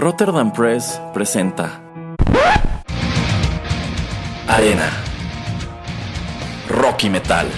Rotterdam 0.00 0.52
Press 0.52 1.00
presenta 1.12 1.82
Arena 4.46 4.88
Rocky 6.68 7.10
Metal. 7.10 7.48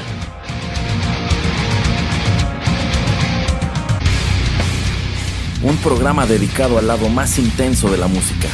Un 5.60 5.76
programa 5.82 6.24
dedicado 6.24 6.78
al 6.78 6.86
lado 6.86 7.10
más 7.10 7.38
intenso 7.38 7.90
de 7.90 7.98
la 7.98 8.06
música. 8.06 8.48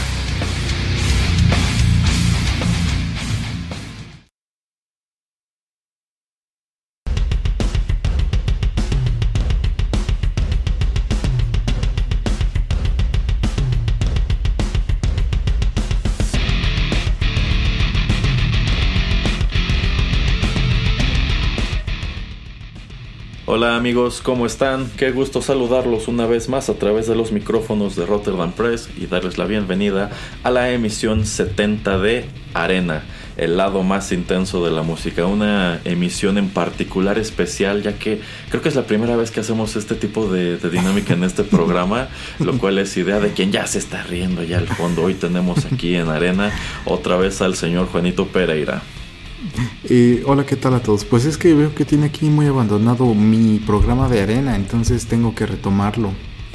Amigos, 23.86 24.20
¿cómo 24.20 24.46
están? 24.46 24.90
Qué 24.96 25.12
gusto 25.12 25.40
saludarlos 25.40 26.08
una 26.08 26.26
vez 26.26 26.48
más 26.48 26.68
a 26.68 26.74
través 26.74 27.06
de 27.06 27.14
los 27.14 27.30
micrófonos 27.30 27.94
de 27.94 28.04
Rotterdam 28.04 28.50
Press 28.50 28.88
y 28.96 29.06
darles 29.06 29.38
la 29.38 29.44
bienvenida 29.44 30.10
a 30.42 30.50
la 30.50 30.72
emisión 30.72 31.24
70 31.24 31.96
de 31.98 32.24
Arena, 32.52 33.04
el 33.36 33.56
lado 33.56 33.84
más 33.84 34.10
intenso 34.10 34.64
de 34.64 34.72
la 34.72 34.82
música. 34.82 35.26
Una 35.26 35.80
emisión 35.84 36.36
en 36.36 36.48
particular 36.48 37.16
especial 37.16 37.84
ya 37.84 37.96
que 37.96 38.20
creo 38.48 38.60
que 38.60 38.70
es 38.70 38.74
la 38.74 38.88
primera 38.88 39.14
vez 39.14 39.30
que 39.30 39.38
hacemos 39.38 39.76
este 39.76 39.94
tipo 39.94 40.26
de, 40.26 40.56
de 40.56 40.68
dinámica 40.68 41.14
en 41.14 41.22
este 41.22 41.44
programa, 41.44 42.08
lo 42.40 42.58
cual 42.58 42.78
es 42.78 42.96
idea 42.96 43.20
de 43.20 43.34
quien 43.34 43.52
ya 43.52 43.68
se 43.68 43.78
está 43.78 44.02
riendo 44.02 44.42
ya 44.42 44.58
al 44.58 44.66
fondo. 44.66 45.04
Hoy 45.04 45.14
tenemos 45.14 45.64
aquí 45.64 45.94
en 45.94 46.08
Arena 46.08 46.50
otra 46.86 47.14
vez 47.18 47.40
al 47.40 47.54
señor 47.54 47.86
Juanito 47.86 48.26
Pereira. 48.26 48.82
Eh, 49.88 50.22
hola, 50.26 50.44
¿qué 50.44 50.56
tal 50.56 50.74
a 50.74 50.80
todos? 50.80 51.04
Pues 51.04 51.24
es 51.24 51.38
que 51.38 51.54
veo 51.54 51.74
que 51.74 51.84
tiene 51.84 52.06
aquí 52.06 52.26
muy 52.26 52.46
abandonado 52.46 53.14
mi 53.14 53.58
programa 53.58 54.08
de 54.08 54.22
arena, 54.22 54.56
entonces 54.56 55.06
tengo 55.06 55.34
que 55.34 55.46
retomarlo. 55.46 56.10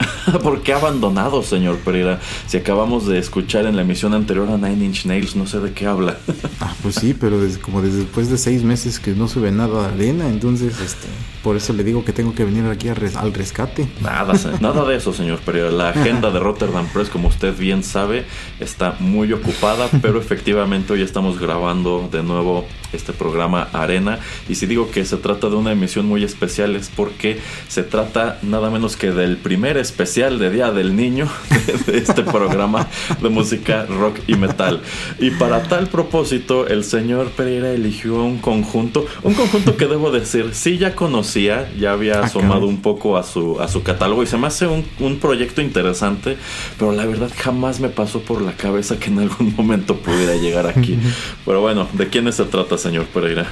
¿Por 0.44 0.62
qué 0.62 0.74
abandonado, 0.74 1.44
señor 1.44 1.78
Pereira? 1.78 2.20
Si 2.48 2.58
acabamos 2.58 3.08
de 3.08 3.20
escuchar 3.20 3.66
en 3.66 3.76
la 3.76 3.82
emisión 3.82 4.14
anterior 4.14 4.50
a 4.50 4.58
Nine 4.58 4.86
Inch 4.86 5.06
Nails, 5.06 5.36
no 5.36 5.48
sé 5.48 5.60
de 5.60 5.74
qué 5.74 5.86
habla. 5.86 6.18
ah, 6.60 6.74
pues 6.82 6.96
sí, 6.96 7.14
pero 7.14 7.40
desde, 7.40 7.60
como 7.60 7.82
después 7.82 8.30
de 8.30 8.38
seis 8.38 8.64
meses 8.64 9.00
que 9.00 9.12
no 9.12 9.28
sube 9.28 9.52
nada 9.52 9.88
de 9.88 9.94
arena, 9.94 10.28
entonces 10.28 10.80
este, 10.80 11.08
por 11.44 11.56
eso 11.56 11.74
le 11.74 11.84
digo 11.84 12.06
que 12.06 12.14
tengo 12.14 12.34
que 12.36 12.46
venir 12.46 12.66
aquí 12.66 12.90
al 12.90 13.34
rescate. 13.34 13.88
Nada, 14.02 14.34
nada 14.60 14.86
de 14.86 14.96
eso, 14.96 15.14
señor 15.14 15.40
Pereira. 15.40 15.72
La 15.72 15.90
agenda 15.90 16.32
de 16.32 16.40
Rotterdam 16.40 16.88
Press, 16.88 17.10
como 17.10 17.28
usted 17.28 17.58
bien 17.58 17.84
sabe, 17.84 18.26
está 18.60 18.96
muy 19.00 19.32
ocupada, 19.34 19.90
pero 20.02 20.20
efectivamente 20.20 20.94
hoy 20.94 21.02
estamos 21.02 21.40
grabando 21.40 22.10
de 22.12 22.24
nuevo 22.24 22.66
este 22.94 23.14
programa 23.14 23.70
Arena. 23.74 24.20
Y 24.50 24.56
si 24.56 24.66
digo 24.66 24.92
que 24.92 25.06
se 25.06 25.18
trata 25.18 25.50
de 25.50 25.56
una 25.56 25.72
emisión 25.72 26.06
muy 26.06 26.24
especial 26.24 26.76
es 26.76 26.90
porque 26.90 27.40
se 27.68 27.84
trata 27.84 28.40
nada 28.42 28.70
menos 28.70 28.96
que 28.98 29.12
del 29.12 29.38
primer 29.38 29.78
especial 29.92 30.40
de 30.40 30.50
Día 30.50 30.72
del 30.72 30.96
Niño 30.96 31.28
de, 31.86 31.98
este 31.98 32.24
programa 32.24 32.88
de 33.22 33.28
música 33.28 33.86
rock 33.86 34.20
y 34.26 34.36
metal. 34.36 34.82
Y 35.20 35.32
para 35.32 35.64
tal 35.64 35.88
propósito, 35.88 36.66
el 36.68 36.86
señor 36.86 37.32
Pereira 37.32 37.72
eligió 37.72 38.24
un 38.24 38.38
conjunto, 38.38 39.06
un 39.24 39.34
conjunto 39.34 39.76
que 39.76 39.88
debo 39.88 40.10
decir, 40.10 40.52
sí 40.54 40.78
ya 40.78 40.96
conocía, 40.96 41.70
ya 41.78 41.92
había 41.92 42.22
ah, 42.22 42.26
asomado 42.26 42.68
un 42.68 42.82
poco 42.82 43.18
a 43.18 43.24
su, 43.24 43.60
a 43.60 43.68
su 43.68 43.84
catálogo 43.84 44.24
y 44.24 44.28
se 44.28 44.38
me 44.38 44.48
hace 44.48 44.66
un, 44.66 44.86
un 45.00 45.20
proyecto 45.20 45.62
interesante, 45.62 46.38
pero 46.80 46.94
la 46.94 47.06
verdad 47.06 47.30
jamás 47.36 47.82
me 47.82 47.90
pasó 47.90 48.22
por 48.22 48.42
la 48.42 48.54
cabeza 48.54 48.98
que 48.98 49.10
en 49.10 49.20
algún 49.20 49.54
momento 49.58 49.98
pudiera 49.98 50.36
llegar 50.36 50.68
aquí. 50.68 50.98
Pero 51.46 51.62
bueno, 51.62 51.88
¿de 51.94 52.08
quiénes 52.08 52.36
se 52.36 52.46
trata, 52.46 52.78
señor 52.78 53.06
Pereira? 53.06 53.48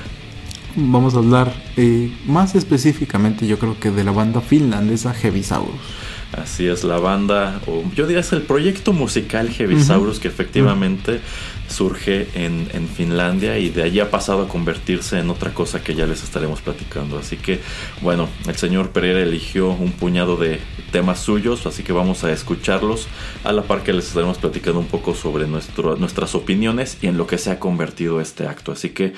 Vamos 0.76 1.16
a 1.16 1.18
hablar 1.18 1.52
eh, 1.78 2.12
más 2.26 2.56
específicamente, 2.56 3.48
yo 3.48 3.58
creo 3.58 3.80
que 3.80 3.92
de 3.92 4.04
la 4.04 4.12
banda 4.12 4.40
finlandesa 4.40 5.14
Heavisaurus. 5.14 5.82
Así 6.32 6.68
es, 6.68 6.84
la 6.84 7.00
banda, 7.00 7.60
o 7.66 7.84
yo 7.96 8.06
diría 8.06 8.20
es 8.20 8.32
el 8.34 8.44
proyecto 8.44 8.94
musical 8.94 9.50
Heavisaurus 9.50 10.20
que 10.20 10.28
efectivamente 10.28 11.22
surge 11.68 12.28
en, 12.36 12.68
en, 12.74 12.88
Finlandia 12.88 13.58
y 13.58 13.70
de 13.70 13.82
allí 13.82 14.00
ha 14.00 14.12
pasado 14.12 14.44
a 14.44 14.48
convertirse 14.48 15.18
en 15.18 15.30
otra 15.32 15.54
cosa 15.54 15.84
que 15.84 15.96
ya 15.96 16.06
les 16.06 16.24
estaremos 16.24 16.62
platicando. 16.62 17.18
Así 17.18 17.38
que, 17.38 17.60
bueno, 18.02 18.30
el 18.48 18.56
señor 18.56 18.92
Pereira 18.92 19.22
eligió 19.22 19.72
un 19.72 19.92
puñado 19.92 20.38
de 20.38 20.60
temas 20.92 21.20
suyos, 21.20 21.66
así 21.66 21.82
que 21.82 21.94
vamos 21.94 22.24
a 22.24 22.32
escucharlos 22.32 23.08
a 23.44 23.52
la 23.52 23.64
par 23.64 23.84
que 23.84 23.94
les 23.94 24.08
estaremos 24.08 24.38
platicando 24.38 24.80
un 24.80 24.88
poco 24.88 25.16
sobre 25.16 25.48
nuestro, 25.48 25.96
nuestras 25.96 26.36
opiniones 26.36 26.98
y 27.02 27.08
en 27.08 27.18
lo 27.18 27.26
que 27.26 27.40
se 27.40 27.50
ha 27.50 27.60
convertido 27.60 28.22
este 28.22 28.46
acto. 28.46 28.72
Así 28.72 28.90
que 28.90 29.14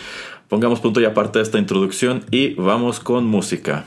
pongamos 0.47 0.79
punto 0.79 1.01
y 1.01 1.05
aparte 1.05 1.39
de 1.39 1.43
esta 1.43 1.59
introducción 1.59 2.23
y 2.31 2.53
vamos 2.53 3.01
con 3.01 3.25
música. 3.25 3.85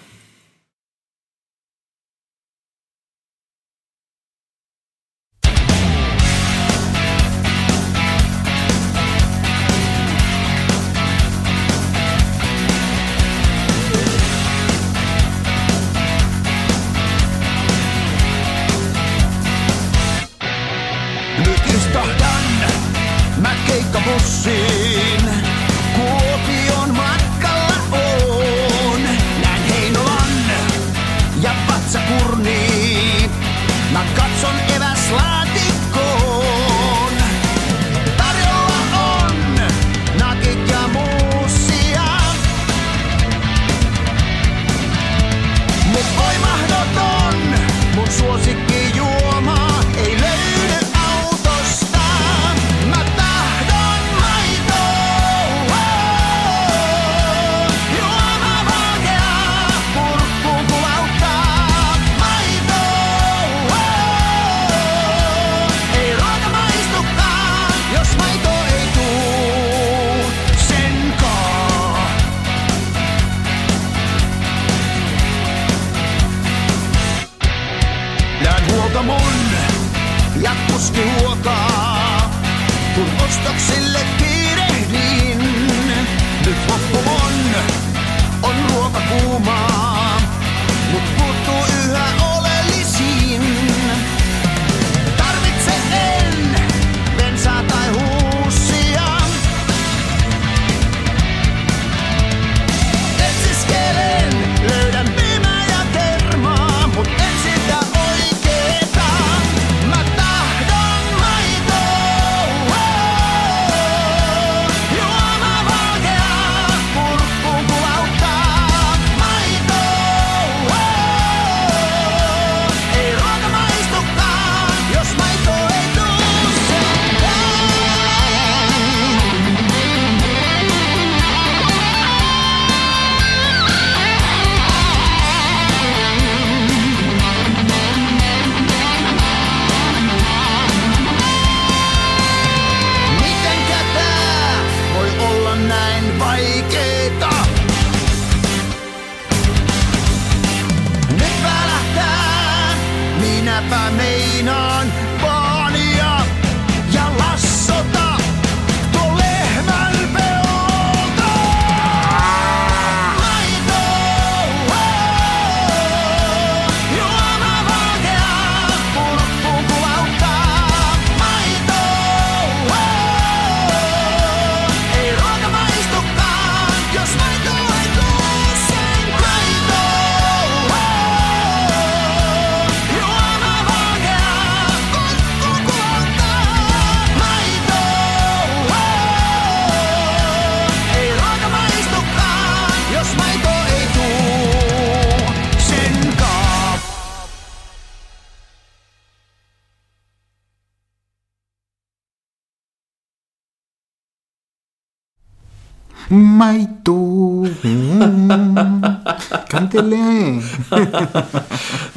Maito. 206.11 206.93
Mm. 206.93 208.81
Cántele. 209.49 210.41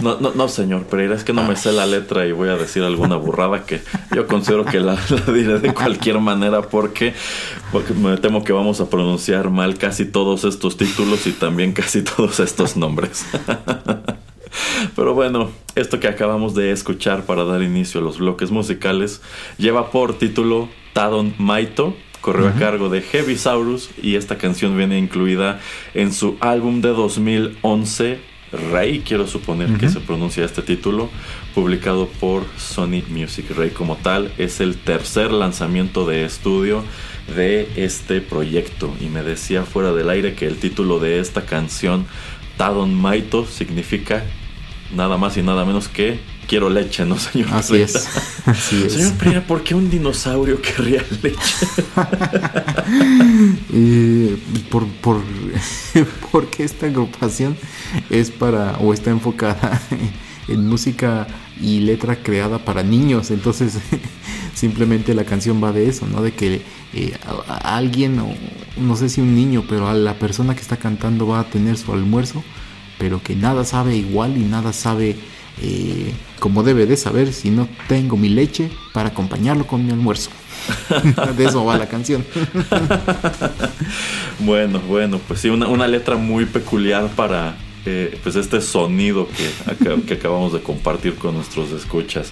No, 0.02 0.20
no, 0.20 0.32
no, 0.34 0.48
señor 0.48 0.86
Pereira, 0.86 1.16
es 1.16 1.24
que 1.24 1.34
no 1.34 1.44
me 1.44 1.56
sé 1.56 1.72
la 1.72 1.86
letra 1.86 2.26
y 2.26 2.32
voy 2.32 2.50
a 2.50 2.56
decir 2.56 2.84
alguna 2.84 3.16
burrada 3.16 3.66
que 3.66 3.82
yo 4.16 4.28
considero 4.28 4.66
que 4.66 4.80
la, 4.80 4.94
la 5.10 5.34
diré 5.34 5.60
de 5.60 5.74
cualquier 5.74 6.20
manera 6.20 6.62
porque, 6.62 7.14
porque 7.72 7.94
me 7.94 8.18
temo 8.18 8.44
que 8.44 8.54
vamos 8.54 8.80
a 8.82 8.90
pronunciar 8.90 9.50
mal 9.50 9.78
casi 9.78 10.06
todos 10.06 10.44
estos 10.44 10.78
títulos 10.78 11.28
y 11.28 11.32
también 11.32 11.74
casi 11.74 12.04
todos 12.04 12.40
estos 12.40 12.78
nombres. 12.78 13.26
Pero 14.96 15.14
bueno, 15.14 15.50
esto 15.76 16.00
que 16.00 16.08
acabamos 16.08 16.56
de 16.56 16.72
escuchar 16.72 17.24
para 17.24 17.44
dar 17.44 17.62
inicio 17.62 18.02
a 18.02 18.04
los 18.04 18.20
bloques 18.20 18.52
musicales 18.52 19.22
lleva 19.58 19.92
por 19.92 20.18
título 20.18 20.70
Tadon 20.94 21.36
Maito, 21.38 21.96
corrió 22.28 22.50
a 22.50 22.56
cargo 22.56 22.90
de 22.90 23.02
Heavy 23.02 23.38
Saurus 23.38 23.90
y 24.04 24.18
esta 24.18 24.38
canción 24.38 24.76
viene 24.76 25.00
incluida 25.00 25.62
en 25.94 26.12
su 26.12 26.36
álbum 26.42 26.82
de 26.82 26.90
2011, 26.90 28.20
Rey, 28.70 29.02
quiero 29.08 29.28
suponer 29.28 29.78
que 29.78 29.88
se 29.88 30.02
pronuncia 30.02 30.44
este 30.44 30.62
título, 30.62 31.10
publicado 31.56 32.10
por 32.20 32.44
Sony 32.58 33.02
Music. 33.08 33.46
Rey 33.56 33.70
como 33.70 33.96
tal 33.96 34.34
es 34.38 34.60
el 34.60 34.76
tercer 34.76 35.32
lanzamiento 35.32 36.06
de 36.06 36.26
estudio 36.26 36.84
de 37.34 37.70
este 37.78 38.20
proyecto. 38.20 38.94
Y 39.00 39.06
me 39.06 39.24
decía 39.24 39.64
fuera 39.64 39.94
del 39.94 40.10
aire 40.10 40.34
que 40.34 40.48
el 40.48 40.58
título 40.58 41.00
de 41.00 41.22
esta 41.22 41.46
canción, 41.46 42.08
Tadon 42.58 42.94
Maito, 42.94 43.46
significa 43.46 44.26
nada 44.94 45.16
más 45.16 45.38
y 45.38 45.44
nada 45.44 45.64
menos 45.64 45.88
que 45.88 46.20
quiero 46.48 46.70
leche, 46.70 47.06
¿no, 47.06 47.18
señor? 47.20 47.50
Así 47.54 47.76
es. 47.78 47.96
Así 48.46 48.84
es. 48.86 48.94
Señor 48.94 49.14
Pereira, 49.14 49.46
¿por 49.46 49.64
qué 49.64 49.76
un 49.76 49.90
dinosaurio 49.90 50.62
querría 50.62 51.04
leche? 51.22 51.68
Eh, 53.74 54.38
por, 54.72 54.86
por, 54.88 55.22
porque 56.32 56.64
esta 56.64 56.86
agrupación 56.88 57.58
es 58.10 58.32
para 58.32 58.78
o 58.80 58.94
está 58.94 59.10
enfocada 59.12 59.82
en 60.48 60.68
música 60.68 61.28
y 61.62 61.82
letra 61.82 62.16
creada 62.24 62.60
para 62.60 62.84
niños 62.84 63.32
entonces 63.32 63.74
simplemente 64.54 65.14
la 65.14 65.26
canción 65.26 65.62
va 65.62 65.74
de 65.74 65.90
eso 65.90 66.08
no 66.08 66.22
de 66.22 66.32
que 66.34 66.62
eh, 66.94 67.14
a- 67.26 67.54
a 67.74 67.78
alguien 67.78 68.20
o 68.20 68.30
no 68.80 68.96
sé 68.96 69.10
si 69.10 69.20
un 69.22 69.36
niño 69.36 69.66
pero 69.68 69.90
a 69.90 69.94
la 69.94 70.14
persona 70.14 70.56
que 70.56 70.62
está 70.62 70.78
cantando 70.78 71.28
va 71.28 71.42
a 71.42 71.50
tener 71.50 71.78
su 71.78 71.92
almuerzo 71.92 72.44
pero 72.98 73.22
que 73.22 73.36
nada 73.36 73.66
sabe 73.66 73.98
igual 73.98 74.38
y 74.38 74.42
nada 74.44 74.72
sabe 74.72 75.18
eh, 75.62 76.14
como 76.40 76.64
debe 76.64 76.86
de 76.86 76.98
saber 76.98 77.34
si 77.34 77.50
no 77.50 77.68
tengo 77.88 78.18
mi 78.18 78.30
leche 78.30 78.70
para 78.94 79.10
acompañarlo 79.10 79.66
con 79.66 79.86
mi 79.86 79.92
almuerzo 79.92 80.30
de 81.38 81.46
eso 81.46 81.66
va 81.66 81.78
la 81.78 81.88
canción 81.88 82.26
Bueno, 84.40 84.80
bueno, 84.80 85.20
pues 85.28 85.42
sí, 85.42 85.50
una, 85.50 85.68
una 85.68 85.88
letra 85.88 86.16
muy 86.16 86.46
peculiar 86.46 87.08
para 87.10 87.56
eh, 87.86 88.20
pues 88.22 88.36
este 88.36 88.62
sonido 88.62 89.28
que, 89.28 90.02
que 90.06 90.14
acabamos 90.14 90.54
de 90.54 90.60
compartir 90.60 91.16
con 91.16 91.36
nuestros 91.36 91.72
escuchas. 91.72 92.32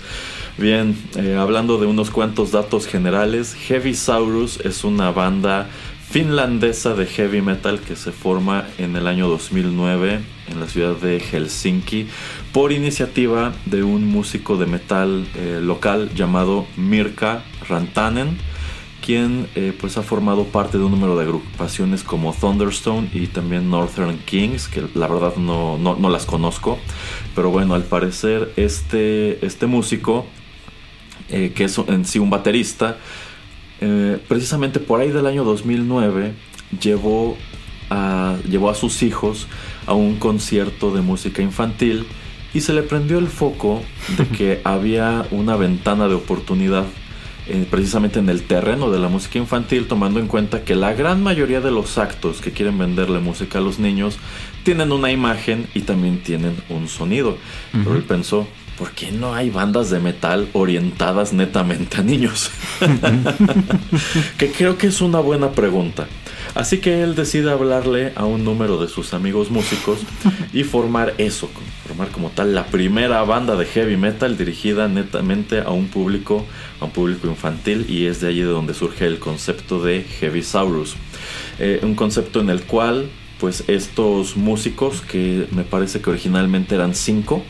Bien, 0.58 0.98
eh, 1.16 1.36
hablando 1.40 1.78
de 1.78 1.86
unos 1.86 2.12
cuantos 2.12 2.52
datos 2.52 2.88
generales, 2.88 3.56
Heavy 3.68 3.94
Saurus 3.94 4.60
es 4.64 4.84
una 4.84 5.12
banda 5.12 5.70
finlandesa 6.10 6.94
de 6.94 7.06
heavy 7.06 7.42
metal 7.42 7.80
que 7.80 7.96
se 7.96 8.12
forma 8.12 8.66
en 8.78 8.96
el 8.96 9.08
año 9.08 9.28
2009 9.28 10.20
en 10.48 10.60
la 10.60 10.68
ciudad 10.68 10.96
de 10.96 11.20
Helsinki 11.20 12.08
por 12.54 12.72
iniciativa 12.72 13.54
de 13.66 13.84
un 13.84 14.06
músico 14.08 14.58
de 14.58 14.66
metal 14.66 15.28
eh, 15.36 15.60
local 15.62 16.12
llamado 16.16 16.68
Mirka 16.78 17.44
Rantanen 17.68 18.38
quien 19.06 19.48
eh, 19.54 19.72
pues 19.80 19.98
ha 19.98 20.02
formado 20.02 20.46
parte 20.46 20.80
de 20.80 20.84
un 20.84 20.92
número 20.92 21.16
de 21.16 21.24
agrupaciones 21.26 22.04
como 22.04 22.34
Thunderstone 22.34 23.08
y 23.14 23.28
también 23.28 23.70
Northern 23.70 24.18
Kings, 24.26 24.68
que 24.68 24.84
la 24.96 25.08
verdad 25.08 25.36
no, 25.36 25.78
no, 25.78 25.96
no 25.96 26.10
las 26.10 26.26
conozco, 26.26 26.80
pero 27.36 27.52
bueno, 27.52 27.76
al 27.76 27.84
parecer 27.84 28.52
este, 28.56 29.46
este 29.46 29.68
músico, 29.68 30.26
eh, 31.30 31.52
que 31.56 31.66
es 31.66 31.78
en 31.78 32.06
sí 32.06 32.18
un 32.18 32.32
baterista, 32.32 32.98
eh, 33.82 34.20
precisamente 34.28 34.80
por 34.80 35.02
ahí 35.02 35.12
del 35.12 35.26
año 35.26 35.44
2009 35.44 36.34
llevó 36.82 37.38
a, 37.90 38.38
llevó 38.50 38.70
a 38.70 38.76
sus 38.76 39.04
hijos 39.04 39.48
a 39.86 39.94
un 39.94 40.18
concierto 40.18 40.94
de 40.94 41.02
música 41.02 41.42
infantil 41.42 42.06
y 42.54 42.62
se 42.62 42.74
le 42.74 42.84
prendió 42.84 43.20
el 43.20 43.28
foco 43.28 43.82
de 44.18 44.28
que 44.38 44.62
había 44.64 45.28
una 45.32 45.56
ventana 45.56 46.08
de 46.08 46.16
oportunidad 46.16 46.86
eh, 47.48 47.68
precisamente 47.70 48.18
en 48.18 48.28
el 48.30 48.42
terreno 48.42 48.90
de 48.90 48.98
la 48.98 49.08
música 49.08 49.38
infantil, 49.38 49.86
tomando 49.88 50.20
en 50.20 50.26
cuenta 50.26 50.64
que 50.64 50.74
la 50.74 50.94
gran 50.94 51.22
mayoría 51.22 51.62
de 51.62 51.70
los 51.70 52.00
actos 52.00 52.42
que 52.42 52.52
quieren 52.52 52.80
venderle 52.80 53.20
música 53.20 53.60
a 53.60 53.62
los 53.62 53.78
niños 53.78 54.18
tienen 54.64 54.92
una 54.92 55.12
imagen 55.12 55.68
y 55.76 55.82
también 55.82 56.24
tienen 56.24 56.56
un 56.70 56.88
sonido. 56.88 57.38
Pero 57.72 57.96
él 57.96 58.04
pensó, 58.04 58.48
¿por 58.78 58.92
qué 58.92 59.12
no 59.12 59.34
hay 59.34 59.50
bandas 59.50 59.90
de 59.90 60.00
metal 60.00 60.50
orientadas 60.54 61.34
netamente 61.34 61.98
a 61.98 62.04
niños? 62.04 62.52
que 64.38 64.52
creo 64.52 64.78
que 64.78 64.88
es 64.88 65.02
una 65.02 65.20
buena 65.20 65.52
pregunta. 65.52 66.08
Así 66.54 66.78
que 66.78 67.02
él 67.02 67.16
decide 67.16 67.52
hablarle 67.52 68.14
a 68.16 68.26
un 68.26 68.46
número 68.46 68.80
de 68.80 68.88
sus 68.88 69.14
amigos 69.14 69.50
músicos 69.52 70.00
y 70.54 70.64
formar 70.64 71.14
eso, 71.18 71.50
formar 71.86 72.10
como 72.10 72.30
tal 72.30 72.56
la 72.56 72.68
primera 72.68 73.22
banda 73.24 73.56
de 73.56 73.66
heavy 73.66 73.98
metal 73.98 74.38
dirigida 74.38 74.88
netamente 74.88 75.60
a 75.60 75.72
un 75.72 75.88
público, 75.88 76.46
a 76.80 76.86
un 76.86 76.92
público 76.92 77.28
infantil 77.28 77.86
y 77.90 78.06
es 78.06 78.22
de 78.22 78.30
allí 78.30 78.40
de 78.40 78.46
donde 78.46 78.74
surge 78.74 79.06
el 79.06 79.20
concepto 79.20 79.84
de 79.84 80.04
Heavy 80.04 80.44
Saurus. 80.44 80.96
Eh, 81.60 81.80
un 81.84 81.96
concepto 81.96 82.40
en 82.40 82.50
el 82.50 82.64
cual 82.64 83.10
pues 83.40 83.66
estos 83.68 84.38
músicos 84.38 85.02
que 85.02 85.48
me 85.52 85.64
parece 85.64 86.00
que 86.00 86.10
originalmente 86.10 86.76
eran 86.76 86.96
cinco 86.96 87.44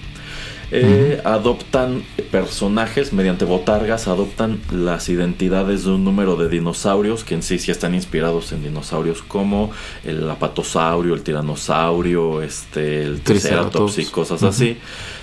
eh, 0.71 1.21
adoptan 1.23 2.03
personajes 2.31 3.13
mediante 3.13 3.45
botargas, 3.45 4.07
adoptan 4.07 4.59
las 4.71 5.09
identidades 5.09 5.85
de 5.85 5.91
un 5.91 6.03
número 6.03 6.35
de 6.35 6.49
dinosaurios 6.49 7.23
que 7.23 7.35
en 7.35 7.43
sí 7.43 7.59
sí 7.59 7.71
están 7.71 7.93
inspirados 7.93 8.51
en 8.51 8.63
dinosaurios 8.63 9.21
como 9.21 9.71
el 10.03 10.29
apatosaurio, 10.29 11.13
el 11.13 11.21
tiranosaurio, 11.21 12.41
este, 12.41 13.03
el 13.03 13.21
triceratops 13.21 13.99
y 13.99 14.05
cosas 14.05 14.43
así. 14.43 14.77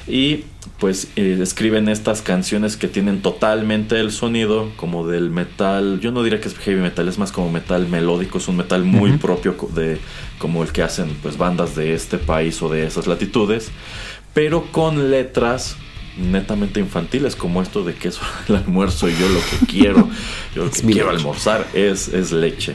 Y 0.07 0.45
pues 0.79 1.09
eh, 1.17 1.39
escriben 1.41 1.89
estas 1.89 2.23
canciones 2.23 2.77
que 2.77 2.89
tienen 2.89 3.23
totalmente 3.23 4.01
el 4.01 4.11
sonido 4.11 4.71
como 4.77 5.07
del 5.07 5.31
metal, 5.31 6.01
yo 6.01 6.11
no 6.13 6.23
diría 6.23 6.41
que 6.41 6.49
es 6.49 6.59
heavy 6.59 6.81
metal, 6.81 7.09
es 7.09 7.19
más 7.19 7.31
como 7.31 7.51
metal 7.51 7.89
melódico, 7.89 8.39
es 8.39 8.49
un 8.49 8.57
metal 8.57 8.85
muy 8.85 9.13
propio 9.19 9.57
de 9.75 9.99
como 10.39 10.63
el 10.65 10.73
que 10.73 10.83
hacen 10.83 11.17
pues 11.23 11.39
bandas 11.39 11.77
de 11.77 11.95
este 11.95 12.19
país 12.19 12.61
o 12.63 12.69
de 12.69 12.85
esas 12.85 13.07
latitudes, 13.07 13.71
pero 14.35 14.71
con 14.73 15.11
letras 15.11 15.77
netamente 16.17 16.79
infantiles 16.79 17.37
como 17.37 17.63
esto 17.63 17.85
de 17.85 17.95
que 17.95 18.09
es 18.09 18.21
el 18.49 18.57
almuerzo 18.57 19.09
y 19.09 19.17
yo 19.17 19.29
lo 19.29 19.41
que 19.41 19.67
quiero, 19.67 20.09
yo 20.55 20.65
lo 20.65 20.71
que 20.71 20.83
quiero 20.83 21.11
leche. 21.11 21.19
almorzar 21.23 21.67
es, 21.73 22.09
es 22.09 22.33
leche. 22.33 22.75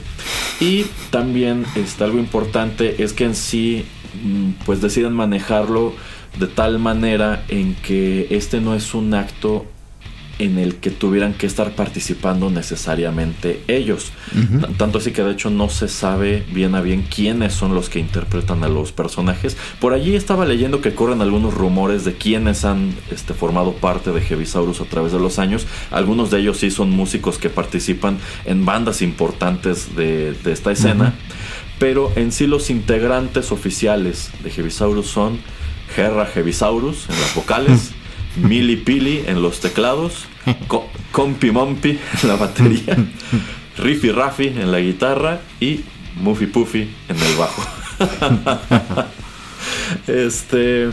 Y 0.60 0.86
también 1.12 1.66
este, 1.76 2.04
algo 2.04 2.18
importante 2.18 3.04
es 3.04 3.14
que 3.14 3.26
en 3.26 3.36
sí 3.36 3.86
mm, 4.24 4.66
pues 4.66 4.82
deciden 4.82 5.14
manejarlo 5.14 5.94
de 6.40 6.48
tal 6.48 6.80
manera 6.80 7.44
en 7.48 7.76
que 7.76 8.28
este 8.30 8.62
no 8.62 8.76
es 8.76 8.94
un 8.94 9.14
acto 9.14 9.66
en 10.40 10.60
el 10.60 10.76
que 10.76 10.92
tuvieran 10.92 11.34
que 11.34 11.48
estar 11.48 11.76
participando 11.76 12.50
necesariamente 12.50 13.64
ellos. 13.68 14.12
Tanto 14.78 15.00
así 15.00 15.12
que 15.12 15.24
de 15.24 15.32
hecho 15.32 15.50
no 15.50 15.70
se 15.70 15.88
sabe 15.88 16.46
bien 16.52 16.76
a 16.76 16.82
bien 16.82 17.04
quiénes 17.04 17.54
son 17.54 17.74
los 17.74 17.90
que 17.90 18.00
interpretan 18.00 18.64
a 18.64 18.68
los 18.68 18.92
personajes. 18.92 19.58
Por 19.80 19.94
allí 19.94 20.16
estaba 20.16 20.46
leyendo 20.46 20.82
que 20.82 20.94
corren 20.94 21.22
algunos 21.22 21.54
rumores 21.54 22.06
de 22.06 22.14
quiénes 22.14 22.66
han 22.66 22.94
este, 23.12 23.34
formado 23.34 23.74
parte 23.74 24.12
de 24.12 24.22
Heavisaurus 24.22 24.82
a 24.82 24.86
través 24.86 25.12
de 25.12 25.20
los 25.20 25.40
años. 25.40 25.66
Algunos 25.92 26.30
de 26.32 26.40
ellos 26.40 26.58
sí 26.58 26.72
son 26.72 26.92
músicos 26.92 27.38
que 27.38 27.50
participan 27.50 28.20
en 28.46 28.66
bandas 28.66 29.02
importantes 29.02 29.96
de, 29.96 30.34
de 30.34 30.52
esta 30.52 30.72
escena. 30.72 31.14
Pero 31.80 32.12
en 32.16 32.32
sí 32.32 32.48
los 32.48 32.70
integrantes 32.70 33.52
oficiales 33.52 34.32
de 34.44 34.50
Heavisaurus 34.50 35.08
son 35.08 35.40
Gerra 35.96 36.26
Heavisaurus 36.26 37.10
en 37.10 37.20
las 37.20 37.36
vocales, 37.36 37.92
Mili 38.42 38.76
Pili 38.78 39.24
en 39.28 39.42
los 39.42 39.60
teclados, 39.60 40.26
Co- 40.68 40.88
Compi 41.12 41.52
Mompi 41.52 42.00
en 42.22 42.28
la 42.30 42.36
batería, 42.36 42.96
Riffy 43.78 44.12
Raffy 44.12 44.48
en 44.48 44.72
la 44.72 44.80
guitarra 44.80 45.40
y 45.60 45.82
Muffy 46.16 46.46
Puffy 46.48 46.90
en 47.10 47.18
el 47.18 47.36
bajo. 47.36 47.64
este. 50.08 50.90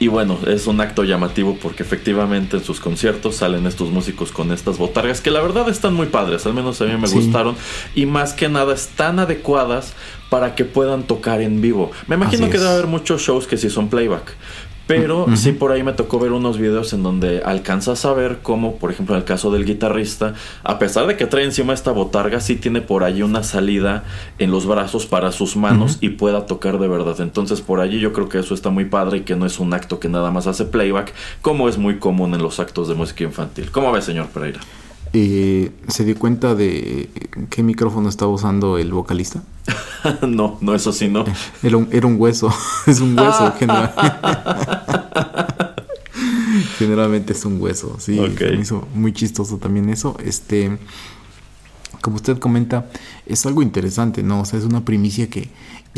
Y 0.00 0.08
bueno, 0.08 0.38
es 0.48 0.66
un 0.66 0.80
acto 0.80 1.04
llamativo 1.04 1.58
porque 1.62 1.82
efectivamente 1.84 2.56
en 2.56 2.64
sus 2.64 2.80
conciertos 2.80 3.36
salen 3.36 3.66
estos 3.66 3.90
músicos 3.90 4.32
con 4.32 4.50
estas 4.50 4.78
botargas 4.78 5.20
que 5.20 5.30
la 5.30 5.40
verdad 5.40 5.68
están 5.68 5.94
muy 5.94 6.06
padres, 6.06 6.44
al 6.46 6.54
menos 6.54 6.80
a 6.80 6.86
mí 6.86 6.96
me 6.96 7.06
Sí. 7.06 7.14
gustaron 7.14 7.54
y 7.94 8.04
más 8.06 8.32
que 8.32 8.48
nada 8.48 8.74
están 8.74 9.18
adecuadas 9.20 9.94
para 10.28 10.54
que 10.56 10.64
puedan 10.64 11.04
tocar 11.04 11.40
en 11.40 11.60
vivo. 11.60 11.92
Me 12.08 12.16
imagino 12.16 12.44
Así 12.44 12.50
que 12.50 12.56
es. 12.56 12.62
debe 12.62 12.74
haber 12.74 12.86
muchos 12.88 13.22
shows 13.22 13.46
que 13.46 13.56
sí 13.58 13.70
son 13.70 13.88
playback. 13.88 14.34
Pero 14.86 15.26
sí 15.34 15.52
por 15.52 15.72
ahí 15.72 15.82
me 15.82 15.92
tocó 15.92 16.20
ver 16.20 16.32
unos 16.32 16.58
videos 16.58 16.92
en 16.92 17.02
donde 17.02 17.42
alcanzas 17.44 18.04
a 18.04 18.12
ver 18.12 18.38
cómo, 18.42 18.76
por 18.76 18.90
ejemplo, 18.90 19.14
en 19.14 19.20
el 19.20 19.24
caso 19.24 19.50
del 19.50 19.64
guitarrista, 19.64 20.34
a 20.62 20.78
pesar 20.78 21.06
de 21.06 21.16
que 21.16 21.26
trae 21.26 21.44
encima 21.44 21.74
esta 21.74 21.90
botarga, 21.90 22.40
sí 22.40 22.56
tiene 22.56 22.80
por 22.80 23.02
allí 23.02 23.22
una 23.22 23.42
salida 23.42 24.04
en 24.38 24.50
los 24.50 24.66
brazos 24.66 25.06
para 25.06 25.32
sus 25.32 25.56
manos 25.56 25.98
y 26.00 26.10
pueda 26.10 26.46
tocar 26.46 26.78
de 26.78 26.88
verdad. 26.88 27.20
Entonces 27.20 27.60
por 27.60 27.80
allí 27.80 27.98
yo 27.98 28.12
creo 28.12 28.28
que 28.28 28.38
eso 28.38 28.54
está 28.54 28.70
muy 28.70 28.84
padre 28.84 29.18
y 29.18 29.20
que 29.22 29.34
no 29.34 29.44
es 29.46 29.58
un 29.58 29.74
acto 29.74 29.98
que 29.98 30.08
nada 30.08 30.30
más 30.30 30.46
hace 30.46 30.64
playback, 30.64 31.12
como 31.42 31.68
es 31.68 31.78
muy 31.78 31.98
común 31.98 32.34
en 32.34 32.42
los 32.42 32.60
actos 32.60 32.88
de 32.88 32.94
música 32.94 33.24
infantil. 33.24 33.70
¿Cómo 33.72 33.90
ve, 33.90 34.02
señor 34.02 34.28
Pereira? 34.28 34.60
Eh, 35.18 35.70
¿Se 35.88 36.04
dio 36.04 36.14
cuenta 36.18 36.54
de 36.54 37.08
qué 37.48 37.62
micrófono 37.62 38.06
estaba 38.10 38.30
usando 38.30 38.76
el 38.76 38.92
vocalista? 38.92 39.42
no, 40.28 40.58
no, 40.60 40.74
eso 40.74 40.92
sí, 40.92 41.08
no. 41.08 41.24
Era 41.62 41.78
un, 41.78 41.88
era 41.90 42.06
un 42.06 42.20
hueso. 42.20 42.52
es 42.86 43.00
un 43.00 43.18
hueso. 43.18 43.50
general- 43.58 43.94
Generalmente 46.78 47.32
es 47.32 47.44
un 47.46 47.60
hueso. 47.60 47.96
Sí, 47.98 48.18
Ok. 48.18 48.38
se 48.38 48.50
me 48.50 48.60
hizo 48.60 48.86
muy 48.94 49.12
chistoso 49.14 49.56
también 49.56 49.88
eso. 49.88 50.16
Este, 50.22 50.76
como 52.02 52.16
usted 52.16 52.38
comenta, 52.38 52.86
es 53.24 53.46
algo 53.46 53.62
interesante, 53.62 54.22
¿no? 54.22 54.40
O 54.42 54.44
sea, 54.44 54.58
es 54.58 54.64
una 54.66 54.84
primicia 54.84 55.28
que 55.30 55.48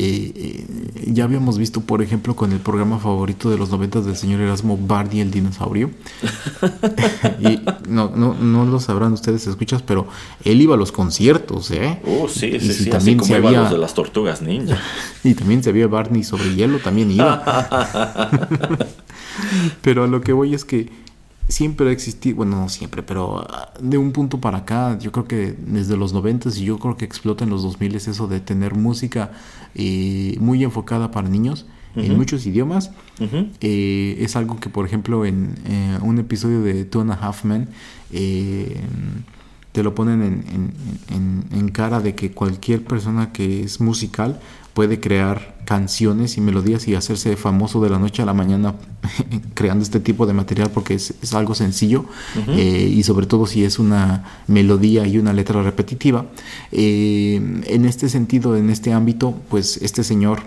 eh, 0.01 0.33
eh, 0.37 0.65
ya 1.13 1.25
habíamos 1.25 1.59
visto, 1.59 1.81
por 1.81 2.03
ejemplo, 2.03 2.37
con 2.37 2.53
el 2.53 2.61
programa 2.61 3.01
favorito 3.01 3.51
de 3.51 3.59
los 3.59 3.71
noventas 3.71 4.07
del 4.07 4.17
señor 4.17 4.41
Erasmo 4.41 4.79
Barney 4.79 5.21
el 5.21 5.33
dinosaurio. 5.33 5.91
y 7.41 7.59
no, 7.89 8.13
no, 8.15 8.35
no 8.35 8.65
lo 8.65 8.79
sabrán 8.79 9.13
ustedes, 9.13 9.47
escuchas, 9.49 9.83
pero 9.83 10.07
él 10.45 10.63
iba 10.63 10.75
a 10.75 10.79
los 10.79 10.93
conciertos, 10.93 11.73
¿eh? 11.73 12.01
Uh, 12.05 12.29
sí, 12.29 12.47
Y 12.47 12.61
sí, 12.61 12.67
si 12.69 12.73
sí, 12.75 12.81
así 12.83 12.91
también 12.91 13.19
como 13.19 13.27
se 13.29 13.35
había- 13.35 13.63
los 13.63 13.71
de 13.73 13.79
las 13.79 13.95
tortugas 13.95 14.41
ninja. 14.41 14.79
Y 15.25 15.35
también 15.35 15.65
se 15.65 15.71
había 15.71 15.89
Barney 15.89 16.23
sobre 16.23 16.55
hielo, 16.55 16.79
también 16.79 17.11
iba. 17.11 17.43
pero 19.83 20.05
a 20.05 20.07
lo 20.07 20.21
que 20.21 20.33
voy 20.33 20.55
es 20.55 20.65
que 20.65 20.89
siempre 21.49 21.89
ha 21.89 21.93
existido, 21.93 22.37
bueno, 22.37 22.61
no 22.61 22.69
siempre, 22.69 23.03
pero 23.03 23.39
ah, 23.41 23.73
de 23.81 23.97
un 23.99 24.13
punto 24.13 24.41
para 24.41 24.59
acá, 24.59 24.99
yo 24.99 25.11
creo 25.13 25.27
que 25.27 25.57
desde 25.67 25.97
los 25.97 26.13
90 26.13 26.51
y 26.51 26.65
yo 26.65 26.79
creo 26.79 26.97
que 26.97 27.05
explota 27.05 27.45
en 27.45 27.51
los 27.51 27.63
2000 27.63 27.95
es 27.97 28.07
eso 28.09 28.29
de 28.29 28.41
tener 28.41 28.75
música 28.75 29.33
eh, 29.75 30.37
muy 30.41 30.63
enfocada 30.65 31.11
para 31.11 31.29
niños 31.29 31.67
en 31.97 32.17
muchos 32.17 32.47
idiomas. 32.47 32.91
Eh, 33.61 34.17
es 34.21 34.37
algo 34.37 34.61
que, 34.61 34.69
por 34.69 34.85
ejemplo, 34.87 35.25
en 35.25 35.55
eh, 35.67 35.99
un 36.03 36.19
episodio 36.19 36.63
de 36.63 36.85
Two 36.85 37.01
and 37.01 37.13
a 37.13 37.15
Half 37.15 37.45
Men, 37.45 37.69
eh, 38.13 38.81
te 39.73 39.83
lo 39.83 39.95
ponen 39.95 40.23
en, 40.23 40.45
en- 40.55 40.73
en- 41.17 41.59
en 41.59 41.69
cara 41.71 42.01
de 42.01 42.15
que 42.15 42.31
cualquier 42.33 42.85
persona 42.85 43.33
que 43.33 43.63
es 43.63 43.81
musical 43.81 44.39
puede 44.79 45.01
crear 45.01 45.57
canciones 45.65 46.37
y 46.37 46.41
melodías 46.41 46.87
y 46.87 46.95
hacerse 46.95 47.35
famoso 47.35 47.83
de 47.83 47.91
la 47.91 47.99
noche 47.99 48.23
a 48.23 48.25
la 48.25 48.33
mañana 48.33 48.77
creando 49.55 49.83
este 49.83 49.99
tipo 49.99 50.25
de 50.25 50.35
material 50.35 50.71
porque 50.73 50.95
es, 50.95 51.15
es 51.21 51.35
algo 51.35 51.57
sencillo 51.57 52.05
eh, 52.47 52.89
y 52.95 53.03
sobre 53.03 53.27
todo 53.27 53.45
si 53.49 53.65
es 53.65 53.81
una 53.81 54.43
melodía 54.47 55.05
y 55.05 55.19
una 55.19 55.33
letra 55.33 55.65
repetitiva. 55.65 56.27
Eh, 56.71 57.41
en 57.67 57.85
este 57.87 58.09
sentido, 58.09 58.57
en 58.57 58.71
este 58.71 58.93
ámbito, 58.93 59.35
pues 59.49 59.79
este 59.83 60.05
señor 60.05 60.43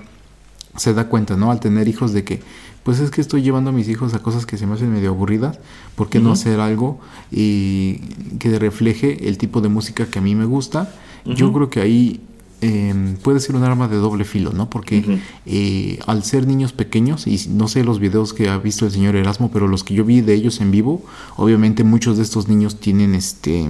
se 0.78 0.94
da 0.94 1.10
cuenta, 1.10 1.36
¿no? 1.36 1.52
Al 1.52 1.60
tener 1.60 1.90
hijos 1.90 2.14
de 2.14 2.24
que, 2.24 2.40
pues 2.84 3.02
es 3.02 3.12
que 3.12 3.20
estoy 3.20 3.42
llevando 3.42 3.72
a 3.72 3.74
mis 3.74 3.90
hijos 3.90 4.14
a 4.14 4.20
cosas 4.20 4.46
que 4.46 4.58
se 4.58 4.66
me 4.66 4.76
hacen 4.76 4.94
medio 4.94 5.10
aburridas, 5.10 5.60
¿por 5.96 6.08
qué 6.08 6.22
no 6.22 6.32
hacer 6.32 6.62
algo 6.62 7.02
y 7.34 7.96
que 8.40 8.58
refleje 8.58 9.28
el 9.28 9.38
tipo 9.38 9.60
de 9.60 9.68
música 9.68 10.06
que 10.06 10.20
a 10.20 10.22
mí 10.22 10.36
me 10.36 10.46
gusta? 10.46 10.90
Yo 11.26 11.52
creo 11.52 11.70
que 11.70 11.82
ahí 11.82 12.22
eh, 12.62 13.16
puede 13.24 13.40
ser 13.40 13.56
un 13.56 13.64
arma 13.64 13.88
de 13.88 13.98
doble 13.98 14.24
filo, 14.24 14.52
¿no? 14.54 14.70
Porque 14.70 15.20
eh, 15.46 16.00
al 16.06 16.24
ser 16.24 16.46
niños 16.48 16.74
pequeños, 16.74 17.26
y 17.28 17.40
no 17.50 17.68
sé 17.68 17.84
los 17.84 18.00
videos 18.00 18.34
que 18.34 18.50
ha 18.50 18.58
visto 18.58 18.86
el 18.86 18.92
señor 18.92 19.16
Erasmo, 19.16 19.50
pero 19.52 19.68
los 19.68 19.84
que 19.84 19.94
yo 19.96 20.06
vi 20.06 20.22
de 20.22 20.34
ellos 20.36 20.62
en 20.62 20.70
vivo, 20.72 21.04
obviamente 21.38 21.84
muchos 21.84 22.18
de 22.18 22.24
estos 22.24 22.48
niños 22.48 22.80
tienen 22.80 23.16
este, 23.16 23.68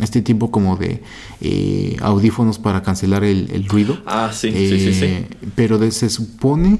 este 0.00 0.22
tipo 0.22 0.50
como 0.50 0.76
de 0.76 1.02
eh, 1.42 1.96
audífonos 2.00 2.58
para 2.58 2.82
cancelar 2.82 3.24
el, 3.24 3.50
el 3.52 3.66
ruido. 3.66 3.98
Ah, 4.06 4.30
sí, 4.32 4.50
sí, 4.50 4.68
sí, 4.80 4.92
sí. 4.94 5.04
Eh, 5.04 5.28
Pero 5.54 5.78
de- 5.78 5.90
se 5.92 6.08
supone 6.08 6.78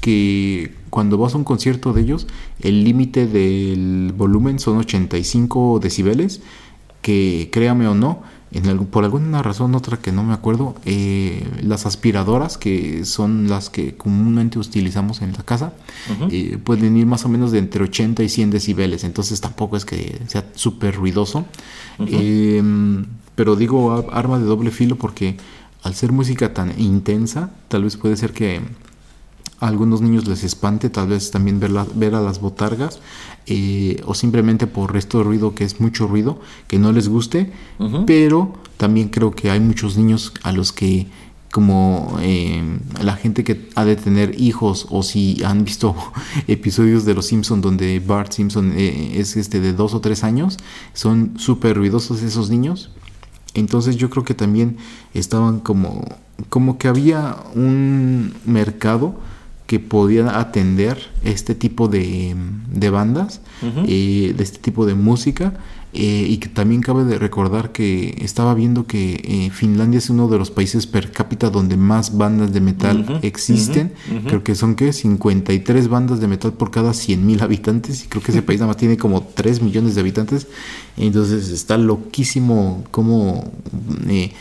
que 0.00 0.74
cuando 0.90 1.18
vas 1.18 1.34
a 1.34 1.38
un 1.38 1.44
concierto 1.44 1.92
de 1.92 2.02
ellos, 2.02 2.26
el 2.60 2.84
límite 2.84 3.26
del 3.26 4.12
volumen 4.16 4.58
son 4.58 4.78
85 4.78 5.78
decibeles, 5.82 6.40
que 7.02 7.48
créame 7.52 7.86
o 7.86 7.94
no, 7.94 8.22
en 8.52 8.86
por 8.86 9.04
alguna 9.04 9.42
razón 9.42 9.74
otra 9.74 9.96
que 9.98 10.12
no 10.12 10.22
me 10.22 10.32
acuerdo, 10.32 10.76
eh, 10.84 11.46
las 11.62 11.84
aspiradoras, 11.84 12.58
que 12.58 13.04
son 13.04 13.48
las 13.48 13.70
que 13.70 13.96
comúnmente 13.96 14.58
utilizamos 14.58 15.20
en 15.20 15.32
la 15.32 15.42
casa, 15.42 15.72
eh, 16.30 16.58
pueden 16.62 16.96
ir 16.96 17.06
más 17.06 17.24
o 17.24 17.28
menos 17.28 17.50
de 17.50 17.58
entre 17.58 17.82
80 17.84 18.22
y 18.22 18.28
100 18.28 18.50
decibeles, 18.50 19.04
entonces 19.04 19.40
tampoco 19.40 19.76
es 19.76 19.84
que 19.84 20.20
sea 20.28 20.44
súper 20.54 20.94
ruidoso. 20.94 21.44
Eh, 21.98 22.62
pero 23.34 23.56
digo 23.56 24.08
arma 24.12 24.38
de 24.38 24.46
doble 24.46 24.70
filo 24.70 24.96
porque 24.96 25.36
al 25.82 25.94
ser 25.94 26.12
música 26.12 26.54
tan 26.54 26.80
intensa, 26.80 27.50
tal 27.68 27.84
vez 27.84 27.96
puede 27.96 28.16
ser 28.16 28.32
que 28.32 28.60
a 29.60 29.68
algunos 29.68 30.00
niños 30.02 30.26
les 30.26 30.44
espante, 30.44 30.90
tal 30.90 31.08
vez 31.08 31.30
también 31.30 31.58
ver, 31.60 31.70
la- 31.70 31.86
ver 31.94 32.14
a 32.14 32.20
las 32.20 32.40
botargas, 32.40 33.00
eh, 33.46 34.02
o 34.06 34.14
simplemente 34.14 34.66
por 34.66 34.92
resto 34.92 35.18
de 35.18 35.24
ruido, 35.24 35.54
que 35.54 35.64
es 35.64 35.80
mucho 35.80 36.06
ruido, 36.06 36.40
que 36.68 36.78
no 36.78 36.92
les 36.92 37.08
guste, 37.08 37.52
pero 38.06 38.52
también 38.76 39.08
creo 39.08 39.30
que 39.30 39.50
hay 39.50 39.60
muchos 39.60 39.96
niños 39.96 40.32
a 40.42 40.52
los 40.52 40.72
que 40.72 41.06
como 41.52 42.18
eh, 42.20 42.62
la 43.00 43.16
gente 43.16 43.42
que 43.42 43.70
ha 43.76 43.86
de 43.86 43.96
tener 43.96 44.38
hijos 44.38 44.86
o 44.90 45.02
si 45.02 45.42
han 45.42 45.64
visto 45.64 45.94
episodios 46.48 47.06
de 47.06 47.14
Los 47.14 47.26
Simpson 47.26 47.62
donde 47.62 47.98
Bart 48.00 48.32
Simpson 48.32 48.72
eh, 48.76 49.12
es 49.14 49.36
este 49.38 49.60
de 49.60 49.72
dos 49.72 49.94
o 49.94 50.00
tres 50.02 50.22
años 50.22 50.58
son 50.92 51.32
súper 51.38 51.76
ruidosos 51.78 52.20
esos 52.22 52.50
niños. 52.50 52.90
Entonces 53.54 53.96
yo 53.96 54.10
creo 54.10 54.22
que 54.22 54.34
también 54.34 54.76
estaban 55.14 55.60
como, 55.60 56.04
como 56.50 56.76
que 56.76 56.88
había 56.88 57.36
un 57.54 58.34
mercado 58.44 59.14
que 59.66 59.80
podía 59.80 60.38
atender 60.38 60.98
este 61.24 61.54
tipo 61.54 61.88
de, 61.88 62.34
de 62.72 62.90
bandas, 62.90 63.40
eh, 63.86 64.34
de 64.36 64.42
este 64.44 64.58
tipo 64.58 64.86
de 64.86 64.94
música. 64.94 65.52
eh, 65.98 66.26
y 66.28 66.36
que 66.36 66.48
también 66.50 66.82
cabe 66.82 67.04
de 67.04 67.18
recordar 67.18 67.72
que 67.72 68.18
estaba 68.20 68.52
viendo 68.54 68.86
que 68.86 69.14
eh, 69.24 69.50
Finlandia 69.50 69.96
es 69.96 70.10
uno 70.10 70.28
de 70.28 70.36
los 70.36 70.50
países 70.50 70.86
per 70.86 71.10
cápita 71.10 71.48
donde 71.48 71.78
más 71.78 72.18
bandas 72.18 72.52
de 72.52 72.60
metal 72.60 73.18
existen. 73.22 73.92
Creo 74.26 74.44
que 74.44 74.54
son 74.54 74.74
que 74.74 74.92
53 74.92 75.88
bandas 75.88 76.20
de 76.20 76.28
metal 76.28 76.52
por 76.52 76.70
cada 76.70 76.92
100 76.92 77.24
mil 77.24 77.40
habitantes. 77.40 78.04
Y 78.04 78.08
creo 78.08 78.22
que 78.22 78.32
ese 78.32 78.42
país 78.46 78.60
nada 78.60 78.72
más 78.72 78.76
tiene 78.76 78.98
como 78.98 79.22
3 79.22 79.62
millones 79.62 79.94
de 79.94 80.02
habitantes. 80.02 80.48
Entonces 80.98 81.48
está 81.48 81.78
loquísimo 81.78 82.84
cómo 82.90 83.50
eh, 84.08 84.32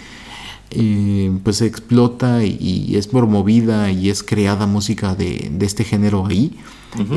eh, 0.71 1.31
pues 1.43 1.57
se 1.57 1.65
explota 1.65 2.43
y, 2.43 2.57
y 2.59 2.95
es 2.97 3.07
promovida 3.07 3.91
y 3.91 4.09
es 4.09 4.23
creada 4.23 4.67
música 4.67 5.15
de, 5.15 5.49
de 5.51 5.65
este 5.65 5.83
género 5.83 6.25
ahí. 6.25 6.57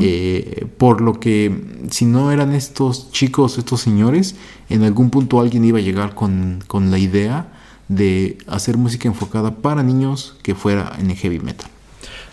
Eh, 0.01 0.67
por 0.77 0.99
lo 0.99 1.21
que 1.21 1.85
si 1.89 2.05
no 2.05 2.31
eran 2.31 2.53
estos 2.53 3.11
chicos, 3.11 3.57
estos 3.57 3.79
señores, 3.79 4.35
en 4.69 4.83
algún 4.83 5.09
punto 5.09 5.39
alguien 5.39 5.63
iba 5.63 5.79
a 5.79 5.81
llegar 5.81 6.15
con, 6.15 6.61
con 6.67 6.91
la 6.91 6.97
idea 6.99 7.53
de 7.87 8.37
hacer 8.47 8.77
música 8.77 9.07
enfocada 9.07 9.55
para 9.55 9.81
niños 9.81 10.35
que 10.43 10.53
fuera 10.53 10.95
en 10.99 11.09
el 11.09 11.15
heavy 11.15 11.39
metal. 11.39 11.69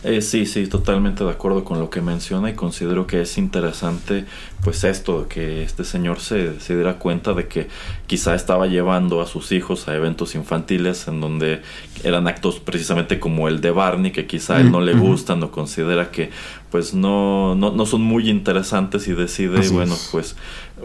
Eh, 0.07 0.23
sí, 0.23 0.47
sí, 0.47 0.69
totalmente 0.69 1.25
de 1.25 1.31
acuerdo 1.31 1.65
con 1.65 1.81
lo 1.81 1.91
que 1.91 2.01
menciona 2.01 2.49
y 2.49 2.55
considero 2.55 3.09
que 3.09 3.23
es 3.23 3.39
interesante 3.39 4.25
pues 4.63 4.85
esto, 4.85 5.27
que 5.29 5.65
este 5.65 5.83
señor 5.83 6.21
se, 6.21 6.61
se 6.61 6.77
diera 6.77 7.01
cuenta 7.01 7.35
de 7.35 7.49
que 7.49 7.67
quizá 8.07 8.37
estaba 8.37 8.69
llevando 8.69 9.21
a 9.21 9.27
sus 9.27 9.51
hijos 9.51 9.89
a 9.89 9.97
eventos 9.97 10.37
infantiles 10.37 11.09
en 11.09 11.21
donde 11.21 11.61
eran 12.05 12.29
actos 12.29 12.61
precisamente 12.61 13.19
como 13.19 13.49
el 13.49 13.61
de 13.61 13.73
Barney, 13.73 14.13
que 14.13 14.29
quizá 14.29 14.59
a 14.59 14.61
él 14.61 14.71
no 14.71 14.81
le 14.81 14.95
gustan 14.95 15.43
o 15.43 15.51
considera 15.51 16.13
que 16.13 16.31
pues 16.71 16.95
no, 16.95 17.57
no, 17.57 17.73
no 17.73 17.85
son 17.85 18.03
muy 18.03 18.31
interesantes 18.31 19.09
y 19.09 19.13
decide, 19.13 19.59
Así 19.59 19.73
bueno, 19.73 19.95
es. 19.95 20.09
pues 20.13 20.37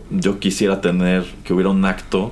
yo 0.09 0.39
quisiera 0.39 0.81
tener 0.81 1.25
que 1.43 1.53
hubiera 1.53 1.69
un 1.69 1.85
acto 1.85 2.31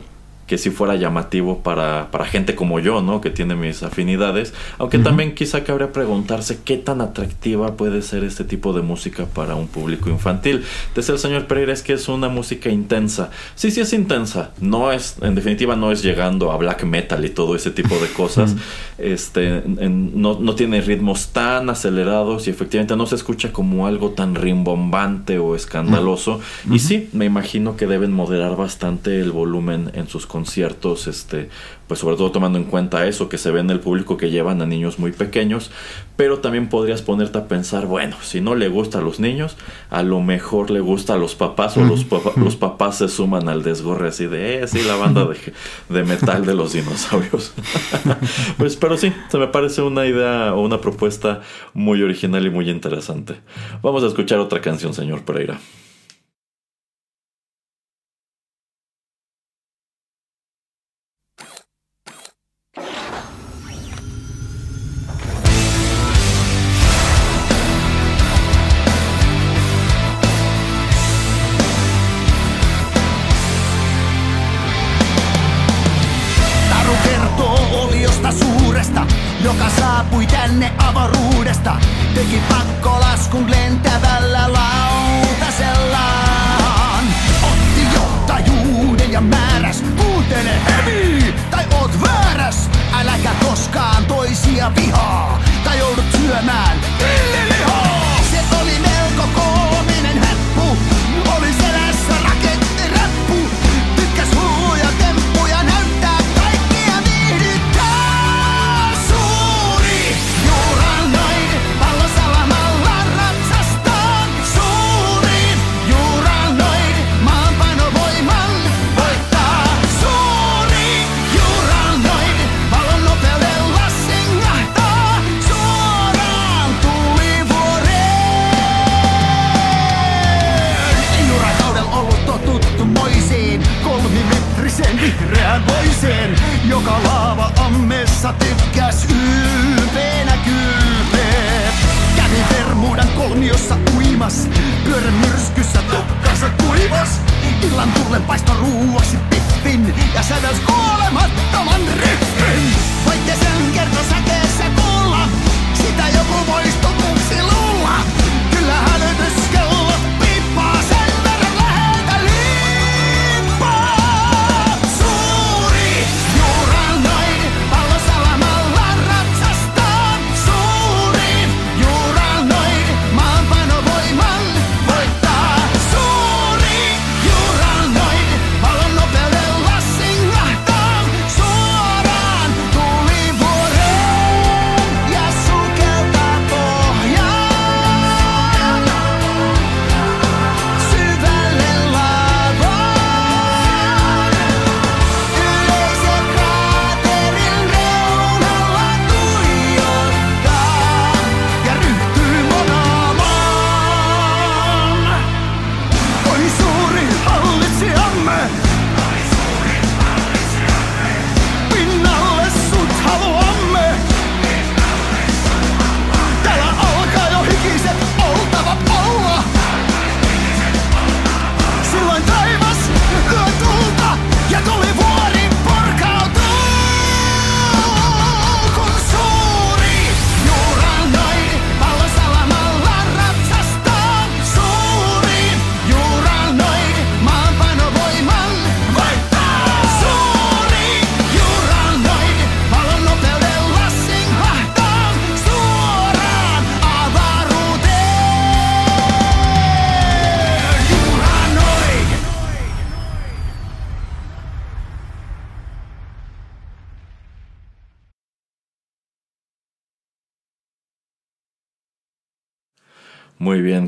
que 0.50 0.58
sí 0.58 0.72
fuera 0.72 0.96
llamativo 0.96 1.60
para, 1.60 2.10
para 2.12 2.25
gente 2.25 2.56
como 2.56 2.79
yo, 2.79 3.01
¿no? 3.01 3.22
Que 3.22 3.29
tiene 3.29 3.56
mis 3.56 3.84
afinidades. 3.84 4.53
Aunque 4.79 4.98
también 4.98 5.36
quizá 5.36 5.63
cabría 5.63 5.91
preguntarse 5.94 6.60
qué 6.65 6.75
tan 6.77 7.01
atractiva 7.01 7.77
puede 7.77 8.01
ser 8.01 8.24
este 8.24 8.44
tipo 8.44 8.74
de 8.74 8.82
música 8.82 9.25
para 9.27 9.53
un 9.56 9.68
público 9.68 10.10
infantil. 10.10 10.63
Decía 10.96 11.13
el 11.13 11.20
señor 11.20 11.46
Pereira 11.46 11.72
es 11.72 11.84
que 11.84 11.94
es 11.94 12.10
una 12.10 12.29
música 12.29 12.70
intensa. 12.70 13.29
Sí, 13.53 13.70
sí 13.70 13.79
es 13.79 13.94
intensa. 13.94 14.50
No 14.60 14.91
es, 14.91 15.18
en 15.22 15.36
definitiva, 15.36 15.75
no 15.75 15.91
es 15.91 16.01
llegando 16.01 16.51
a 16.51 16.58
black 16.58 16.84
metal 16.84 17.24
y 17.24 17.29
todo 17.29 17.56
ese 17.56 17.70
tipo 17.70 17.96
de 18.00 18.08
cosas. 18.18 18.56
este, 18.98 19.58
en- 19.58 20.20
no, 20.20 20.39
no 20.39 20.56
tiene 20.56 20.82
ritmos 20.82 21.27
tan 21.29 21.70
acelerados 21.70 22.48
y 22.48 22.50
efectivamente 22.50 22.96
no 22.96 23.06
se 23.06 23.15
escucha 23.15 23.53
como 23.53 23.86
algo 23.86 24.10
tan 24.12 24.34
rimbombante 24.34 25.38
o 25.38 25.56
escandaloso. 25.56 26.39
Y 26.72 26.79
sí, 26.79 27.08
me 27.13 27.25
imagino 27.25 27.77
que 27.77 27.86
deben 27.86 28.12
moderar 28.13 28.56
bastante 28.56 29.20
el 29.20 29.32
volumen 29.32 29.91
en 29.94 30.08
sus 30.08 30.25
conciertos, 30.25 30.38
este, 31.08 31.50
pues 31.88 32.00
sobre 32.00 32.17
todo 32.17 32.31
tomando 32.31 32.60
en 32.60 32.65
cuenta 32.65 33.08
eso 33.08 33.29
que 33.29 33.38
se 33.38 33.51
ve 33.51 33.60
en 33.60 33.69
el 33.69 33.79
público 33.79 34.15
que 34.15 34.29
llevan 34.29 34.62
a 34.62 34.65
niños 34.65 35.00
muy 35.00 35.12
pequeños, 35.12 35.72
pero 36.15 36.39
también 36.39 36.69
podrías 36.69 37.01
ponerte 37.01 37.38
a 37.38 37.48
pensar, 37.48 37.86
bueno, 37.88 38.15
si 38.22 38.41
no 38.41 38.55
le 38.55 38.67
gusta 38.67 39.00
a 39.00 39.01
los 39.01 39.19
niños, 39.19 39.58
a 39.89 40.03
lo 40.03 40.22
mejor 40.22 40.69
le 40.69 40.81
gusta 40.81 41.15
a 41.15 41.17
los 41.17 41.36
papás 41.36 41.77
o 41.77 41.81
los 41.84 42.55
papás 42.55 42.98
se 42.98 43.10
suman 43.10 43.50
al 43.50 43.63
desgorre 43.63 44.10
así 44.10 44.27
de, 44.27 44.63
eh, 44.63 44.67
sí, 44.67 44.84
la 44.84 44.96
banda 44.96 45.25
de, 45.25 45.38
de 45.89 46.03
metal 46.03 46.46
de 46.46 46.53
los 46.53 46.74
dinosaurios. 46.74 47.53
pues, 48.58 48.75
pero 48.75 48.98
sí, 48.98 49.12
se 49.29 49.38
me 49.38 49.48
parece 49.48 49.81
una 49.81 50.05
idea 50.05 50.53
o 50.53 50.62
una 50.62 50.79
propuesta 50.81 51.41
muy 51.74 52.03
original 52.03 52.46
y 52.46 52.50
muy 52.50 52.69
interesante. 52.69 53.36
Vamos 53.81 54.03
a 54.03 54.08
escuchar 54.08 54.39
otra 54.39 54.62
canción, 54.62 54.93
señor 54.93 55.24
Pereira. 55.24 55.60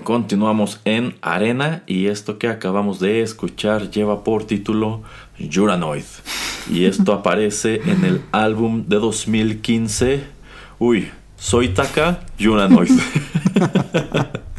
Continuamos 0.03 0.79
en 0.85 1.15
Arena 1.21 1.83
y 1.87 2.07
esto 2.07 2.37
que 2.37 2.47
acabamos 2.47 2.99
de 2.99 3.21
escuchar 3.21 3.89
lleva 3.89 4.23
por 4.23 4.45
título 4.45 5.01
Juranoid. 5.51 6.03
Y 6.69 6.85
esto 6.85 7.13
aparece 7.13 7.81
en 7.85 8.05
el 8.05 8.21
álbum 8.31 8.85
de 8.87 8.97
2015. 8.97 10.23
Uy, 10.79 11.09
Soy 11.37 11.69
Taka 11.69 12.21
Yuranoid. 12.37 12.91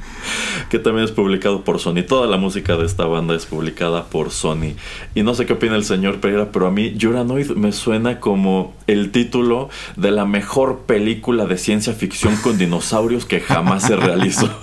que 0.73 0.79
también 0.79 1.05
es 1.05 1.13
publicado 1.13 1.65
por 1.65 1.81
Sony. 1.81 2.03
Toda 2.09 2.27
la 2.27 2.39
música 2.39 2.79
de 2.79 2.87
esta 2.87 3.05
banda 3.05 3.35
es 3.35 3.45
publicada 3.45 4.07
por 4.07 4.31
Sony. 4.31 4.73
Y 5.15 5.23
no 5.23 5.35
sé 5.35 5.45
qué 5.45 5.53
opina 5.53 5.77
el 5.77 5.85
señor 5.85 6.19
Pereira, 6.19 6.51
pero 6.51 6.67
a 6.67 6.71
mí 6.71 6.95
Yuranoid 6.97 7.51
me 7.51 7.73
suena 7.73 8.21
como 8.21 8.73
el 8.87 9.13
título 9.13 9.69
de 9.97 10.13
la 10.13 10.25
mejor 10.25 10.85
película 10.87 11.45
de 11.45 11.59
ciencia 11.59 11.93
ficción 11.93 12.37
con 12.37 12.57
dinosaurios 12.57 13.27
que 13.27 13.41
jamás 13.41 13.83
se 13.83 13.97
realizó. 13.97 14.49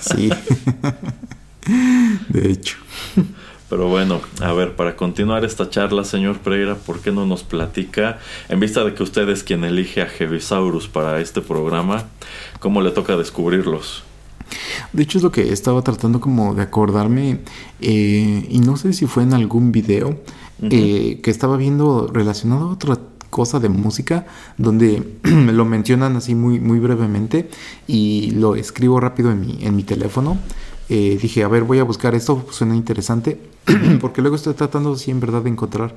Sí. 0.00 0.28
De 2.28 2.50
hecho. 2.50 2.78
Pero 3.68 3.86
bueno, 3.86 4.20
a 4.40 4.52
ver, 4.52 4.74
para 4.74 4.96
continuar 4.96 5.44
esta 5.44 5.70
charla, 5.70 6.02
señor 6.02 6.38
Pereira, 6.38 6.74
¿por 6.74 7.00
qué 7.00 7.12
no 7.12 7.26
nos 7.26 7.44
platica, 7.44 8.18
en 8.48 8.58
vista 8.58 8.82
de 8.82 8.94
que 8.94 9.04
usted 9.04 9.28
es 9.28 9.44
quien 9.44 9.62
elige 9.62 10.02
a 10.02 10.06
Heavisaurus 10.06 10.88
para 10.88 11.20
este 11.20 11.40
programa, 11.40 12.06
cómo 12.58 12.80
le 12.80 12.90
toca 12.90 13.16
descubrirlos? 13.16 14.02
De 14.92 15.02
hecho 15.02 15.18
es 15.18 15.24
lo 15.24 15.32
que 15.32 15.52
estaba 15.52 15.82
tratando 15.82 16.20
como 16.20 16.54
de 16.54 16.62
acordarme 16.62 17.38
eh, 17.80 18.46
y 18.48 18.58
no 18.60 18.76
sé 18.76 18.92
si 18.92 19.06
fue 19.06 19.22
en 19.22 19.34
algún 19.34 19.72
video 19.72 20.18
eh, 20.70 21.20
que 21.22 21.30
estaba 21.30 21.56
viendo 21.56 22.08
relacionado 22.12 22.68
a 22.68 22.72
otra 22.72 22.98
cosa 23.30 23.58
de 23.60 23.68
música 23.68 24.26
donde 24.58 25.02
lo 25.22 25.64
mencionan 25.64 26.16
así 26.16 26.34
muy, 26.34 26.60
muy 26.60 26.78
brevemente 26.78 27.48
y 27.86 28.32
lo 28.32 28.54
escribo 28.56 29.00
rápido 29.00 29.30
en 29.32 29.40
mi, 29.40 29.58
en 29.62 29.74
mi 29.74 29.82
teléfono. 29.82 30.36
Eh, 30.88 31.18
dije, 31.20 31.42
a 31.42 31.48
ver, 31.48 31.64
voy 31.64 31.78
a 31.78 31.84
buscar 31.84 32.14
esto, 32.14 32.44
suena 32.50 32.76
interesante, 32.76 33.40
porque 34.00 34.20
luego 34.20 34.36
estoy 34.36 34.52
tratando, 34.54 34.94
sí, 34.96 35.10
en 35.10 35.20
verdad, 35.20 35.40
de 35.42 35.48
encontrar 35.50 35.94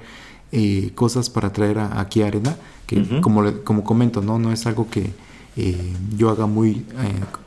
eh, 0.54 0.92
cosas 0.96 1.30
para 1.30 1.52
traer 1.52 1.80
a- 1.80 2.00
aquí 2.00 2.22
a 2.22 2.28
Arena, 2.28 2.56
que 2.88 3.04
como, 3.20 3.44
como 3.66 3.84
comento, 3.84 4.22
¿no? 4.22 4.40
no 4.40 4.54
es 4.54 4.66
algo 4.68 4.88
que 4.90 5.10
eh, 5.58 5.94
yo 6.18 6.30
haga 6.30 6.46
muy 6.48 6.86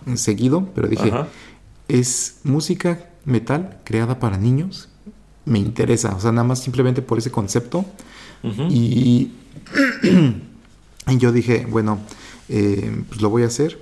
eh, 0.06 0.16
seguido, 0.16 0.68
pero 0.74 0.88
dije, 0.88 1.08
Ajá. 1.08 1.28
es 1.88 2.38
música 2.44 3.10
metal 3.24 3.78
creada 3.84 4.18
para 4.18 4.38
niños, 4.38 4.88
me 5.44 5.58
interesa, 5.58 6.14
o 6.14 6.20
sea, 6.20 6.32
nada 6.32 6.46
más 6.46 6.60
simplemente 6.60 7.02
por 7.02 7.18
ese 7.18 7.30
concepto. 7.30 7.84
Y, 8.70 9.32
y 11.06 11.18
yo 11.18 11.32
dije, 11.32 11.66
bueno, 11.68 11.98
eh, 12.48 13.02
pues 13.08 13.20
lo 13.20 13.30
voy 13.30 13.42
a 13.42 13.46
hacer. 13.46 13.78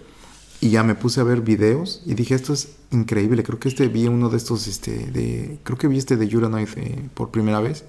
Y 0.60 0.70
ya 0.70 0.82
me 0.82 0.94
puse 0.94 1.20
a 1.20 1.24
ver 1.24 1.42
videos 1.42 2.02
y 2.06 2.14
dije, 2.14 2.34
esto 2.34 2.54
es 2.54 2.70
increíble. 2.90 3.42
Creo 3.42 3.58
que 3.58 3.68
este 3.68 3.88
vi 3.88 4.08
uno 4.08 4.30
de 4.30 4.38
estos, 4.38 4.66
este, 4.66 5.10
de, 5.10 5.58
creo 5.62 5.76
que 5.76 5.86
vi 5.86 5.98
este 5.98 6.16
de 6.16 6.34
Uranoid 6.34 6.68
eh, 6.76 7.08
por 7.12 7.30
primera 7.30 7.60
vez. 7.60 7.84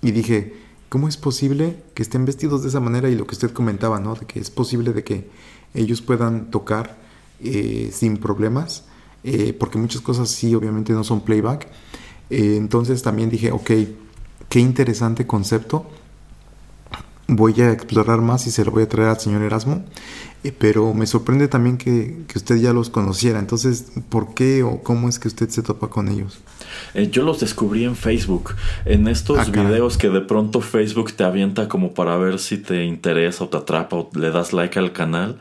Y 0.00 0.10
dije, 0.10 0.61
¿cómo 0.92 1.08
es 1.08 1.16
posible 1.16 1.82
que 1.94 2.02
estén 2.02 2.26
vestidos 2.26 2.62
de 2.62 2.68
esa 2.68 2.78
manera? 2.78 3.08
Y 3.08 3.14
lo 3.14 3.26
que 3.26 3.32
usted 3.32 3.50
comentaba, 3.50 3.98
¿no? 3.98 4.14
De 4.14 4.26
que 4.26 4.38
es 4.38 4.50
posible 4.50 4.92
de 4.92 5.02
que 5.02 5.26
ellos 5.72 6.02
puedan 6.02 6.50
tocar 6.50 6.98
eh, 7.40 7.88
sin 7.90 8.18
problemas, 8.18 8.84
eh, 9.24 9.56
porque 9.58 9.78
muchas 9.78 10.02
cosas 10.02 10.28
sí, 10.28 10.54
obviamente 10.54 10.92
no 10.92 11.02
son 11.02 11.22
playback. 11.22 11.66
Eh, 12.28 12.56
entonces 12.58 13.00
también 13.00 13.30
dije, 13.30 13.52
ok, 13.52 13.70
qué 14.50 14.60
interesante 14.60 15.26
concepto. 15.26 15.86
Voy 17.26 17.58
a 17.62 17.72
explorar 17.72 18.20
más 18.20 18.46
y 18.46 18.50
se 18.50 18.62
lo 18.62 18.70
voy 18.70 18.82
a 18.82 18.88
traer 18.90 19.08
al 19.08 19.18
señor 19.18 19.40
Erasmo. 19.40 19.82
Pero 20.58 20.92
me 20.92 21.06
sorprende 21.06 21.48
también 21.48 21.78
que 21.78 22.26
usted 22.36 22.56
ya 22.56 22.74
los 22.74 22.90
conociera. 22.90 23.38
Entonces, 23.38 23.86
¿por 24.10 24.34
qué 24.34 24.62
o 24.62 24.82
cómo 24.82 25.08
es 25.08 25.18
que 25.18 25.28
usted 25.28 25.48
se 25.48 25.62
topa 25.62 25.88
con 25.88 26.08
ellos? 26.08 26.42
Eh, 26.94 27.08
yo 27.10 27.22
los 27.22 27.40
descubrí 27.40 27.84
en 27.84 27.96
Facebook, 27.96 28.54
en 28.84 29.08
estos 29.08 29.38
Ah, 29.38 29.44
videos 29.50 29.96
que 29.98 30.08
de 30.08 30.20
pronto 30.20 30.60
Facebook 30.60 31.12
te 31.12 31.24
avienta 31.24 31.68
como 31.68 31.94
para 31.94 32.16
ver 32.16 32.38
si 32.38 32.58
te 32.58 32.84
interesa 32.84 33.44
o 33.44 33.48
te 33.48 33.56
atrapa 33.58 33.96
o 33.96 34.10
le 34.14 34.30
das 34.30 34.52
like 34.52 34.78
al 34.78 34.92
canal. 34.92 35.38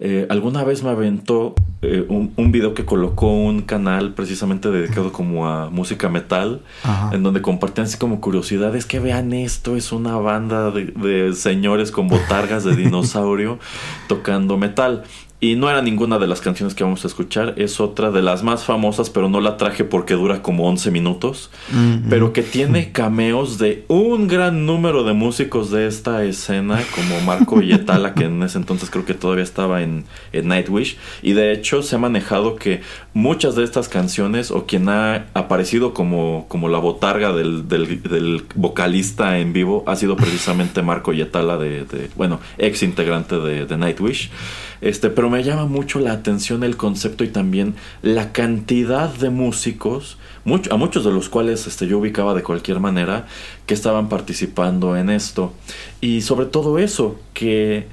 Eh, 0.00 0.28
alguna 0.30 0.62
vez 0.62 0.84
me 0.84 0.90
aventó 0.90 1.56
eh, 1.82 2.04
un, 2.08 2.32
un 2.36 2.52
video 2.52 2.72
que 2.72 2.84
colocó 2.84 3.32
un 3.32 3.62
canal 3.62 4.14
precisamente 4.14 4.70
dedicado 4.70 5.10
como 5.10 5.48
a 5.48 5.70
música 5.70 6.08
metal, 6.08 6.60
Ajá. 6.84 7.10
en 7.12 7.24
donde 7.24 7.42
compartían 7.42 7.88
así 7.88 7.98
como 7.98 8.20
curiosidades 8.20 8.86
que 8.86 9.00
vean 9.00 9.32
esto, 9.32 9.74
es 9.74 9.90
una 9.90 10.14
banda 10.16 10.70
de, 10.70 10.84
de 10.86 11.32
señores 11.34 11.90
con 11.90 12.06
botargas 12.06 12.62
de 12.62 12.76
dinosaurio 12.76 13.58
tocando 14.06 14.56
metal. 14.56 15.02
Y 15.40 15.54
no 15.54 15.70
era 15.70 15.82
ninguna 15.82 16.18
de 16.18 16.26
las 16.26 16.40
canciones 16.40 16.74
que 16.74 16.82
vamos 16.82 17.04
a 17.04 17.06
escuchar, 17.06 17.54
es 17.58 17.78
otra 17.78 18.10
de 18.10 18.22
las 18.22 18.42
más 18.42 18.64
famosas, 18.64 19.08
pero 19.08 19.28
no 19.28 19.40
la 19.40 19.56
traje 19.56 19.84
porque 19.84 20.14
dura 20.14 20.42
como 20.42 20.66
11 20.68 20.90
minutos, 20.90 21.50
Mm, 21.72 22.08
pero 22.10 22.32
que 22.32 22.42
tiene 22.42 22.90
cameos 22.90 23.56
de 23.58 23.84
un 23.86 24.26
gran 24.26 24.66
número 24.66 25.04
de 25.04 25.12
músicos 25.12 25.70
de 25.70 25.86
esta 25.86 26.24
escena, 26.24 26.80
como 26.92 27.20
Marco 27.20 27.60
Yetala, 27.62 28.14
que 28.14 28.24
en 28.24 28.42
ese 28.42 28.58
entonces 28.58 28.90
creo 28.90 29.04
que 29.04 29.14
todavía 29.14 29.44
estaba 29.44 29.82
en, 29.82 30.06
en 30.32 30.48
Nightwish, 30.48 30.96
y 31.22 31.34
de 31.34 31.52
hecho 31.52 31.82
se 31.82 31.94
ha 31.94 31.98
manejado 32.00 32.56
que 32.56 32.80
muchas 33.14 33.54
de 33.54 33.62
estas 33.62 33.88
canciones, 33.88 34.50
o 34.50 34.66
quien 34.66 34.88
ha 34.88 35.26
aparecido 35.34 35.94
como, 35.94 36.46
como 36.48 36.68
la 36.68 36.78
botarga 36.78 37.32
del, 37.32 37.68
del- 37.68 38.02
del 38.02 38.42
vocalista 38.56 39.38
en 39.38 39.52
vivo, 39.52 39.84
ha 39.86 39.94
sido 39.94 40.16
precisamente 40.16 40.82
Marco 40.82 41.12
Yetala, 41.12 41.58
de, 41.58 41.84
de- 41.84 42.10
bueno, 42.16 42.40
ex 42.58 42.82
integrante 42.82 43.36
de, 43.38 43.66
de 43.66 43.76
Nightwish. 43.76 44.30
Este, 44.80 45.10
pero 45.10 45.27
me 45.28 45.42
llama 45.42 45.66
mucho 45.66 45.98
la 46.00 46.12
atención 46.12 46.62
el 46.64 46.76
concepto 46.76 47.24
y 47.24 47.28
también 47.28 47.74
la 48.02 48.32
cantidad 48.32 49.12
de 49.12 49.30
músicos, 49.30 50.18
mucho- 50.44 50.72
a 50.72 50.76
muchos 50.76 51.04
de 51.04 51.12
los 51.12 51.28
cuales 51.28 51.66
este, 51.66 51.86
yo 51.86 51.98
ubicaba 51.98 52.34
de 52.34 52.42
cualquier 52.42 52.80
manera, 52.80 53.26
que 53.66 53.74
estaban 53.74 54.08
participando 54.08 54.96
en 54.96 55.10
esto. 55.10 55.52
Y 56.00 56.22
sobre 56.22 56.46
todo 56.46 56.78
eso, 56.78 57.18
que 57.34 57.86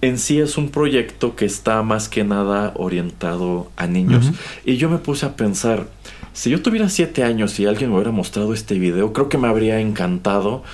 en 0.00 0.18
sí 0.18 0.40
es 0.40 0.56
un 0.58 0.70
proyecto 0.70 1.36
que 1.36 1.44
está 1.44 1.82
más 1.82 2.08
que 2.08 2.24
nada 2.24 2.72
orientado 2.76 3.70
a 3.76 3.86
niños. 3.86 4.32
Y 4.64 4.76
yo 4.76 4.90
me 4.90 4.98
puse 4.98 5.26
a 5.26 5.36
pensar, 5.36 5.88
si 6.32 6.50
yo 6.50 6.60
tuviera 6.60 6.88
siete 6.88 7.22
años 7.22 7.60
y 7.60 7.66
alguien 7.66 7.90
me 7.90 7.96
hubiera 7.96 8.10
mostrado 8.10 8.52
este 8.52 8.78
video, 8.78 9.12
creo 9.12 9.28
que 9.28 9.38
me 9.38 9.46
habría 9.48 9.78
encantado 9.80 10.64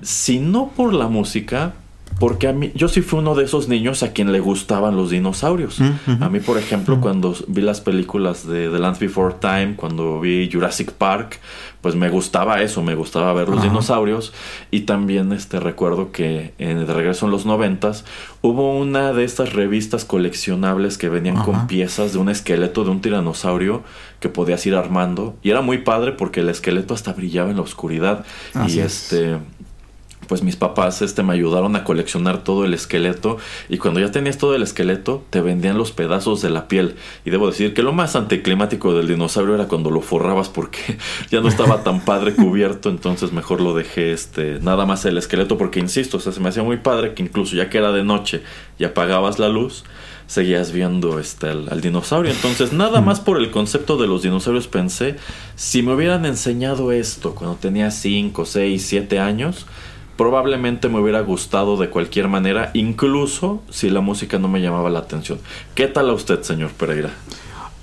si 0.00 0.38
no 0.38 0.68
por 0.74 0.94
la 0.94 1.08
música, 1.08 1.74
porque 2.18 2.48
a 2.48 2.52
mí, 2.52 2.72
yo 2.74 2.88
sí 2.88 3.02
fui 3.02 3.20
uno 3.20 3.34
de 3.34 3.44
esos 3.44 3.68
niños 3.68 4.02
a 4.02 4.12
quien 4.12 4.32
le 4.32 4.40
gustaban 4.40 4.96
los 4.96 5.10
dinosaurios. 5.10 5.80
Ujú. 5.80 6.24
A 6.24 6.28
mí, 6.28 6.40
por 6.40 6.58
ejemplo, 6.58 7.00
cuando 7.00 7.34
vi 7.46 7.62
las 7.62 7.80
películas 7.80 8.46
de 8.46 8.68
The 8.68 8.78
Land 8.78 8.98
Before 8.98 9.36
Time, 9.40 9.74
cuando 9.76 10.20
vi 10.20 10.50
Jurassic 10.52 10.92
Park, 10.92 11.38
pues 11.80 11.94
me 11.94 12.08
gustaba 12.08 12.60
eso, 12.60 12.82
me 12.82 12.94
gustaba 12.96 13.32
ver 13.32 13.48
los 13.48 13.58
Ajá. 13.58 13.68
dinosaurios. 13.68 14.32
Y 14.70 14.80
también 14.80 15.32
este 15.32 15.60
recuerdo 15.60 16.10
que 16.10 16.52
en 16.58 16.86
de 16.86 16.92
regreso 16.92 17.26
en 17.26 17.32
los 17.32 17.46
noventas 17.46 18.04
hubo 18.42 18.76
una 18.76 19.12
de 19.12 19.24
estas 19.24 19.52
revistas 19.52 20.04
coleccionables 20.04 20.98
que 20.98 21.08
venían 21.08 21.36
con 21.36 21.66
piezas 21.66 22.12
de 22.12 22.18
un 22.18 22.28
esqueleto 22.28 22.84
de 22.84 22.90
un 22.90 23.00
tiranosaurio 23.00 23.82
que 24.20 24.28
podías 24.28 24.66
ir 24.66 24.74
armando. 24.74 25.36
Y 25.42 25.50
era 25.50 25.60
muy 25.60 25.78
padre 25.78 26.12
porque 26.12 26.40
el 26.40 26.48
esqueleto 26.48 26.94
hasta 26.94 27.12
brillaba 27.12 27.50
en 27.50 27.56
la 27.56 27.62
oscuridad. 27.62 28.24
Así 28.54 28.78
y 28.78 28.80
es. 28.80 29.14
Pues 30.28 30.42
mis 30.42 30.56
papás 30.56 31.02
este 31.02 31.22
me 31.22 31.32
ayudaron 31.32 31.74
a 31.74 31.84
coleccionar 31.84 32.44
todo 32.44 32.64
el 32.64 32.74
esqueleto 32.74 33.38
y 33.68 33.78
cuando 33.78 34.00
ya 34.00 34.10
tenías 34.10 34.38
todo 34.38 34.54
el 34.54 34.62
esqueleto 34.62 35.24
te 35.30 35.40
vendían 35.40 35.78
los 35.78 35.90
pedazos 35.90 36.42
de 36.42 36.50
la 36.50 36.68
piel. 36.68 36.96
Y 37.24 37.30
debo 37.30 37.48
decir 37.48 37.74
que 37.74 37.82
lo 37.82 37.92
más 37.92 38.14
anticlimático 38.14 38.94
del 38.94 39.08
dinosaurio 39.08 39.54
era 39.54 39.66
cuando 39.66 39.90
lo 39.90 40.02
forrabas 40.02 40.48
porque 40.48 40.98
ya 41.30 41.40
no 41.40 41.48
estaba 41.48 41.82
tan 41.82 42.00
padre 42.04 42.34
cubierto 42.34 42.90
entonces 42.90 43.32
mejor 43.32 43.60
lo 43.60 43.74
dejé 43.74 44.12
este 44.12 44.60
nada 44.60 44.86
más 44.86 45.04
el 45.04 45.18
esqueleto 45.18 45.58
porque 45.58 45.80
insisto 45.80 46.18
o 46.18 46.20
sea, 46.20 46.32
se 46.32 46.40
me 46.40 46.50
hacía 46.50 46.62
muy 46.62 46.76
padre 46.76 47.14
que 47.14 47.22
incluso 47.22 47.56
ya 47.56 47.70
que 47.70 47.78
era 47.78 47.92
de 47.92 48.04
noche 48.04 48.42
y 48.78 48.84
apagabas 48.84 49.38
la 49.38 49.48
luz 49.48 49.84
seguías 50.26 50.72
viendo 50.72 51.18
este 51.18 51.48
al, 51.48 51.68
al 51.70 51.80
dinosaurio. 51.80 52.30
Entonces 52.30 52.72
nada 52.72 53.00
más 53.00 53.18
por 53.18 53.38
el 53.38 53.50
concepto 53.50 53.96
de 53.96 54.06
los 54.06 54.22
dinosaurios 54.22 54.68
pensé 54.68 55.16
si 55.56 55.82
me 55.82 55.94
hubieran 55.94 56.26
enseñado 56.26 56.92
esto 56.92 57.34
cuando 57.34 57.56
tenía 57.56 57.90
5, 57.90 58.44
6, 58.44 58.86
7 58.86 59.18
años 59.18 59.66
probablemente 60.18 60.88
me 60.88 60.98
hubiera 60.98 61.20
gustado 61.20 61.78
de 61.78 61.88
cualquier 61.88 62.28
manera, 62.28 62.72
incluso 62.74 63.62
si 63.70 63.88
la 63.88 64.00
música 64.00 64.38
no 64.38 64.48
me 64.48 64.60
llamaba 64.60 64.90
la 64.90 64.98
atención. 64.98 65.38
¿Qué 65.76 65.86
tal 65.86 66.10
a 66.10 66.12
usted, 66.12 66.42
señor 66.42 66.72
Pereira? 66.72 67.10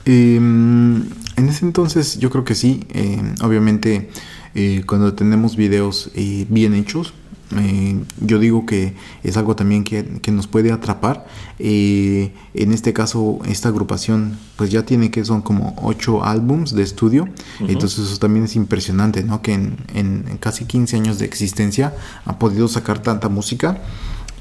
Eh, 0.05 0.35
en 0.35 1.49
ese 1.49 1.65
entonces 1.65 2.19
yo 2.19 2.29
creo 2.29 2.43
que 2.43 2.53
sí. 2.53 2.81
eh, 2.93 3.33
obviamente 3.41 4.09
eh, 4.53 4.83
cuando 4.85 5.13
tenemos 5.13 5.55
videos 5.55 6.11
eh, 6.13 6.45
bien 6.49 6.75
hechos, 6.75 7.13
eh, 7.57 7.99
yo 8.21 8.39
digo 8.39 8.65
que 8.65 8.93
es 9.23 9.37
algo 9.37 9.55
también 9.55 9.83
que, 9.83 10.03
que 10.21 10.31
nos 10.31 10.47
puede 10.47 10.71
atrapar. 10.71 11.25
Eh, 11.59 12.31
en 12.53 12.71
este 12.71 12.91
caso, 12.93 13.39
esta 13.47 13.69
agrupación 13.69 14.37
pues 14.55 14.71
ya 14.71 14.83
tiene 14.85 15.11
que 15.11 15.23
son 15.25 15.41
como 15.41 15.75
ocho 15.81 16.23
álbums 16.23 16.73
de 16.73 16.83
estudio. 16.83 17.27
Entonces 17.69 17.99
eso 18.07 18.17
también 18.17 18.45
es 18.45 18.55
impresionante, 18.55 19.23
¿no? 19.23 19.41
Que 19.41 19.53
en, 19.53 19.77
en- 19.93 20.25
en 20.29 20.37
casi 20.37 20.65
15 20.65 20.95
años 20.97 21.19
de 21.19 21.25
existencia 21.25 21.93
ha 22.25 22.39
podido 22.39 22.67
sacar 22.67 22.99
tanta 23.01 23.29
música 23.29 23.77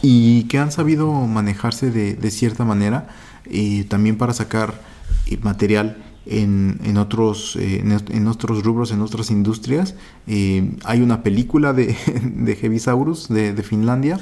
y 0.03 0.45
que 0.45 0.59
han 0.59 0.71
sabido 0.73 1.11
manejarse 1.13 1.91
de, 1.91 2.15
de 2.15 2.31
cierta 2.31 2.65
manera 2.65 3.09
eh, 3.47 3.85
también 3.89 4.17
para 4.17 4.33
sacar 4.33 4.81
eh, 5.27 5.39
material 5.43 5.97
en, 6.27 6.81
en 6.85 6.97
otros, 6.97 7.57
eh, 7.57 7.85
en, 8.11 8.27
otros 8.29 8.63
rubros, 8.65 8.91
en 8.93 9.01
otras 9.03 9.31
industrias. 9.31 9.95
Eh, 10.27 10.77
hay 10.85 11.01
una 11.03 11.23
película 11.23 11.73
de, 11.73 11.97
de 12.23 12.57
Heavisaurus 12.57 13.29
de, 13.29 13.53
de 13.53 13.63
Finlandia 13.63 14.19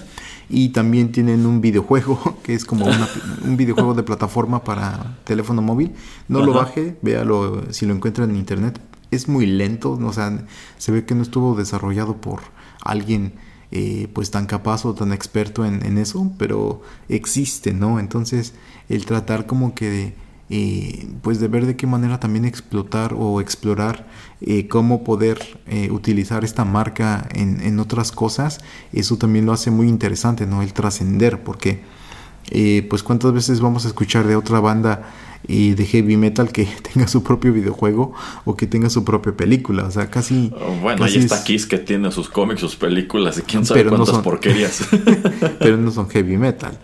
y 0.48 0.70
también 0.70 1.12
tienen 1.12 1.46
un 1.46 1.60
videojuego 1.60 2.38
que 2.42 2.54
es 2.54 2.64
como 2.64 2.86
una- 2.86 3.08
un 3.44 3.56
videojuego 3.56 3.94
de 3.94 4.02
plataforma 4.02 4.64
para 4.64 5.18
teléfono 5.24 5.62
móvil. 5.62 5.92
No 6.28 6.44
lo 6.44 6.52
baje, 6.52 6.96
véalo 7.02 7.62
si 7.72 7.86
lo 7.86 7.94
encuentra 7.94 8.24
en 8.24 8.36
internet. 8.36 8.80
Es 9.10 9.28
muy 9.28 9.46
lento, 9.46 9.92
o 9.92 10.12
sea, 10.12 10.44
se 10.78 10.90
ve 10.90 11.04
que 11.04 11.14
no 11.14 11.22
estuvo 11.22 11.54
desarrollado 11.54 12.16
por 12.16 12.40
alguien 12.82 13.34
eh, 13.70 14.08
pues 14.12 14.30
tan 14.30 14.46
capaz 14.46 14.84
o 14.86 14.94
tan 14.94 15.12
experto 15.12 15.64
en, 15.64 15.84
en 15.84 15.98
eso, 15.98 16.32
pero 16.38 16.82
existe, 17.08 17.72
¿no? 17.74 17.98
Entonces, 18.00 18.54
el 18.88 19.04
tratar 19.06 19.46
como 19.46 19.74
que 19.74 19.90
de, 19.90 20.14
eh, 20.54 21.06
pues 21.22 21.40
de 21.40 21.48
ver 21.48 21.64
de 21.64 21.76
qué 21.76 21.86
manera 21.86 22.20
también 22.20 22.44
explotar 22.44 23.14
o 23.16 23.40
explorar 23.40 24.06
eh, 24.42 24.68
cómo 24.68 25.02
poder 25.02 25.38
eh, 25.66 25.90
utilizar 25.90 26.44
esta 26.44 26.66
marca 26.66 27.26
en, 27.34 27.62
en 27.62 27.80
otras 27.80 28.12
cosas, 28.12 28.60
eso 28.92 29.16
también 29.16 29.46
lo 29.46 29.52
hace 29.54 29.70
muy 29.70 29.88
interesante, 29.88 30.46
¿no? 30.46 30.60
El 30.60 30.74
trascender, 30.74 31.42
porque 31.42 31.80
eh, 32.50 32.86
pues 32.90 33.02
cuántas 33.02 33.32
veces 33.32 33.60
vamos 33.60 33.86
a 33.86 33.88
escuchar 33.88 34.26
de 34.26 34.36
otra 34.36 34.60
banda 34.60 35.08
eh, 35.48 35.74
de 35.74 35.86
heavy 35.86 36.18
metal 36.18 36.52
que 36.52 36.66
tenga 36.92 37.08
su 37.08 37.22
propio 37.22 37.52
videojuego 37.54 38.12
o 38.44 38.54
que 38.54 38.66
tenga 38.66 38.90
su 38.90 39.04
propia 39.04 39.32
película, 39.34 39.84
o 39.84 39.90
sea, 39.90 40.10
casi... 40.10 40.52
Oh, 40.54 40.74
Bueno, 40.82 41.04
casi 41.04 41.16
ahí 41.18 41.24
está 41.24 41.36
es- 41.38 41.44
Kiss 41.44 41.66
que 41.66 41.78
tiene 41.78 42.12
sus 42.12 42.28
cómics, 42.28 42.60
sus 42.60 42.76
películas 42.76 43.38
y 43.38 43.42
quién 43.42 43.64
sabe 43.64 43.80
Pero 43.80 43.90
no 43.92 43.96
cuántas 43.96 44.14
son- 44.16 44.22
porquerías. 44.24 44.82
pero 45.60 45.78
no 45.78 45.90
son 45.90 46.10
heavy 46.10 46.36
metal. 46.36 46.78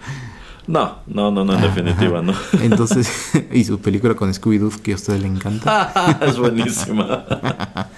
No, 0.68 0.98
no, 1.06 1.30
no, 1.30 1.44
no, 1.44 1.52
en 1.54 1.58
Ajá. 1.58 1.66
definitiva, 1.66 2.22
no. 2.22 2.34
Entonces, 2.62 3.32
y 3.52 3.64
su 3.64 3.80
película 3.80 4.14
con 4.14 4.30
Scooby-Doo 4.32 4.80
que 4.80 4.92
a 4.92 4.96
usted 4.96 5.18
le 5.18 5.26
encanta. 5.26 6.18
es 6.22 6.38
buenísima. 6.38 7.24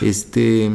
Este, 0.00 0.70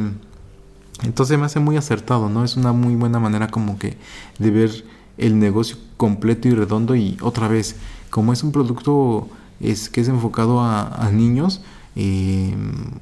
entonces 1.02 1.38
me 1.38 1.44
hace 1.44 1.60
muy 1.60 1.76
acertado, 1.76 2.30
¿no? 2.30 2.42
Es 2.42 2.56
una 2.56 2.72
muy 2.72 2.94
buena 2.96 3.20
manera 3.20 3.48
como 3.48 3.78
que 3.78 3.96
de 4.38 4.50
ver 4.50 4.84
el 5.18 5.38
negocio 5.38 5.76
completo 5.98 6.48
y 6.48 6.52
redondo 6.52 6.96
y 6.96 7.18
otra 7.20 7.46
vez, 7.46 7.76
como 8.08 8.32
es 8.32 8.42
un 8.42 8.50
producto 8.50 9.28
es 9.60 9.90
que 9.90 10.00
es 10.00 10.08
enfocado 10.08 10.60
a, 10.60 10.88
a 10.88 11.10
niños, 11.10 11.60
eh, 11.96 12.54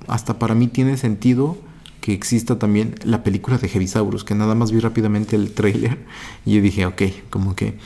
hasta 0.09 0.39
para 0.39 0.55
mí 0.55 0.67
tiene 0.67 0.97
sentido 0.97 1.57
que 2.01 2.13
exista 2.13 2.59
también 2.59 2.95
la 3.05 3.23
película 3.23 3.59
de 3.59 3.69
Heavisaurus, 3.69 4.25
que 4.25 4.35
nada 4.35 4.55
más 4.55 4.73
vi 4.73 4.81
rápidamente 4.81 5.37
el 5.37 5.53
trailer 5.53 5.99
y 6.45 6.55
yo 6.55 6.63
dije, 6.63 6.87
ok, 6.87 7.03
como 7.31 7.55
que 7.55 7.79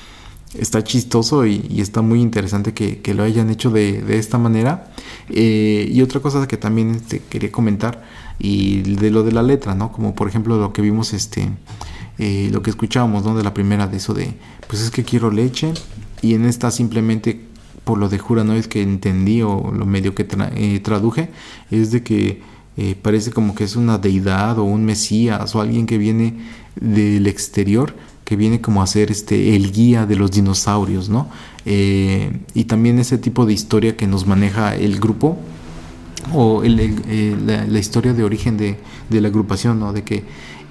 está 0.59 0.85
chistoso 0.85 1.47
y, 1.47 1.81
está 1.81 2.03
muy 2.03 2.21
interesante 2.21 2.73
que, 2.75 3.15
lo 3.15 3.23
hayan 3.23 3.51
hecho 3.51 3.71
de, 3.71 4.19
esta 4.19 4.39
manera. 4.39 4.93
Eh, 5.29 5.89
y 5.93 6.03
otra 6.03 6.21
cosa 6.21 6.47
que 6.47 6.57
también 6.57 6.95
este, 6.95 7.21
quería 7.21 7.51
comentar, 7.51 8.03
y 8.39 8.83
de 8.83 9.11
lo 9.11 9.23
de 9.23 9.33
la 9.33 9.43
letra, 9.43 9.75
¿no? 9.75 9.93
Como 9.93 10.15
por 10.15 10.29
ejemplo 10.29 10.59
lo 10.59 10.73
que 10.73 10.83
vimos, 10.83 11.13
este, 11.13 11.49
eh, 12.19 12.49
lo 12.53 12.63
que 12.63 12.71
escuchábamos, 12.71 13.25
¿no? 13.25 13.37
De 13.37 13.43
la 13.43 13.55
primera, 13.55 13.87
de 13.87 13.99
eso 13.99 14.15
de, 14.15 14.35
pues 14.69 14.83
es 14.83 14.91
que 14.91 15.05
quiero 15.05 15.31
leche, 15.31 15.73
y 16.23 16.35
en 16.35 16.45
esta 16.45 16.71
simplemente 16.71 17.53
por 17.85 17.99
lo 17.99 18.09
de 18.09 18.19
Juranoid 18.19 18.67
que 18.67 18.83
entendí 18.83 19.43
o 19.43 19.73
lo 19.73 19.87
medio 19.87 20.15
que 20.15 20.27
tra- 20.29 20.53
eh, 20.55 20.81
traduje, 20.81 21.31
es 21.71 21.91
de 21.91 22.03
que 22.03 22.41
eh, 22.77 22.97
parece 23.01 23.33
como 23.33 23.55
que 23.55 23.65
es 23.65 23.77
una 23.77 23.99
deidad 23.99 24.59
o 24.59 24.65
un 24.65 24.85
mesías 24.85 25.55
o 25.55 25.61
alguien 25.61 25.87
que 25.87 25.99
viene 25.99 26.39
del 26.81 27.27
exterior 27.27 27.95
que 28.33 28.37
viene 28.37 28.63
como 28.63 28.81
a 28.83 28.87
ser 28.87 29.11
este 29.11 29.55
el 29.57 29.73
guía 29.73 30.07
de 30.07 30.17
los 30.17 30.31
dinosaurios, 30.31 31.11
¿no? 31.11 31.29
Eh, 31.67 32.33
y 32.55 32.65
también 32.65 32.99
ese 32.99 33.19
tipo 33.19 33.45
de 33.45 33.53
historia 33.53 33.95
que 33.95 34.07
nos 34.07 34.27
maneja 34.27 34.75
el 34.75 34.99
grupo 35.01 35.37
o 36.33 36.63
el- 36.63 36.81
el- 36.81 37.03
eh, 37.09 37.37
la, 37.47 37.67
la 37.67 37.79
historia 37.79 38.15
de 38.15 38.25
origen 38.25 38.57
de, 38.57 38.79
de 39.11 39.21
la 39.21 39.29
agrupación, 39.29 39.79
¿no? 39.81 39.93
De 39.93 40.03
que 40.03 40.25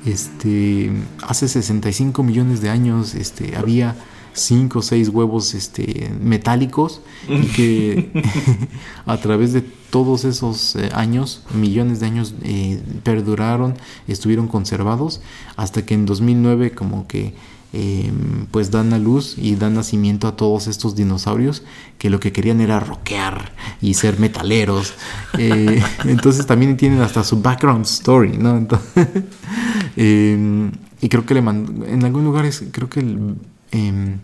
este 0.08 0.92
hace 1.22 1.48
65 1.48 2.24
millones 2.24 2.62
de 2.62 2.70
años 2.70 3.14
este 3.14 3.56
había 3.56 3.96
cinco 4.34 4.80
o 4.80 4.82
seis 4.82 5.10
huevos 5.10 5.54
este 5.54 6.10
metálicos 6.20 7.02
y 7.30 7.46
que 7.48 8.10
a 9.06 9.18
través 9.18 9.54
de 9.54 9.62
todos 9.62 10.24
esos 10.24 10.76
eh, 10.78 10.90
años, 10.94 11.44
millones 11.54 12.00
de 12.00 12.06
años 12.06 12.34
eh, 12.44 12.82
perduraron, 13.04 13.76
estuvieron 14.08 14.48
conservados 14.48 15.22
hasta 15.58 15.86
que 15.86 15.94
en 15.94 16.06
2009 16.06 16.72
como 16.72 17.08
que 17.08 17.34
eh, 17.74 18.12
pues 18.52 18.70
dan 18.72 18.92
a 18.94 19.00
luz 19.00 19.36
y 19.38 19.56
dan 19.56 19.76
nacimiento 19.76 20.28
a 20.28 20.36
todos 20.36 20.68
estos 20.68 20.96
dinosaurios 20.96 21.64
que 21.98 22.10
lo 22.10 22.20
que 22.20 22.32
querían 22.32 22.60
era 22.62 22.80
rockear 22.80 23.54
y 23.82 23.94
ser 23.96 24.20
metaleros. 24.20 24.94
Eh, 25.38 25.82
entonces 26.04 26.46
también 26.46 26.76
tienen 26.76 27.00
hasta 27.02 27.24
su 27.24 27.42
background 27.42 27.86
story, 27.86 28.38
¿no? 28.38 28.58
Entonces, 28.58 29.08
eh, 29.96 30.72
y 31.02 31.10
creo 31.10 31.26
que 31.26 31.34
le 31.34 31.42
mandó, 31.42 31.86
en 31.86 32.04
algún 32.04 32.26
lugar 32.26 32.46
es, 32.46 32.64
creo 32.72 32.90
que 32.90 33.00
el, 33.00 33.36
eh, 33.72 34.18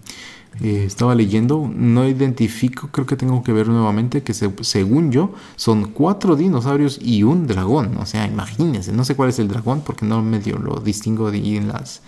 estaba 0.85 1.13
leyendo, 1.15 1.69
no 1.73 2.07
identifico, 2.07 2.89
creo 2.91 3.05
que 3.05 3.15
tengo 3.15 3.43
que 3.43 3.53
ver 3.53 3.67
nuevamente 3.67 4.23
que 4.23 4.33
se- 4.33 4.51
según 4.61 5.11
yo 5.11 5.33
son 5.55 5.85
cuatro 5.91 6.35
dinosaurios 6.35 6.99
y 7.01 7.23
un 7.23 7.45
dragón, 7.47 7.95
o 7.97 8.05
sea, 8.05 8.25
imagínense, 8.27 8.91
no 8.91 9.05
sé 9.05 9.15
cuál 9.15 9.29
es 9.29 9.37
el 9.39 9.47
dragón 9.47 9.81
porque 9.85 10.05
no 10.05 10.21
medio 10.23 10.57
lo 10.57 10.79
distingo 10.79 11.29
de 11.31 11.37
ahí 11.37 11.57
en 11.57 11.67
las, 11.67 12.01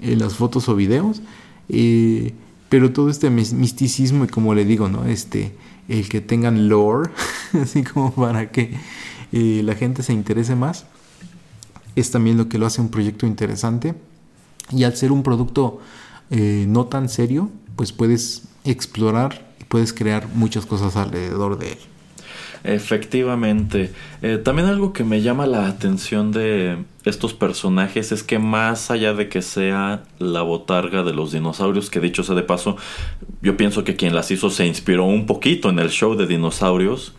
en 0.00 0.18
las 0.18 0.34
fotos 0.34 0.68
o 0.68 0.74
videos, 0.76 1.22
eh, 1.68 2.32
pero 2.68 2.92
todo 2.92 3.10
este 3.10 3.30
mis- 3.30 3.52
misticismo 3.52 4.24
y 4.24 4.28
como 4.28 4.54
le 4.54 4.64
digo, 4.64 4.88
¿no? 4.88 5.04
Este, 5.04 5.52
el 5.88 6.08
que 6.08 6.20
tengan 6.20 6.68
lore, 6.68 7.10
así 7.60 7.82
como 7.82 8.12
para 8.12 8.50
que 8.50 8.74
eh, 9.32 9.62
la 9.64 9.74
gente 9.74 10.02
se 10.02 10.12
interese 10.12 10.54
más, 10.56 10.86
es 11.96 12.10
también 12.10 12.36
lo 12.36 12.48
que 12.48 12.58
lo 12.58 12.66
hace 12.66 12.80
un 12.80 12.88
proyecto 12.88 13.26
interesante. 13.26 13.94
Y 14.70 14.84
al 14.84 14.96
ser 14.96 15.10
un 15.10 15.22
producto 15.24 15.80
eh, 16.30 16.64
no 16.68 16.86
tan 16.86 17.08
serio, 17.08 17.50
pues 17.74 17.92
puedes 17.92 18.42
explorar 18.64 19.52
y 19.60 19.64
puedes 19.64 19.92
crear 19.92 20.28
muchas 20.34 20.64
cosas 20.64 20.94
alrededor 20.96 21.58
de 21.58 21.72
él. 21.72 21.78
Efectivamente. 22.64 23.90
Eh, 24.22 24.38
también 24.42 24.68
algo 24.68 24.92
que 24.92 25.04
me 25.04 25.22
llama 25.22 25.46
la 25.46 25.66
atención 25.68 26.32
de 26.32 26.76
estos 27.04 27.32
personajes 27.34 28.12
es 28.12 28.22
que 28.22 28.38
más 28.38 28.90
allá 28.90 29.14
de 29.14 29.28
que 29.28 29.42
sea 29.42 30.02
la 30.18 30.42
botarga 30.42 31.02
de 31.02 31.12
los 31.12 31.32
dinosaurios, 31.32 31.88
que 31.90 32.00
dicho 32.00 32.22
sea 32.22 32.34
de 32.34 32.42
paso, 32.42 32.76
yo 33.42 33.56
pienso 33.56 33.84
que 33.84 33.96
quien 33.96 34.14
las 34.14 34.30
hizo 34.30 34.50
se 34.50 34.66
inspiró 34.66 35.04
un 35.04 35.26
poquito 35.26 35.70
en 35.70 35.78
el 35.78 35.90
show 35.90 36.14
de 36.16 36.26
dinosaurios. 36.26 37.14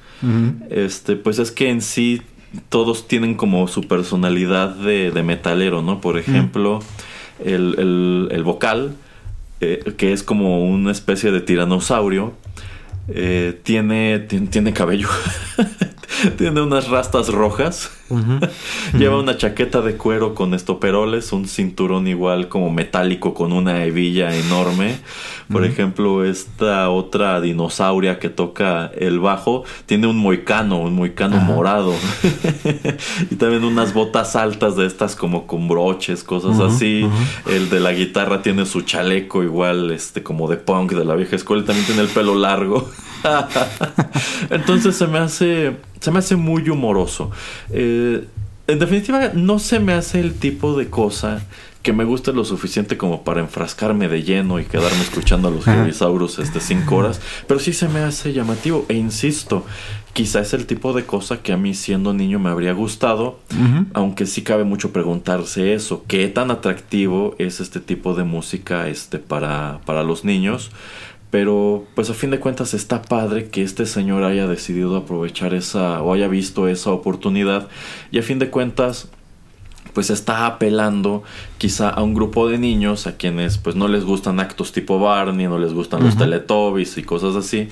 Este, 0.69 1.15
pues 1.15 1.39
es 1.39 1.51
que 1.51 1.69
en 1.69 1.81
sí 1.81 2.21
todos 2.69 3.07
tienen 3.07 3.33
como 3.35 3.67
su 3.67 3.81
personalidad 3.87 4.75
de, 4.75 5.09
de 5.09 5.23
metalero, 5.23 5.81
¿no? 5.81 5.99
Por 6.01 6.19
ejemplo, 6.19 6.79
el, 7.43 7.75
el- 7.79 8.27
el 8.31 8.43
vocal, 8.43 8.93
eh, 9.61 9.93
que 9.97 10.13
es 10.13 10.21
como 10.21 10.63
una 10.65 10.91
especie 10.91 11.31
de 11.31 11.41
tiranosaurio, 11.41 12.33
eh, 13.07 13.59
tiene, 13.63 14.19
tiene, 14.19 14.47
tiene 14.47 14.73
cabello. 14.73 15.09
tiene 16.37 16.61
unas 16.61 16.89
rastas 16.89 17.29
rojas. 17.29 17.91
Lleva 18.97 19.19
una 19.19 19.37
chaqueta 19.37 19.81
de 19.81 19.95
cuero 19.95 20.35
con 20.35 20.53
estoperoles, 20.53 21.31
un 21.31 21.47
cinturón 21.47 22.07
igual 22.07 22.47
como 22.47 22.69
metálico 22.69 23.33
con 23.33 23.53
una 23.53 23.83
hebilla 23.83 24.35
enorme. 24.35 24.97
Por 25.51 25.65
ejemplo, 25.65 26.23
esta 26.23 26.89
otra 26.89 27.41
dinosauria 27.41 28.19
que 28.19 28.29
toca 28.29 28.89
el 28.97 29.19
bajo 29.19 29.63
tiene 29.85 30.07
un 30.07 30.17
moicano, 30.17 30.79
un 30.79 30.95
moicano 30.95 31.37
Ajá. 31.37 31.45
morado. 31.45 31.93
y 33.31 33.35
también 33.35 33.63
unas 33.63 33.93
botas 33.93 34.35
altas 34.35 34.75
de 34.75 34.85
estas 34.85 35.15
como 35.15 35.47
con 35.47 35.67
broches, 35.67 36.23
cosas 36.23 36.59
así. 36.59 37.07
El 37.47 37.69
de 37.69 37.79
la 37.79 37.91
guitarra 37.93 38.41
tiene 38.41 38.65
su 38.65 38.81
chaleco 38.81 39.43
igual, 39.43 39.91
este 39.91 40.23
como 40.23 40.47
de 40.47 40.57
punk 40.57 40.93
de 40.93 41.05
la 41.05 41.15
vieja 41.15 41.35
escuela 41.35 41.63
y 41.63 41.65
también 41.65 41.85
tiene 41.85 42.01
el 42.01 42.09
pelo 42.09 42.35
largo. 42.35 42.89
Entonces 44.49 44.95
se 44.95 45.07
me 45.07 45.19
hace 45.19 45.75
se 46.01 46.09
me 46.09 46.17
hace 46.17 46.35
muy 46.35 46.67
humoroso. 46.67 47.29
Eh, 47.69 48.00
en 48.67 48.79
definitiva, 48.79 49.31
no 49.33 49.59
se 49.59 49.79
me 49.79 49.93
hace 49.93 50.19
el 50.19 50.33
tipo 50.33 50.77
de 50.77 50.89
cosa 50.89 51.41
que 51.81 51.93
me 51.93 52.03
guste 52.03 52.31
lo 52.31 52.45
suficiente 52.45 52.95
como 52.95 53.23
para 53.23 53.41
enfrascarme 53.41 54.07
de 54.07 54.21
lleno 54.23 54.59
y 54.59 54.65
quedarme 54.65 55.01
escuchando 55.01 55.47
a 55.47 55.51
los. 55.51 55.65
Heavisaurus 55.65 56.37
este 56.39 56.59
cinco 56.59 56.97
horas, 56.97 57.19
pero 57.47 57.59
sí 57.59 57.73
se 57.73 57.87
me 57.87 58.01
hace 58.01 58.33
llamativo 58.33 58.85
e 58.87 58.93
insisto, 58.93 59.65
quizá 60.13 60.41
es 60.41 60.53
el 60.53 60.67
tipo 60.67 60.93
de 60.93 61.05
cosa 61.05 61.41
que 61.41 61.53
a 61.53 61.57
mí 61.57 61.73
siendo 61.73 62.13
niño 62.13 62.37
me 62.39 62.51
habría 62.51 62.73
gustado, 62.73 63.39
aunque 63.93 64.27
sí 64.27 64.43
cabe 64.43 64.63
mucho 64.63 64.93
preguntarse 64.93 65.73
eso, 65.73 66.05
qué 66.07 66.27
tan 66.27 66.51
atractivo 66.51 67.35
es 67.39 67.59
este 67.59 67.79
tipo 67.79 68.13
de 68.13 68.25
música 68.25 68.87
este 68.87 69.17
para 69.17 69.79
para 69.85 70.03
los 70.03 70.23
niños. 70.23 70.69
Pero 71.31 71.85
pues 71.95 72.09
a 72.09 72.13
fin 72.13 72.29
de 72.29 72.39
cuentas 72.39 72.73
está 72.73 73.01
padre 73.01 73.49
que 73.49 73.63
este 73.63 73.85
señor 73.85 74.23
haya 74.23 74.47
decidido 74.47 74.97
aprovechar 74.97 75.53
esa 75.53 76.01
o 76.03 76.13
haya 76.13 76.27
visto 76.27 76.67
esa 76.67 76.91
oportunidad 76.91 77.69
y 78.11 78.19
a 78.19 78.23
fin 78.23 78.37
de 78.37 78.49
cuentas 78.49 79.09
pues 79.93 80.09
está 80.09 80.45
apelando 80.45 81.23
quizá 81.57 81.89
a 81.89 82.01
un 82.01 82.13
grupo 82.13 82.47
de 82.47 82.57
niños 82.57 83.07
a 83.07 83.17
quienes 83.17 83.57
pues 83.57 83.75
no 83.75 83.87
les 83.87 84.03
gustan 84.03 84.39
actos 84.39 84.71
tipo 84.71 84.99
Barney, 84.99 85.47
no 85.47 85.57
les 85.57 85.73
gustan 85.73 86.03
los. 86.03 86.17
Teletubbies 86.17 86.97
y 86.97 87.03
cosas 87.03 87.35
así 87.35 87.69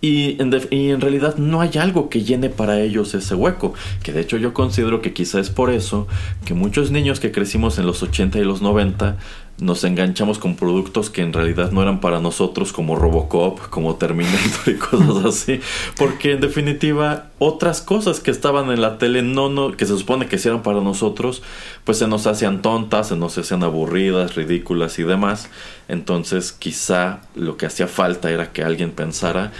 Y 0.00 0.40
en, 0.40 0.52
y 0.70 0.90
en 0.90 1.00
realidad 1.00 1.36
no 1.36 1.60
hay 1.60 1.78
algo 1.78 2.08
que 2.08 2.22
llene 2.22 2.48
para 2.48 2.80
ellos 2.80 3.14
ese 3.14 3.34
hueco. 3.34 3.74
Que 4.02 4.12
de 4.12 4.20
hecho 4.20 4.36
yo 4.36 4.54
considero 4.54 5.02
que 5.02 5.12
quizá 5.12 5.38
es 5.40 5.50
por 5.50 5.70
eso 5.70 6.08
que 6.44 6.54
muchos 6.54 6.90
niños 6.90 7.20
que 7.20 7.30
crecimos 7.32 7.78
en 7.78 7.86
los 7.86 8.02
80 8.02 8.38
y 8.38 8.44
los 8.44 8.62
90 8.62 9.16
nos 9.60 9.84
enganchamos 9.84 10.38
con 10.38 10.56
productos 10.56 11.10
que 11.10 11.22
en 11.22 11.32
realidad 11.32 11.70
no 11.70 11.82
eran 11.82 12.00
para 12.00 12.20
nosotros 12.20 12.72
como 12.72 12.96
Robocop, 12.96 13.68
como 13.68 13.96
Terminator 13.96 14.68
y 14.68 14.74
cosas 14.78 15.24
así. 15.24 15.60
Porque 15.96 16.32
en 16.32 16.40
definitiva 16.40 17.30
otras 17.38 17.80
cosas 17.82 18.20
que 18.20 18.30
estaban 18.30 18.70
en 18.70 18.80
la 18.80 18.98
tele 18.98 19.22
no, 19.22 19.48
no, 19.48 19.76
que 19.76 19.86
se 19.86 19.96
supone 19.96 20.26
que 20.26 20.36
eran 20.36 20.62
para 20.62 20.80
nosotros, 20.80 21.42
pues 21.84 21.98
se 21.98 22.06
nos 22.06 22.26
hacían 22.26 22.62
tontas, 22.62 23.08
se 23.08 23.16
nos 23.16 23.36
hacían 23.36 23.62
aburridas, 23.62 24.34
ridículas 24.34 24.98
y 24.98 25.02
demás. 25.02 25.48
Entonces 25.88 26.52
quizá 26.52 27.20
lo 27.34 27.56
que 27.56 27.66
hacía 27.66 27.86
falta 27.86 28.30
era 28.30 28.52
que 28.52 28.62
alguien 28.62 28.90
pensara, 28.90 29.52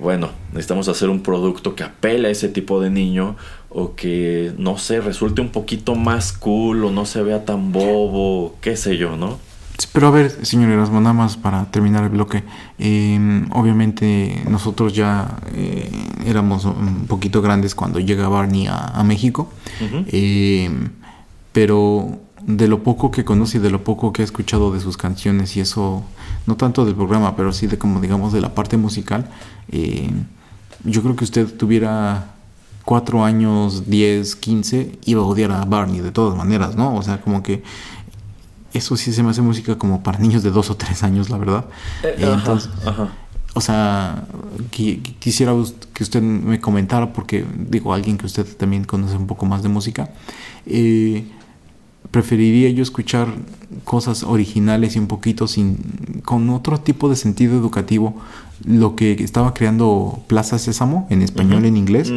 bueno, 0.00 0.30
necesitamos 0.52 0.88
hacer 0.88 1.08
un 1.08 1.22
producto 1.22 1.74
que 1.74 1.84
apele 1.84 2.28
a 2.28 2.30
ese 2.30 2.48
tipo 2.48 2.80
de 2.80 2.90
niño 2.90 3.36
o 3.70 3.94
que, 3.94 4.52
no 4.58 4.78
sé, 4.78 5.00
resulte 5.00 5.40
un 5.40 5.50
poquito 5.50 5.94
más 5.94 6.32
cool 6.32 6.84
o 6.84 6.90
no 6.90 7.06
se 7.06 7.22
vea 7.22 7.44
tan 7.44 7.72
bobo, 7.72 8.56
qué 8.60 8.76
sé 8.76 8.96
yo, 8.96 9.16
¿no? 9.16 9.38
Sí, 9.78 9.88
Pero 9.92 10.08
a 10.08 10.10
ver, 10.10 10.30
señor 10.46 10.70
Erasmo, 10.70 11.00
nada 11.00 11.12
más 11.12 11.36
para 11.36 11.70
terminar 11.70 12.04
el 12.04 12.10
bloque. 12.10 12.44
eh, 12.78 13.44
obviamente 13.52 14.42
nosotros 14.48 14.94
ya 14.94 15.36
eh, 15.52 15.90
éramos 16.24 16.64
un 16.64 17.06
poquito 17.06 17.42
grandes 17.42 17.74
cuando 17.74 18.00
llega 18.00 18.28
Barney 18.28 18.66
a, 18.68 18.76
a 18.86 19.04
México. 19.04 19.52
Eh, 19.80 20.70
pero 21.52 22.20
de 22.46 22.68
lo 22.68 22.82
poco 22.82 23.10
que 23.10 23.24
conoce 23.24 23.58
y 23.58 23.60
de 23.60 23.70
lo 23.70 23.82
poco 23.82 24.12
que 24.12 24.22
he 24.22 24.24
escuchado 24.24 24.72
de 24.72 24.80
sus 24.80 24.96
canciones 24.96 25.56
y 25.56 25.60
eso, 25.60 26.02
no 26.46 26.56
tanto 26.56 26.84
del 26.84 26.94
programa, 26.94 27.34
pero 27.36 27.52
sí 27.52 27.66
de 27.66 27.76
como 27.76 28.00
digamos 28.00 28.32
de 28.32 28.40
la 28.40 28.54
parte 28.54 28.76
musical, 28.76 29.28
eh, 29.68 30.10
yo 30.84 31.02
creo 31.02 31.16
que 31.16 31.24
usted 31.24 31.52
tuviera 31.56 32.32
cuatro 32.84 33.24
años, 33.24 33.88
10, 33.90 34.36
15, 34.36 34.98
iba 35.06 35.22
a 35.22 35.24
odiar 35.26 35.50
a 35.50 35.64
Barney 35.64 36.00
de 36.00 36.12
todas 36.12 36.36
maneras, 36.38 36.76
¿no? 36.76 36.94
O 36.94 37.02
sea, 37.02 37.20
como 37.20 37.42
que 37.42 37.64
eso 38.72 38.96
sí 38.96 39.12
se 39.12 39.22
me 39.24 39.30
hace 39.30 39.42
música 39.42 39.76
como 39.76 40.02
para 40.02 40.18
niños 40.18 40.42
de 40.44 40.50
dos 40.50 40.70
o 40.70 40.76
tres 40.76 41.02
años, 41.02 41.30
la 41.30 41.38
verdad. 41.38 41.64
Eh, 42.04 42.16
ajá, 42.22 42.34
entonces, 42.34 42.70
ajá. 42.84 43.08
o 43.54 43.60
sea, 43.60 44.24
qui- 44.70 45.02
qui- 45.02 45.14
quisiera 45.18 45.52
que 45.94 46.02
usted 46.04 46.22
me 46.22 46.60
comentara, 46.60 47.12
porque 47.12 47.44
digo, 47.68 47.92
alguien 47.92 48.18
que 48.18 48.26
usted 48.26 48.46
también 48.56 48.84
conoce 48.84 49.16
un 49.16 49.26
poco 49.26 49.46
más 49.46 49.62
de 49.64 49.68
música, 49.68 50.10
eh, 50.66 51.26
preferiría 52.10 52.70
yo 52.70 52.82
escuchar 52.82 53.28
cosas 53.84 54.22
originales 54.22 54.96
y 54.96 54.98
un 54.98 55.06
poquito 55.06 55.46
sin, 55.48 55.76
con 56.24 56.48
otro 56.50 56.78
tipo 56.80 57.08
de 57.08 57.16
sentido 57.16 57.56
educativo, 57.56 58.14
lo 58.64 58.96
que 58.96 59.12
estaba 59.22 59.52
creando 59.54 60.20
Plaza 60.28 60.58
Sésamo, 60.58 61.06
en 61.10 61.22
español, 61.22 61.64
en 61.66 61.76
inglés, 61.76 62.12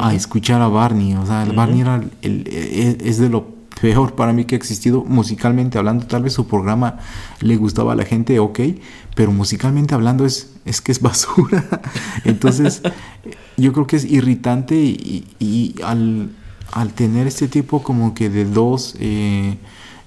a 0.00 0.14
escuchar 0.14 0.62
a 0.62 0.68
Barney. 0.68 1.14
O 1.14 1.26
sea, 1.26 1.42
el. 1.42 1.52
Barney 1.52 1.80
era 1.82 1.96
el- 2.22 2.48
el- 2.48 2.98
es, 3.04 3.18
de 3.18 3.28
lo 3.28 3.52
peor 3.80 4.14
para 4.14 4.32
mí 4.32 4.44
que 4.46 4.54
ha 4.54 4.58
existido 4.58 5.04
musicalmente 5.04 5.76
hablando. 5.78 6.06
Tal 6.06 6.22
vez 6.22 6.32
su 6.32 6.46
programa 6.46 6.98
le 7.40 7.56
gustaba 7.56 7.92
a 7.92 7.96
la 7.96 8.04
gente, 8.04 8.38
ok, 8.38 8.60
pero 9.14 9.30
musicalmente 9.32 9.94
hablando 9.94 10.24
es, 10.24 10.52
es 10.64 10.80
que 10.80 10.92
es 10.92 11.00
basura. 11.02 11.64
Entonces, 12.24 12.80
yo 13.58 13.72
creo 13.72 13.86
que 13.86 13.96
es 13.96 14.04
irritante 14.04 14.76
y, 14.76 15.26
y 15.38 15.74
al, 15.84 16.30
al 16.72 16.92
tener 16.92 17.26
este 17.26 17.48
tipo 17.48 17.82
como 17.82 18.14
que 18.14 18.28
de 18.28 18.44
dos 18.44 18.94
eh, 18.98 19.56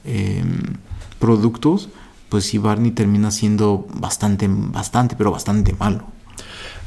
em, 0.06 0.76
productos, 1.20 1.90
pues 2.30 2.46
sí, 2.46 2.58
Barney 2.58 2.92
termina 2.92 3.32
siendo 3.32 3.88
bastante, 3.94 4.48
bastante, 4.50 5.16
pero 5.16 5.32
bastante 5.32 5.74
malo. 5.74 6.04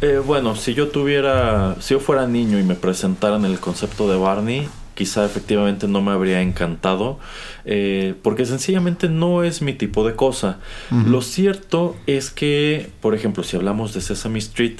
Eh, 0.02 0.20
bueno, 0.24 0.56
si 0.56 0.74
yo 0.74 0.88
tuviera, 0.88 1.76
si 1.80 1.94
yo 1.94 2.00
fuera 2.00 2.26
niño 2.26 2.58
y 2.58 2.62
me 2.62 2.74
presentaran 2.74 3.44
el 3.44 3.58
concepto 3.60 4.10
de 4.10 4.16
Barney, 4.16 4.68
quizá 4.94 5.24
efectivamente 5.24 5.88
no 5.88 6.02
me 6.02 6.12
habría 6.12 6.42
encantado, 6.42 7.18
eh, 7.64 8.14
porque 8.22 8.44
sencillamente 8.44 9.08
no 9.08 9.44
es 9.44 9.62
mi 9.62 9.72
tipo 9.72 10.06
de 10.06 10.14
cosa. 10.14 10.58
Lo 10.90 11.22
cierto 11.22 11.96
es 12.06 12.30
que, 12.30 12.90
por 13.00 13.14
ejemplo, 13.14 13.42
si 13.42 13.56
hablamos 13.56 13.94
de 13.94 14.02
Sesame 14.02 14.38
Street, 14.40 14.78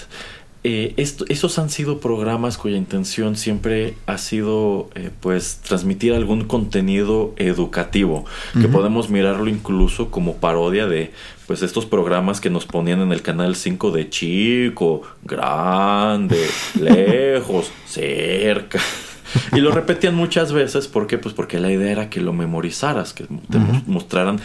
eh, 0.63 0.93
esto- 0.99 1.25
esos 1.29 1.59
han 1.59 1.71
sido 1.71 2.01
programas 2.01 2.59
cuya 2.59 2.77
intención 2.77 3.35
siempre 3.37 3.95
ha 4.07 4.19
sido 4.19 4.91
eh, 4.95 5.11
pues 5.21 5.61
transmitir 5.63 6.13
algún 6.13 6.45
contenido 6.45 7.33
educativo 7.37 8.27
que 8.61 8.69
podemos 8.69 9.09
mirarlo 9.09 9.49
incluso 9.49 10.11
como 10.11 10.37
parodia 10.37 10.87
de 10.87 11.13
pues 11.47 11.63
estos 11.63 11.87
programas 11.87 12.41
que 12.41 12.51
nos 12.51 12.67
ponían 12.67 13.01
en 13.01 13.11
el 13.13 13.23
canal 13.23 13.57
5 13.57 13.91
de 13.91 14.09
chico, 14.11 15.03
grande, 15.25 16.47
lejos, 16.81 17.71
cerca. 17.87 18.79
Y 19.53 19.61
lo 19.61 19.71
repetían 19.71 20.15
muchas 20.17 20.53
veces, 20.53 20.89
¿por 20.89 21.07
qué? 21.07 21.17
Pues 21.17 21.35
porque 21.35 21.59
la 21.61 21.71
idea 21.73 21.91
era 21.93 22.11
que 22.11 22.21
lo 22.21 22.33
memorizaras, 22.33 23.13
que 23.13 23.25
te 23.25 23.59
mostraran 23.87 24.41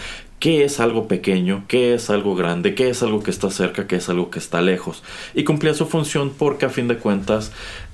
qué 0.46 0.64
es 0.64 0.80
algo 0.80 1.08
pequeño, 1.08 1.64
qué 1.68 1.96
es 1.96 2.12
algo 2.12 2.36
grande, 2.36 2.76
qué 2.76 2.88
es 2.92 3.02
algo 3.02 3.24
que 3.24 3.32
está 3.32 3.50
cerca, 3.50 3.88
qué 3.88 3.96
es 3.96 4.10
algo 4.10 4.30
que 4.30 4.38
está 4.38 4.62
lejos. 4.62 5.02
Y 5.34 5.44
cumplía 5.44 5.74
su 5.74 5.88
función 5.88 6.32
porque 6.38 6.68
a 6.68 6.70
fin 6.70 6.88
de 6.88 7.00
cuentas 7.00 7.52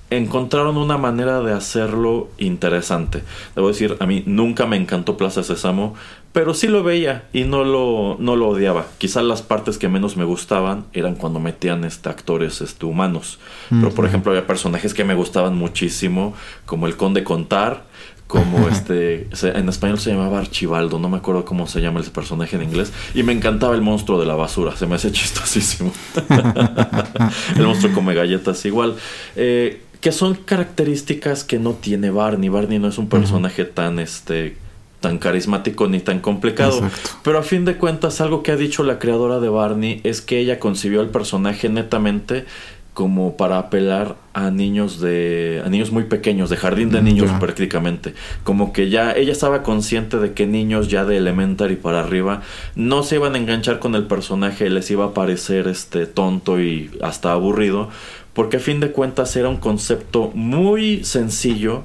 encontraron 0.09 0.75
una 0.75 0.97
manera 0.97 1.39
de 1.39 1.53
hacerlo 1.53 2.27
interesante. 2.37 3.23
Debo 3.55 3.69
decir, 3.69 3.95
a 4.01 4.05
mí 4.05 4.23
nunca 4.25 4.65
me 4.65 4.75
encantó 4.75 5.15
Plaza 5.15 5.43
Sésamo, 5.43 5.95
pero 6.33 6.53
sí 6.53 6.67
lo 6.67 6.83
veía 6.83 7.23
y 7.31 7.45
no 7.45 7.63
lo, 7.63 8.17
no 8.19 8.35
lo 8.35 8.49
odiaba. 8.49 8.85
Quizás 8.97 9.23
las 9.23 9.41
partes 9.41 9.77
que 9.77 9.87
menos 9.87 10.17
me 10.17 10.25
gustaban 10.25 10.83
eran 10.91 11.15
cuando 11.15 11.39
metían 11.39 11.85
este, 11.85 12.09
actores 12.09 12.59
este, 12.59 12.85
humanos. 12.85 13.39
Pero 13.69 13.91
por 13.91 14.05
ejemplo 14.05 14.33
había 14.33 14.45
personajes 14.45 14.93
que 14.93 15.05
me 15.05 15.15
gustaban 15.15 15.57
muchísimo, 15.57 16.33
como 16.65 16.87
el 16.87 16.97
Conde 16.97 17.23
Contar, 17.23 17.85
como 18.32 18.70
este, 18.70 19.28
en 19.41 19.67
español 19.67 20.00
se 20.00 20.10
llamaba 20.10 20.39
Archibaldo, 20.39 21.00
no 21.00 21.10
me 21.10 21.17
acuerdo 21.17 21.44
cómo 21.44 21.67
se 21.67 21.82
llama 21.82 22.00
ese 22.00 22.12
personaje 22.12 22.56
en 22.56 22.63
inglés, 22.63 22.94
y 23.13 23.24
me 23.24 23.34
encantaba 23.34 23.76
el 23.76 23.82
monstruo 23.82 24.22
de 24.22 24.26
la 24.26 24.36
basura, 24.36 24.74
se 24.78 24.88
me 24.88 24.96
hace 24.96 25.12
chistosísimo. 25.12 25.91
el 27.58 27.63
monstruo 27.67 27.94
come 27.94 28.13
galletas 28.13 28.63
igual. 28.63 28.96
Eh, 29.36 29.82
que 30.00 30.13
son 30.13 30.36
características 30.36 31.44
que 31.44 31.60
no 31.60 31.74
tiene 31.74 32.10
Barney. 32.10 32.48
Barney 32.48 32.80
no 32.80 32.88
es 32.88 32.98
un 32.98 33.10
personaje 33.10 33.65
tan 33.65 34.00
este 34.00 34.56
tan 35.02 35.17
carismático 35.17 35.89
ni 35.89 36.00
tan 36.00 36.22
complicado. 36.22 36.86
Exacto. 36.86 37.10
Pero 37.24 37.38
a 37.38 37.44
fin 37.44 37.65
de 37.65 37.76
cuentas, 37.76 38.22
algo 38.22 38.44
que 38.44 38.52
ha 38.52 38.56
dicho 38.56 38.84
la 38.84 38.98
creadora 38.98 39.39
de 39.39 39.50
Barney 39.50 40.00
es 40.04 40.22
que 40.22 40.39
ella 40.39 40.58
concibió 40.58 41.02
al 41.02 41.10
personaje 41.10 41.67
netamente 41.67 42.46
como 42.93 43.38
para 43.38 43.58
apelar 43.58 44.15
a 44.34 44.51
niños 44.51 44.99
de 44.99 45.62
a 45.65 45.69
niños 45.69 45.91
muy 45.91 46.04
pequeños 46.04 46.49
de 46.49 46.58
jardín 46.58 46.89
de 46.89 47.01
Mm, 47.01 47.06
niños 47.06 47.32
prácticamente. 47.39 48.13
Como 48.43 48.73
que 48.73 48.89
ya 48.89 49.12
ella 49.13 49.32
estaba 49.32 49.63
consciente 49.63 50.17
de 50.17 50.34
que 50.34 50.45
niños 50.45 50.89
ya 50.89 51.06
de 51.06 51.17
elementary 51.17 51.75
para 51.75 52.01
arriba 52.01 52.41
no 52.75 53.04
se 53.04 53.15
iban 53.15 53.36
a 53.36 53.38
enganchar 53.38 53.80
con 53.80 53.95
el 53.95 54.08
personaje 54.08 54.69
les 54.69 54.91
iba 54.91 55.06
a 55.06 55.13
parecer 55.13 55.67
este 55.67 56.06
tonto 56.06 56.60
y 56.60 56.91
hasta 57.01 57.32
aburrido 57.32 57.89
porque 58.34 58.58
a 58.58 58.60
fin 58.60 58.80
de 58.80 58.91
cuentas 58.91 59.36
era 59.36 59.49
un 59.49 59.58
concepto 59.58 60.32
muy 60.34 61.04
sencillo 61.04 61.84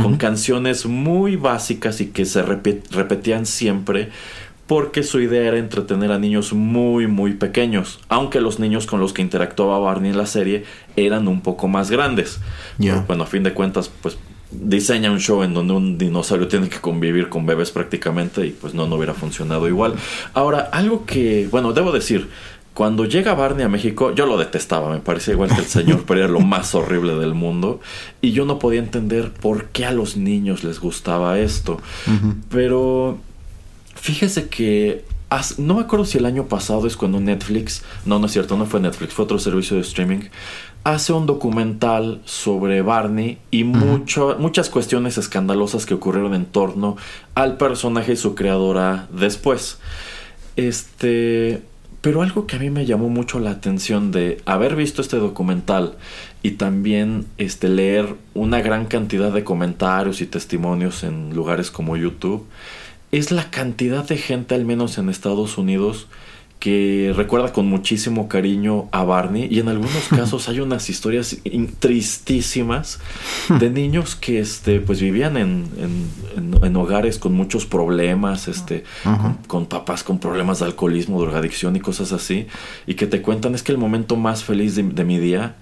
con 0.00 0.16
canciones 0.16 0.86
muy 0.86 1.36
básicas 1.36 2.00
y 2.00 2.06
que 2.06 2.24
se 2.24 2.42
repetían 2.42 3.46
siempre 3.46 4.10
porque 4.66 5.02
su 5.02 5.20
idea 5.20 5.48
era 5.48 5.58
entretener 5.58 6.12
a 6.12 6.18
niños 6.18 6.52
muy 6.52 7.06
muy 7.06 7.34
pequeños, 7.34 8.00
aunque 8.08 8.40
los 8.40 8.58
niños 8.58 8.86
con 8.86 9.00
los 9.00 9.12
que 9.12 9.22
interactuaba 9.22 9.78
Barney 9.78 10.10
en 10.10 10.18
la 10.18 10.26
serie 10.26 10.64
eran 10.96 11.28
un 11.28 11.40
poco 11.40 11.68
más 11.68 11.90
grandes. 11.90 12.40
Bueno, 13.06 13.24
a 13.24 13.26
fin 13.26 13.42
de 13.42 13.52
cuentas, 13.52 13.90
pues 14.02 14.16
diseña 14.50 15.10
un 15.10 15.20
show 15.20 15.42
en 15.42 15.52
donde 15.52 15.72
un 15.74 15.98
dinosaurio 15.98 16.48
tiene 16.48 16.68
que 16.68 16.80
convivir 16.80 17.28
con 17.28 17.44
bebés 17.44 17.70
prácticamente 17.70 18.46
y 18.46 18.50
pues 18.50 18.74
no, 18.74 18.86
no 18.86 18.96
hubiera 18.96 19.14
funcionado 19.14 19.68
igual. 19.68 19.94
Ahora, 20.32 20.68
algo 20.72 21.04
que, 21.04 21.48
bueno, 21.50 21.72
debo 21.72 21.92
decir, 21.92 22.28
cuando 22.74 23.04
llega 23.04 23.34
Barney 23.34 23.64
a 23.64 23.68
México, 23.68 24.14
yo 24.14 24.26
lo 24.26 24.36
detestaba, 24.36 24.90
me 24.90 24.98
parecía 24.98 25.34
igual 25.34 25.50
que 25.50 25.60
el 25.60 25.66
señor, 25.66 26.04
pero 26.06 26.20
era 26.20 26.28
lo 26.28 26.40
más 26.40 26.74
horrible 26.74 27.14
del 27.14 27.34
mundo. 27.34 27.80
Y 28.20 28.32
yo 28.32 28.44
no 28.44 28.58
podía 28.58 28.80
entender 28.80 29.30
por 29.30 29.66
qué 29.66 29.86
a 29.86 29.92
los 29.92 30.16
niños 30.16 30.64
les 30.64 30.80
gustaba 30.80 31.38
esto. 31.38 31.80
Pero 32.48 33.18
fíjese 34.04 34.48
que 34.50 35.02
no 35.58 35.74
me 35.76 35.80
acuerdo 35.80 36.04
si 36.04 36.18
el 36.18 36.26
año 36.26 36.44
pasado 36.44 36.86
es 36.86 36.94
cuando 36.96 37.18
Netflix, 37.20 37.82
no, 38.04 38.18
no 38.18 38.26
es 38.26 38.32
cierto, 38.32 38.56
no 38.58 38.66
fue 38.66 38.78
Netflix, 38.80 39.14
fue 39.14 39.24
otro 39.24 39.38
servicio 39.38 39.76
de 39.76 39.82
streaming, 39.82 40.28
hace 40.84 41.12
un 41.14 41.24
documental 41.26 42.20
sobre 42.26 42.82
Barney 42.82 43.38
y 43.50 43.64
mucho- 43.64 44.36
muchas 44.38 44.68
cuestiones 44.68 45.16
escandalosas 45.16 45.86
que 45.86 45.94
ocurrieron 45.94 46.34
en 46.34 46.44
torno 46.44 46.96
al 47.34 47.56
personaje 47.56 48.12
y 48.12 48.16
su 48.16 48.34
creadora 48.34 49.08
después. 49.10 49.78
Este, 50.56 51.62
pero 52.02 52.20
algo 52.22 52.46
que 52.46 52.56
a 52.56 52.58
mí 52.58 52.68
me 52.70 52.84
llamó 52.86 53.08
mucho 53.08 53.40
la 53.40 53.50
atención 53.50 54.12
de 54.12 54.40
haber 54.44 54.76
visto 54.76 55.00
este 55.00 55.16
documental 55.16 55.96
y 56.42 56.52
también 56.52 57.26
este 57.38 57.68
leer 57.68 58.14
una 58.34 58.60
gran 58.60 58.84
cantidad 58.84 59.32
de 59.32 59.42
comentarios 59.42 60.20
y 60.20 60.26
testimonios 60.26 61.02
en 61.02 61.34
lugares 61.34 61.70
como 61.70 61.96
YouTube 61.96 62.46
es 63.18 63.30
la 63.30 63.50
cantidad 63.50 64.06
de 64.06 64.16
gente 64.16 64.54
al 64.54 64.64
menos 64.64 64.98
en 64.98 65.08
Estados 65.08 65.58
Unidos 65.58 66.06
que 66.60 67.12
recuerda 67.14 67.52
con 67.52 67.66
muchísimo 67.66 68.26
cariño 68.26 68.88
a 68.90 69.04
Barney. 69.04 69.48
Y 69.50 69.58
en 69.60 69.68
algunos 69.68 70.08
casos 70.10 70.48
hay 70.48 70.60
unas 70.60 70.88
historias 70.88 71.36
tristísimas 71.78 73.00
de 73.60 73.70
niños 73.70 74.16
que 74.16 74.40
este 74.40 74.80
pues 74.80 75.00
vivían 75.00 75.36
en, 75.36 75.66
en- 75.78 76.54
en- 76.54 76.64
en 76.64 76.76
hogares 76.76 77.18
con 77.18 77.34
muchos 77.34 77.66
problemas 77.66 78.48
este 78.48 78.84
con, 79.02 79.34
con 79.46 79.66
papás 79.66 80.02
con 80.02 80.18
problemas 80.18 80.58
de 80.60 80.66
alcoholismo 80.66 81.20
drogadicción 81.20 81.76
y 81.76 81.80
cosas 81.80 82.12
así 82.12 82.46
y 82.86 82.94
que 82.94 83.06
te 83.06 83.20
cuentan 83.22 83.54
es 83.54 83.62
que 83.62 83.72
el 83.72 83.78
momento 83.78 84.16
más 84.16 84.42
feliz 84.44 84.74
de, 84.74 84.82
de 84.82 85.04
mi 85.04 85.18
día 85.18 85.56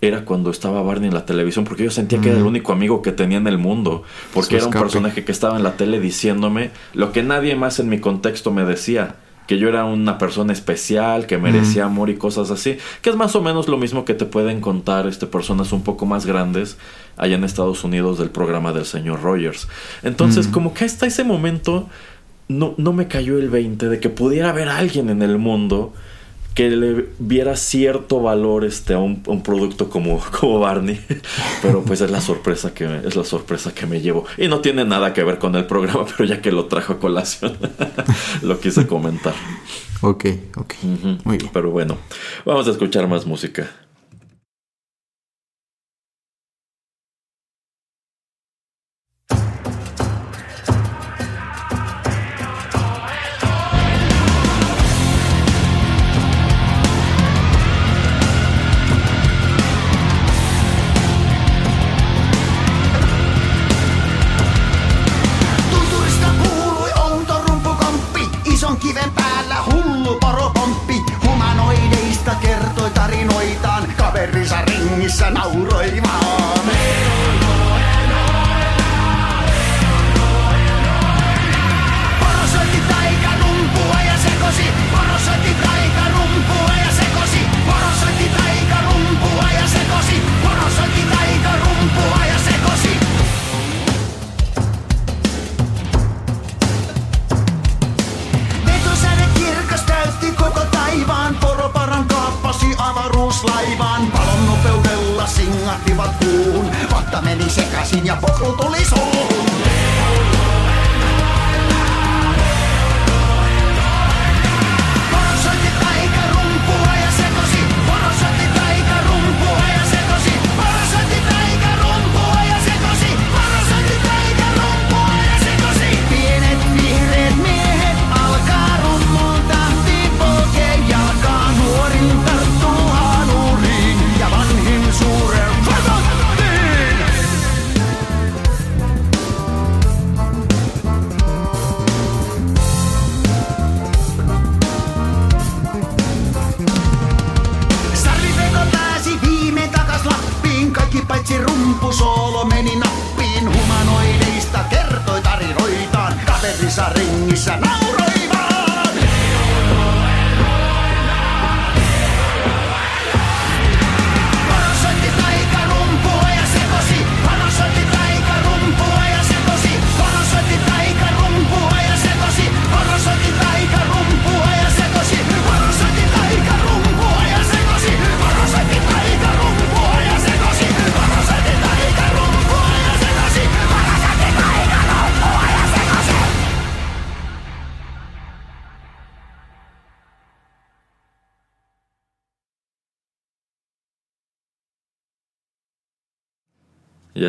era 0.00 0.24
cuando 0.24 0.50
estaba 0.50 0.82
Barney 0.82 1.08
en 1.08 1.14
la 1.14 1.24
televisión 1.24 1.64
porque 1.64 1.84
yo 1.84 1.90
sentía 1.90 2.20
que 2.20 2.28
era 2.28 2.38
el 2.38 2.44
único 2.44 2.72
amigo 2.72 3.00
que 3.00 3.12
tenía 3.12 3.38
en 3.38 3.46
el 3.46 3.56
mundo 3.58 4.02
porque 4.34 4.50
Su 4.50 4.56
era 4.56 4.64
un 4.66 4.70
escape. 4.70 4.84
personaje 4.84 5.24
que 5.24 5.32
estaba 5.32 5.56
en 5.56 5.62
la 5.62 5.76
tele 5.76 6.00
diciéndome 6.00 6.70
lo 6.92 7.12
que 7.12 7.22
nadie 7.22 7.56
más 7.56 7.78
en 7.80 7.88
mi 7.88 7.98
contexto 7.98 8.50
me 8.52 8.64
decía 8.64 9.16
que 9.46 9.58
yo 9.58 9.68
era 9.68 9.84
una 9.84 10.18
persona 10.18 10.52
especial, 10.52 11.26
que 11.26 11.38
merecía 11.38 11.84
amor 11.84 12.10
y 12.10 12.16
cosas 12.16 12.50
así, 12.50 12.78
que 13.00 13.10
es 13.10 13.16
más 13.16 13.36
o 13.36 13.42
menos 13.42 13.68
lo 13.68 13.78
mismo 13.78 14.04
que 14.04 14.12
te 14.12 14.24
pueden 14.24 14.60
contar 14.60 15.06
este 15.06 15.28
personas 15.28 15.72
un 15.72 15.84
poco 15.84 16.04
más 16.04 16.26
grandes 16.26 16.76
allá 17.16 17.36
en 17.36 17.44
Estados 17.44 17.84
Unidos 17.84 18.18
del 18.18 18.30
programa 18.30 18.72
del 18.72 18.84
señor 18.86 19.22
Rogers. 19.22 19.68
Entonces, 20.02 20.48
como 20.48 20.74
que 20.74 20.84
hasta 20.84 21.06
ese 21.06 21.22
momento 21.22 21.88
no, 22.48 22.74
no 22.76 22.92
me 22.92 23.06
cayó 23.06 23.38
el 23.38 23.48
20 23.48 23.88
de 23.88 24.00
que 24.00 24.08
pudiera 24.08 24.50
haber 24.50 24.68
alguien 24.68 25.10
en 25.10 25.22
el 25.22 25.38
mundo 25.38 25.92
que 26.56 26.70
le 26.70 27.10
viera 27.18 27.54
cierto 27.54 28.22
valor 28.22 28.64
este, 28.64 28.94
a, 28.94 28.98
un, 28.98 29.22
a 29.26 29.30
un 29.30 29.42
producto 29.42 29.90
como, 29.90 30.18
como 30.40 30.58
Barney. 30.58 30.98
Pero 31.60 31.82
pues 31.82 32.00
es 32.00 32.10
la 32.10 32.22
sorpresa 32.22 32.72
que 32.72 33.02
es 33.04 33.14
la 33.14 33.24
sorpresa 33.24 33.74
que 33.74 33.86
me 33.86 34.00
llevo. 34.00 34.24
Y 34.38 34.48
no 34.48 34.60
tiene 34.60 34.86
nada 34.86 35.12
que 35.12 35.22
ver 35.22 35.38
con 35.38 35.54
el 35.54 35.66
programa, 35.66 36.06
pero 36.16 36.24
ya 36.26 36.40
que 36.40 36.50
lo 36.50 36.64
trajo 36.64 36.94
a 36.94 36.98
colación, 36.98 37.58
lo 38.42 38.58
quise 38.58 38.86
comentar. 38.86 39.34
Ok, 40.00 40.24
ok. 40.56 40.74
Muy 41.24 41.36
bien. 41.36 41.50
Pero 41.52 41.70
bueno, 41.70 41.98
vamos 42.46 42.66
a 42.66 42.70
escuchar 42.70 43.06
más 43.06 43.26
música. 43.26 43.70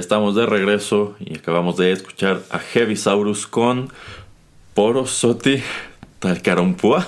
Estamos 0.08 0.36
de 0.36 0.46
regreso 0.46 1.18
y 1.20 1.38
acabamos 1.38 1.76
de 1.76 1.92
escuchar 1.92 2.42
a 2.50 2.60
Heavisaurus 2.60 3.46
con 3.46 3.90
Porosoti 4.74 5.62
Talcarompua. 6.20 7.06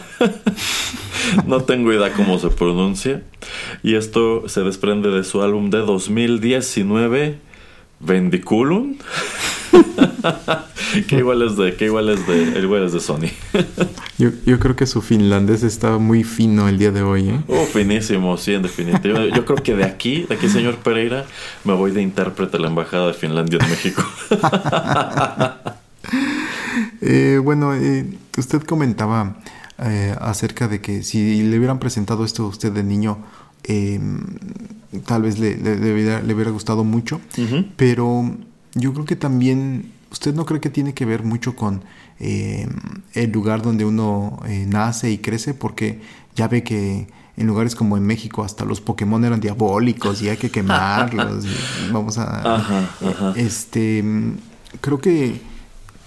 no 1.48 1.64
tengo 1.64 1.94
idea 1.94 2.12
cómo 2.12 2.38
se 2.40 2.50
pronuncia. 2.50 3.24
Y 3.84 3.96
esto 3.96 4.50
se 4.50 4.64
desprende 4.64 5.12
de 5.12 5.24
su 5.24 5.42
álbum 5.42 5.70
de 5.70 5.78
2019, 5.78 7.40
Vendiculum. 8.02 8.98
que 11.08 11.18
igual 11.18 11.42
es 11.42 11.56
de, 11.58 11.76
que 11.76 11.86
igual 11.86 12.10
es 12.10 12.26
de, 12.28 12.44
el 12.58 12.64
igual 12.64 12.84
es 12.86 12.94
de 12.94 13.00
Sony. 13.00 13.30
Yo, 14.18 14.30
yo 14.46 14.60
creo 14.60 14.76
que 14.76 14.86
su 14.86 15.02
finlandés 15.02 15.64
está 15.64 15.98
muy 15.98 16.24
fino 16.24 16.68
el 16.68 16.78
día 16.78 16.92
de 16.92 17.02
hoy, 17.04 17.30
¿eh? 17.30 17.42
Oh, 17.48 17.66
finísimo, 17.66 18.36
sí, 18.38 18.54
en 18.54 18.62
definitiva. 18.64 19.26
Yo 19.34 19.46
creo 19.46 19.58
que 19.58 19.76
de 19.76 19.84
aquí, 19.86 20.24
de 20.28 20.36
aquí, 20.36 20.50
señor 20.50 20.76
Pereira, 20.78 21.26
me 21.64 21.74
voy 21.74 21.92
de 21.92 22.02
intérprete 22.02 22.58
a 22.58 22.60
la 22.60 22.68
Embajada 22.68 23.08
de 23.08 23.14
Finlandia 23.14 23.60
en 23.62 23.70
México. 23.70 24.04
Eh, 27.02 27.40
bueno, 27.44 27.74
eh, 27.76 28.06
usted 28.38 28.62
comentaba 28.64 29.38
eh, 29.80 30.16
acerca 30.20 30.68
de 30.68 30.82
que 30.82 31.04
si 31.04 31.44
le 31.44 31.58
hubieran 31.58 31.80
presentado 31.80 32.26
esto 32.26 32.44
a 32.44 32.48
usted 32.48 32.72
de 32.72 32.84
niño, 32.84 33.20
eh, 33.64 34.00
tal 35.06 35.22
vez 35.24 35.40
le, 35.40 35.58
le- 35.58 35.78
le 35.78 35.94
hubiera, 35.94 36.22
le 36.22 36.34
hubiera 36.34 36.52
gustado 36.52 36.84
mucho, 36.84 37.22
pero 37.76 38.36
yo 38.76 38.94
creo 38.94 39.06
que 39.06 39.16
también, 39.16 39.92
¿usted 40.12 40.34
no 40.34 40.46
cree 40.46 40.60
que 40.60 40.70
tiene 40.70 40.94
que 40.94 41.06
ver 41.06 41.24
mucho 41.24 41.56
con 41.56 41.84
eh, 42.20 42.68
el 43.14 43.32
lugar 43.32 43.62
donde 43.62 43.86
uno 43.86 44.40
eh, 44.48 44.66
nace 44.68 45.12
y 45.12 45.18
crece? 45.18 45.54
Porque 45.54 46.02
ya 46.36 46.48
ve 46.48 46.64
que 46.64 47.08
en 47.38 47.48
lugares 47.48 47.76
como 47.76 47.96
en 47.98 48.04
México 48.04 48.44
hasta 48.44 48.66
los 48.66 48.82
Pokémon 48.82 49.24
eran 49.24 49.40
diabólicos 49.40 50.22
y 50.22 50.30
hay 50.30 50.38
que 50.38 50.52
quemarlos. 50.52 51.46
y 51.46 51.92
vamos 51.92 52.18
a... 52.18 52.56
Ajá, 52.56 52.90
ajá. 53.06 53.34
Este, 53.36 54.04
creo 54.82 55.00
que 55.00 55.42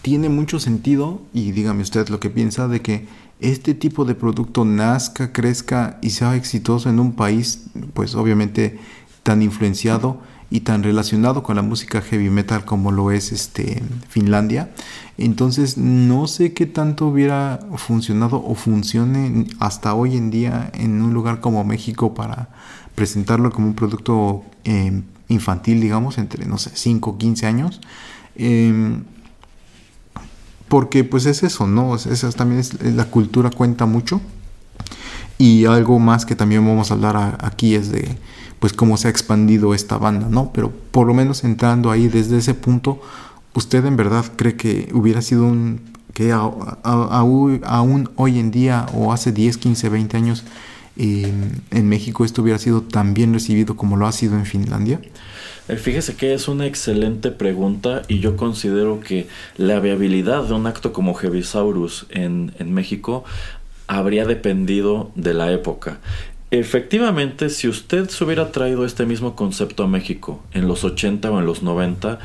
tiene 0.02 0.28
mucho 0.28 0.58
sentido, 0.58 1.22
y 1.32 1.52
dígame 1.52 1.82
usted 1.82 2.08
lo 2.08 2.20
que 2.20 2.28
piensa, 2.28 2.68
de 2.68 2.82
que 2.82 3.06
este 3.40 3.74
tipo 3.74 4.04
de 4.04 4.14
producto 4.14 4.64
nazca, 4.64 5.32
crezca 5.32 5.98
y 6.02 6.10
sea 6.10 6.36
exitoso 6.36 6.90
en 6.90 7.00
un 7.00 7.12
país, 7.12 7.64
pues 7.94 8.14
obviamente 8.14 8.78
tan 9.22 9.42
influenciado 9.42 10.20
y 10.52 10.60
tan 10.60 10.82
relacionado 10.82 11.42
con 11.42 11.56
la 11.56 11.62
música 11.62 12.02
heavy 12.02 12.28
metal 12.28 12.66
como 12.66 12.92
lo 12.92 13.10
es 13.10 13.32
este 13.32 13.82
Finlandia. 14.10 14.70
Entonces 15.16 15.78
no 15.78 16.26
sé 16.26 16.52
qué 16.52 16.66
tanto 16.66 17.06
hubiera 17.06 17.58
funcionado 17.76 18.36
o 18.44 18.54
funcione 18.54 19.46
hasta 19.60 19.94
hoy 19.94 20.18
en 20.18 20.30
día 20.30 20.70
en 20.74 21.00
un 21.00 21.14
lugar 21.14 21.40
como 21.40 21.64
México 21.64 22.12
para 22.12 22.50
presentarlo 22.94 23.50
como 23.50 23.68
un 23.68 23.74
producto 23.74 24.44
eh, 24.64 25.00
infantil, 25.28 25.80
digamos, 25.80 26.18
entre, 26.18 26.44
no 26.44 26.58
sé, 26.58 26.70
5 26.74 27.10
o 27.10 27.16
15 27.16 27.46
años. 27.46 27.80
Em, 28.36 29.04
porque 30.68 31.02
pues 31.02 31.24
es 31.24 31.42
eso, 31.44 31.66
¿no? 31.66 31.94
Esa 31.94 32.30
también 32.32 32.60
es, 32.60 32.82
la 32.82 33.06
cultura 33.06 33.48
cuenta 33.48 33.86
mucho. 33.86 34.20
Y 35.38 35.64
algo 35.64 35.98
más 35.98 36.26
que 36.26 36.36
también 36.36 36.62
vamos 36.66 36.90
a 36.90 36.94
hablar 36.94 37.38
aquí 37.40 37.74
es 37.74 37.90
de 37.90 38.18
pues 38.62 38.72
cómo 38.72 38.96
se 38.96 39.08
ha 39.08 39.10
expandido 39.10 39.74
esta 39.74 39.98
banda, 39.98 40.28
¿no? 40.30 40.52
Pero 40.52 40.70
por 40.92 41.08
lo 41.08 41.14
menos 41.14 41.42
entrando 41.42 41.90
ahí 41.90 42.06
desde 42.06 42.38
ese 42.38 42.54
punto, 42.54 43.00
¿usted 43.54 43.84
en 43.84 43.96
verdad 43.96 44.24
cree 44.36 44.54
que 44.54 44.88
hubiera 44.92 45.20
sido 45.20 45.46
un 45.46 45.80
que 46.14 46.30
aún 46.30 48.10
hoy 48.14 48.38
en 48.38 48.52
día 48.52 48.86
o 48.94 49.12
hace 49.12 49.32
10, 49.32 49.56
15, 49.56 49.88
20 49.88 50.16
años 50.16 50.44
en 50.94 51.88
México 51.88 52.24
esto 52.24 52.42
hubiera 52.42 52.60
sido 52.60 52.82
tan 52.82 53.14
bien 53.14 53.34
recibido 53.34 53.74
como 53.74 53.96
lo 53.96 54.06
ha 54.06 54.12
sido 54.12 54.36
en 54.36 54.46
Finlandia? 54.46 55.00
Eh, 55.66 55.74
fíjese 55.74 56.14
que 56.14 56.32
es 56.32 56.46
una 56.46 56.66
excelente 56.66 57.32
pregunta 57.32 58.02
y 58.06 58.20
yo 58.20 58.36
considero 58.36 59.00
que 59.00 59.26
la 59.56 59.80
viabilidad 59.80 60.44
de 60.44 60.54
un 60.54 60.68
acto 60.68 60.92
como 60.92 61.14
Heavisaurus 61.14 62.06
en, 62.10 62.52
en 62.60 62.72
México 62.72 63.24
habría 63.88 64.24
dependido 64.24 65.10
de 65.16 65.34
la 65.34 65.50
época. 65.50 65.98
Efectivamente, 66.52 67.48
si 67.48 67.66
usted 67.66 68.10
se 68.10 68.22
hubiera 68.24 68.52
traído 68.52 68.84
este 68.84 69.06
mismo 69.06 69.34
concepto 69.34 69.84
a 69.84 69.88
México 69.88 70.42
en 70.52 70.68
los 70.68 70.84
80 70.84 71.30
o 71.30 71.38
en 71.38 71.46
los 71.46 71.62
90, 71.62 72.18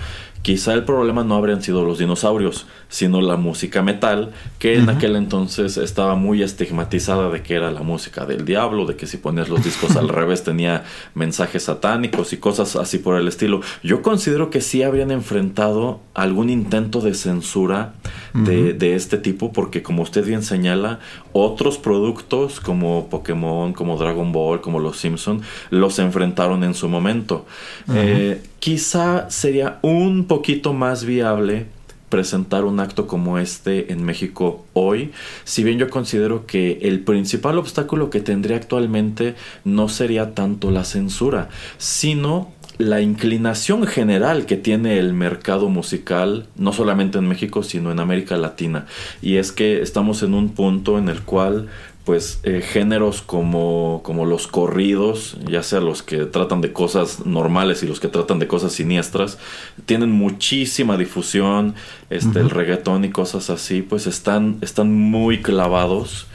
Quizá 0.47 0.73
el 0.73 0.85
problema 0.85 1.25
no 1.25 1.35
habrían 1.35 1.61
sido 1.61 1.83
los 1.83 1.97
dinosaurios, 1.97 2.67
sino 2.87 3.19
la 3.19 3.35
música 3.35 3.81
metal, 3.81 4.31
que 4.59 4.75
en 4.75 4.89
aquel 4.89 5.17
entonces 5.17 5.75
estaba 5.75 6.15
muy 6.15 6.41
estigmatizada 6.41 7.29
de 7.29 7.43
que 7.43 7.55
era 7.55 7.69
la 7.69 7.81
música 7.81 8.25
del 8.25 8.45
diablo, 8.45 8.85
de 8.85 8.95
que 8.95 9.07
si 9.07 9.17
ponías 9.17 9.49
los 9.49 9.61
discos 9.61 9.97
al 9.97 10.07
revés 10.07 10.45
tenía 10.45 10.85
mensajes 11.15 11.63
satánicos 11.63 12.31
y 12.31 12.37
cosas 12.37 12.77
así 12.77 12.97
por 12.97 13.17
el 13.17 13.27
estilo. 13.27 13.59
Yo 13.83 14.01
considero 14.01 14.49
que 14.49 14.61
sí 14.61 14.83
habrían 14.83 15.11
enfrentado 15.11 15.99
algún 16.13 16.49
intento 16.49 17.01
de 17.01 17.13
censura 17.13 17.95
de, 18.33 18.71
de 18.71 18.95
este 18.95 19.17
tipo, 19.17 19.51
porque 19.51 19.83
como 19.83 20.01
usted 20.01 20.25
bien 20.25 20.43
señala, 20.43 20.99
otros 21.33 21.77
productos 21.77 22.61
como 22.61 23.09
Pokémon, 23.09 23.73
como 23.73 23.97
Dragon 23.97 24.31
Ball, 24.31 24.61
como 24.61 24.79
los 24.79 24.97
Simpson, 24.97 25.41
los 25.71 25.99
enfrentaron 25.99 26.63
en 26.63 26.73
su 26.73 26.87
momento. 26.87 27.45
Eh, 27.93 28.41
quizá 28.59 29.29
sería 29.29 29.79
un 29.81 30.25
poquito 30.25 30.73
más 30.73 31.05
viable 31.05 31.67
presentar 32.09 32.63
un 32.63 32.79
acto 32.79 33.05
como 33.05 33.37
este 33.37 33.91
en 33.91 34.03
México 34.03 34.65
hoy, 34.73 35.11
si 35.43 35.63
bien 35.63 35.77
yo 35.77 35.89
considero 35.89 36.45
que 36.45 36.79
el 36.83 37.01
principal 37.01 37.57
obstáculo 37.57 38.09
que 38.09 38.21
tendría 38.21 38.57
actualmente 38.57 39.35
no 39.65 39.89
sería 39.89 40.33
tanto 40.33 40.71
la 40.71 40.85
censura, 40.85 41.49
sino 41.77 42.53
la 42.77 43.01
inclinación 43.01 43.87
general 43.87 44.45
que 44.45 44.55
tiene 44.55 44.99
el 44.99 45.13
mercado 45.13 45.67
musical, 45.67 46.47
no 46.55 46.73
solamente 46.73 47.17
en 47.17 47.27
México, 47.27 47.63
sino 47.63 47.91
en 47.91 47.99
América 47.99 48.37
Latina. 48.37 48.85
Y 49.21 49.37
es 49.37 49.51
que 49.51 49.81
estamos 49.81 50.21
en 50.21 50.35
un 50.35 50.49
punto 50.49 50.99
en 50.99 51.09
el 51.09 51.21
cual 51.21 51.69
pues 52.07 52.39
eh, 52.43 52.61
géneros 52.61 53.21
como, 53.21 53.99
como 54.01 54.25
los 54.25 54.47
corridos, 54.47 55.35
ya 55.45 55.61
sea 55.61 55.81
los 55.81 56.03
que 56.03 56.19
tratan 56.19 56.61
de 56.61 56.71
cosas 56.71 57.25
normales 57.25 57.83
y 57.83 57.85
los 57.85 57.99
que 57.99 58.07
tratan 58.07 58.39
de 58.39 58.47
cosas 58.47 58.71
siniestras, 58.71 59.37
tienen 59.85 60.11
muchísima 60.11 60.95
difusión, 60.95 61.75
este, 62.09 62.39
el 62.39 62.49
reggaetón 62.49 63.03
y 63.03 63.09
cosas 63.09 63.49
así, 63.49 63.81
pues 63.81 64.07
están, 64.07 64.57
están 64.61 64.93
muy 64.93 65.41
clavados. 65.41 66.27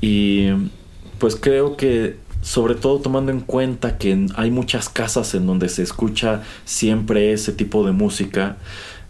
Y 0.00 0.50
pues 1.18 1.34
creo 1.34 1.76
que 1.76 2.18
sobre 2.40 2.76
todo 2.76 3.00
tomando 3.00 3.32
en 3.32 3.40
cuenta 3.40 3.98
que 3.98 4.24
hay 4.36 4.52
muchas 4.52 4.88
casas 4.88 5.34
en 5.34 5.48
donde 5.48 5.68
se 5.68 5.82
escucha 5.82 6.44
siempre 6.64 7.32
ese 7.32 7.50
tipo 7.50 7.84
de 7.84 7.90
música, 7.90 8.58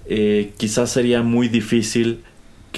eh, 0.06 0.54
quizás 0.56 0.90
sería 0.90 1.22
muy 1.22 1.48
difícil 1.48 2.22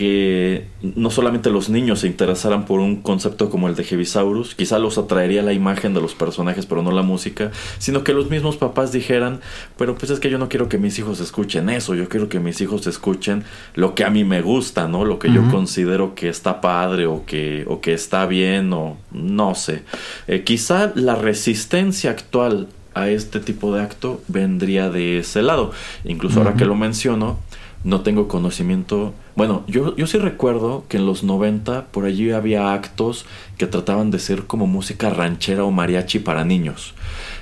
que 0.01 0.65
no 0.81 1.11
solamente 1.11 1.51
los 1.51 1.69
niños 1.69 2.01
se 2.01 2.07
interesaran 2.07 2.65
por 2.65 2.81
un 2.81 3.03
concepto 3.03 3.51
como 3.51 3.69
el 3.69 3.75
de 3.75 3.85
Heavisaurus, 3.85 4.55
quizá 4.55 4.79
los 4.79 4.97
atraería 4.97 5.43
la 5.43 5.53
imagen 5.53 5.93
de 5.93 6.01
los 6.01 6.15
personajes, 6.15 6.65
pero 6.65 6.83
no 6.83 6.91
la 6.91 7.03
música, 7.03 7.51
sino 7.77 8.03
que 8.03 8.15
los 8.15 8.31
mismos 8.31 8.57
papás 8.57 8.93
dijeran, 8.93 9.41
pero 9.77 9.97
pues 9.97 10.11
es 10.11 10.19
que 10.19 10.31
yo 10.31 10.39
no 10.39 10.49
quiero 10.49 10.71
que 10.71 10.79
mis 10.79 10.99
hijos 10.99 11.21
escuchen 11.21 11.69
eso, 11.69 11.95
yo 11.95 12.09
quiero 12.09 12.31
que 12.31 12.41
mis 12.41 12.63
hijos 12.63 12.87
escuchen 12.87 13.45
lo 13.75 13.95
que 13.95 14.05
a 14.05 14.09
mí 14.09 14.25
me 14.25 14.41
gusta, 14.41 14.89
¿no? 14.89 15.05
Lo 15.05 15.19
que 15.19 15.31
yo 15.31 15.47
considero 15.51 16.15
que 16.15 16.31
está 16.31 16.63
padre 16.63 17.05
o 17.05 17.27
que, 17.27 17.67
o 17.69 17.83
que 17.83 17.93
está 17.93 18.25
bien 18.25 18.73
o 18.73 18.97
no 19.13 19.55
sé. 19.55 19.83
Eh, 20.29 20.45
quizá 20.45 20.93
la 20.95 21.15
resistencia 21.15 22.11
actual 22.11 22.69
a 22.95 23.11
este 23.11 23.39
tipo 23.39 23.75
de 23.75 23.83
acto 23.83 24.23
vendría 24.29 24.89
de 24.89 25.19
ese 25.19 25.43
lado. 25.43 25.73
Incluso 26.05 26.39
ahora 26.39 26.55
que 26.55 26.65
lo 26.65 26.75
menciono, 26.75 27.39
no 27.83 28.03
tengo 28.03 28.29
conocimiento. 28.29 29.15
Bueno, 29.37 29.65
yo, 29.67 29.97
yo 29.97 30.07
sí 30.07 30.19
recuerdo 30.19 30.85
que 30.89 30.99
en 30.99 31.07
los 31.07 31.23
90 31.25 31.87
por 31.87 32.05
allí 32.05 32.31
había 32.31 32.73
actos 32.73 33.25
que 33.57 33.67
trataban 33.67 34.11
de 34.11 34.19
ser 34.19 34.45
como 34.47 34.67
música 34.67 35.11
ranchera 35.11 35.65
o 35.65 35.71
mariachi 35.71 36.19
para 36.19 36.45
niños. 36.45 36.95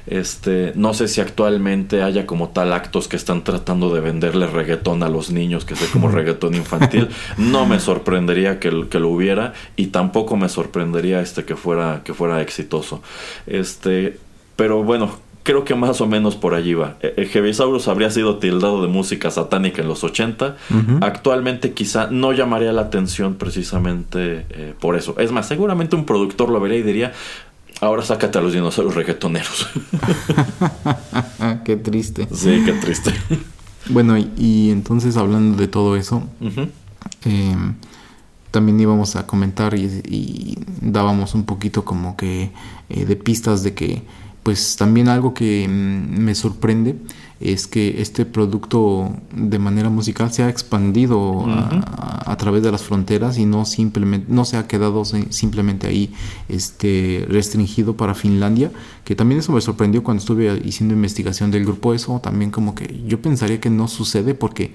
Este, 0.07 0.73
no 0.75 0.95
sé 0.95 1.07
si 1.09 1.21
actualmente 1.21 2.03
haya 2.03 2.27
como 2.27 2.49
tal 2.49 2.73
actos 2.73 3.09
que 3.09 3.17
están 3.17 3.45
tratando 3.45 3.93
de 3.93 4.01
venderle 4.01 4.47
reggaetón 4.47 5.03
a 5.03 5.09
los 5.09 5.31
niños, 5.31 5.65
que 5.65 5.77
sea 5.77 5.89
como 5.93 6.09
reggaetón 6.11 6.55
infantil. 6.55 7.09
No 7.37 7.67
me 7.67 7.81
sorprendería 7.81 8.59
que, 8.59 8.89
que, 8.89 9.01
lo 9.01 9.09
hubiera 9.09 9.53
y 9.77 9.89
tampoco 9.89 10.37
me 10.37 10.49
sorprendería 10.49 11.21
este 11.21 11.45
que 11.45 11.57
fuera 11.57 12.03
que 12.05 12.15
fuera 12.15 12.41
exitoso. 12.41 13.03
Este, 13.47 14.19
pero 14.57 14.83
bueno, 14.83 15.19
creo 15.43 15.65
que 15.65 15.75
más 15.75 16.01
o 16.01 16.07
menos 16.07 16.37
por 16.37 16.55
allí 16.55 16.75
va. 16.75 16.97
Heavisaurus 17.01 17.87
eh, 17.87 17.91
habría 17.91 18.11
sido 18.11 18.39
tildado 18.39 18.83
de 18.83 18.89
música 18.89 19.31
satánica 19.31 19.83
en 19.83 19.89
los 19.89 20.05
80. 20.05 20.57
Actualmente 21.01 21.73
quizá 21.73 22.09
no 22.11 22.33
llamaría 22.33 22.73
la 22.73 22.83
atención 22.83 23.35
precisamente 23.37 24.47
eh, 24.51 24.75
por 24.79 24.97
eso. 24.97 25.15
Es 25.19 25.33
más, 25.33 25.49
seguramente 25.49 25.97
un 25.97 26.05
productor 26.05 26.51
lo 26.51 26.61
vería 26.61 26.79
y 26.79 26.83
diría, 26.83 27.13
ahora 27.81 28.03
sácate 28.03 28.39
a 28.39 28.41
los 28.43 28.53
dinosaurios 28.53 28.95
reggaetoneros. 28.95 29.69
qué 31.65 31.77
triste. 31.77 32.29
Sí, 32.33 32.63
qué 32.65 32.73
triste. 32.73 33.13
bueno, 33.89 34.17
y, 34.19 34.71
entonces 34.71 35.17
hablando 35.17 35.57
de 35.57 35.69
todo 35.69 35.97
eso, 35.97 36.23
em, 37.25 37.75
también 38.51 38.81
íbamos 38.81 39.17
a 39.17 39.27
comentar 39.27 39.75
y, 39.75 40.59
dábamos 40.81 41.35
un 41.35 41.45
poquito 41.45 41.85
como 41.85 42.17
que 42.17 42.51
eh, 42.89 43.05
de 43.05 43.17
pistas 43.17 43.63
de 43.63 43.75
que 43.75 44.03
pues 44.49 44.77
también 44.77 45.09
algo 45.09 45.35
que 45.35 45.69
mm, 45.69 46.23
me 46.23 46.35
sorprende 46.35 46.97
es 47.39 47.67
que 47.67 48.01
este 48.01 48.25
producto 48.25 49.15
de 49.37 49.59
manera 49.59 49.91
musical 49.91 50.33
se 50.33 50.43
ha 50.43 50.49
expandido 50.49 51.45
a, 51.47 52.35
través 52.39 52.63
de 52.63 52.73
las 52.73 52.83
fronteras 52.83 53.37
y 53.37 53.45
no 53.45 53.67
simplemente 53.67 54.33
no 54.33 54.47
se 54.47 54.57
ha 54.57 54.67
quedado 54.67 55.05
simplemente 55.05 55.87
ahí 55.87 56.15
este 56.49 57.27
restringido 57.29 57.95
para 57.95 58.15
Finlandia 58.15 58.73
que 59.05 59.15
también 59.15 59.41
eso 59.41 59.53
me 59.53 59.61
sorprendió 59.61 60.03
cuando 60.03 60.23
estuve 60.23 60.49
haciendo 60.49 60.95
investigación 60.95 61.51
del 61.51 61.67
grupo. 61.67 61.93
Eso 61.93 62.19
también 62.19 62.51
como 62.51 62.75
que 62.75 63.03
yo 63.07 63.21
pensaría 63.21 63.61
que 63.61 63.69
no 63.69 63.87
sucede 63.87 64.33
porque 64.33 64.73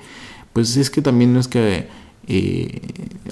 pues 0.54 0.78
es 0.78 0.92
que 0.92 1.02
también 1.02 1.34
no 1.34 1.40
es 1.40 1.48
que 1.48 1.88
eh, 2.28 2.80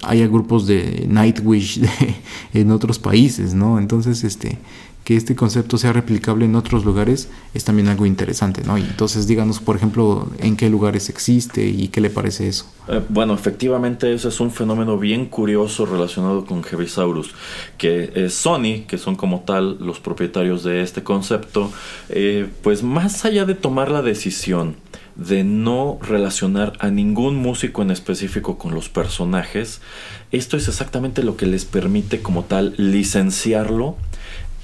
haya 0.02 0.26
grupos 0.26 0.66
de 0.66 1.06
Nightwish 1.08 1.82
en 2.54 2.72
otros 2.72 3.00
países 3.00 3.54
no 3.54 3.80
entonces 3.80 4.26
este 4.26 4.58
que 5.04 5.16
este 5.16 5.36
concepto 5.36 5.78
sea 5.78 5.94
replicable 5.94 6.46
en 6.46 6.56
otros 6.56 6.86
lugares 6.86 7.30
es 7.54 7.64
también 7.64 7.88
algo 7.88 8.06
interesante, 8.06 8.62
¿no? 8.66 8.78
Y 8.78 8.82
entonces 8.82 9.28
díganos, 9.28 9.60
por 9.60 9.76
ejemplo, 9.76 10.30
en 10.40 10.56
qué 10.56 10.70
lugares 10.70 11.10
existe 11.10 11.66
y 11.66 11.88
qué 11.88 12.02
le 12.02 12.10
parece 12.10 12.48
eso. 12.48 12.66
Eh, 12.88 13.02
bueno, 13.10 13.34
efectivamente 13.34 14.14
eso 14.14 14.30
es 14.30 14.40
un 14.40 14.52
fenómeno 14.52 14.98
bien 14.98 15.26
curioso 15.26 15.86
relacionado 15.86 16.46
con 16.46 16.64
Heavisaurus, 16.64 17.34
que 17.78 18.12
eh, 18.16 18.30
Sony, 18.30 18.86
que 18.88 18.98
son 18.98 19.16
como 19.16 19.42
tal 19.42 19.78
los 19.80 20.00
propietarios 20.00 20.64
de 20.64 20.82
este 20.82 21.04
concepto, 21.04 21.72
eh, 22.10 22.48
pues 22.62 22.84
más 22.84 23.26
allá 23.26 23.46
de 23.46 23.56
tomar 23.56 23.90
la 23.90 24.02
decisión 24.02 24.76
de 25.16 25.44
no 25.44 26.00
relacionar 26.02 26.74
a 26.80 26.90
ningún 26.90 27.36
músico 27.36 27.82
en 27.82 27.92
específico 27.92 28.58
con 28.58 28.74
los 28.74 28.90
personajes, 28.90 29.82
esto 30.32 30.58
es 30.58 30.68
exactamente 30.68 31.24
lo 31.24 31.36
que 31.38 31.46
les 31.46 31.66
permite 31.66 32.22
como 32.22 32.44
tal 32.46 32.74
licenciarlo 32.78 33.98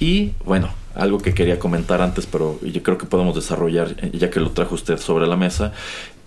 y 0.00 0.32
bueno, 0.44 0.70
algo 0.94 1.18
que 1.18 1.34
quería 1.34 1.58
comentar 1.58 2.02
antes, 2.02 2.26
pero 2.26 2.58
yo 2.60 2.82
creo 2.82 2.98
que 2.98 3.06
podemos 3.06 3.34
desarrollar, 3.34 3.94
eh, 3.98 4.10
ya 4.14 4.30
que 4.30 4.40
lo 4.40 4.50
trajo 4.50 4.74
usted 4.74 4.98
sobre 4.98 5.26
la 5.26 5.36
mesa, 5.36 5.72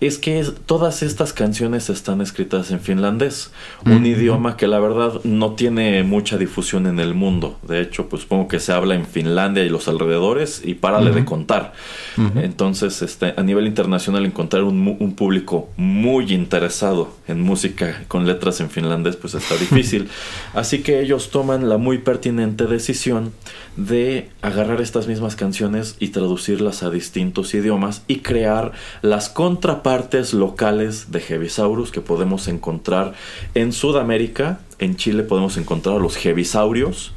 es 0.06 0.18
que 0.18 0.40
es- 0.40 0.52
todas 0.66 1.02
estas 1.02 1.32
canciones 1.32 1.90
están 1.90 2.20
escritas 2.20 2.70
en 2.70 2.80
finlandés, 2.80 3.50
un 3.84 4.04
idioma 4.06 4.56
que 4.56 4.66
la 4.66 4.78
verdad 4.80 5.20
no 5.24 5.52
tiene 5.52 6.02
mucha 6.02 6.36
difusión 6.38 6.86
en 6.86 6.98
el 6.98 7.14
mundo. 7.14 7.58
De 7.66 7.80
hecho, 7.80 8.08
pues 8.08 8.22
supongo 8.22 8.48
que 8.48 8.58
se 8.60 8.72
habla 8.72 8.94
en 8.94 9.06
Finlandia 9.06 9.64
y 9.64 9.68
los 9.68 9.88
alrededores 9.88 10.62
y 10.64 10.74
párale 10.74 11.10
de 11.12 11.24
contar. 11.24 11.72
Entonces, 12.36 13.02
este, 13.02 13.34
a 13.36 13.42
nivel 13.42 13.66
internacional 13.66 14.24
encontrar 14.26 14.64
un, 14.64 14.96
un 14.98 15.14
público 15.14 15.68
muy 15.76 16.32
interesado 16.32 17.14
en 17.28 17.40
música 17.40 18.04
con 18.08 18.26
letras 18.26 18.60
en 18.60 18.70
finlandés, 18.70 19.16
pues 19.16 19.34
está 19.34 19.54
difícil. 19.60 20.08
Así 20.54 20.82
que 20.82 21.00
ellos 21.00 21.30
toman 21.30 21.68
la 21.68 21.76
muy 21.78 21.98
pertinente 21.98 22.66
decisión 22.66 23.32
de 23.76 24.30
agarrar 24.42 24.80
estas 24.80 25.06
mismas 25.06 25.36
canciones 25.36 25.96
y 25.98 26.08
traducirlas 26.08 26.82
a 26.82 26.90
distintos 26.90 27.54
idiomas 27.54 28.02
y 28.08 28.16
crear 28.16 28.72
las 29.02 29.28
contrapartes 29.28 29.91
locales 30.32 31.12
de 31.12 31.20
Heavisaurus 31.20 31.90
que 31.90 32.00
podemos 32.00 32.48
encontrar 32.48 33.14
en 33.54 33.72
Sudamérica. 33.72 34.60
En 34.78 34.96
Chile 34.96 35.22
podemos 35.22 35.56
encontrar 35.56 35.96
a 35.96 35.98
los 35.98 36.16
Heavisaurios 36.16 37.12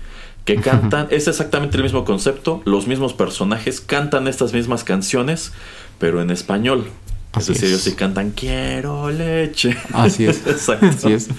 que 0.45 0.57
cantan, 0.57 1.07
es 1.09 1.27
exactamente 1.27 1.77
el 1.77 1.83
mismo 1.83 2.05
concepto, 2.05 2.61
los 2.65 2.85
mismos 2.85 3.13
personajes 3.13 3.81
cantan 3.81 4.27
estas 4.27 4.53
mismas 4.53 4.83
canciones, 4.83 5.53
pero 5.97 6.21
en 6.21 6.29
español. 6.29 6.85
Así 7.31 7.51
es 7.51 7.57
decir, 7.59 7.69
ellos 7.69 7.81
sí 7.81 7.93
cantan 7.93 8.31
quiero 8.31 9.09
leche. 9.09 9.75
Así 9.91 10.25
es. 10.25 10.37
Exacto. 10.47 10.85
Así 10.85 11.11
es. 11.11 11.29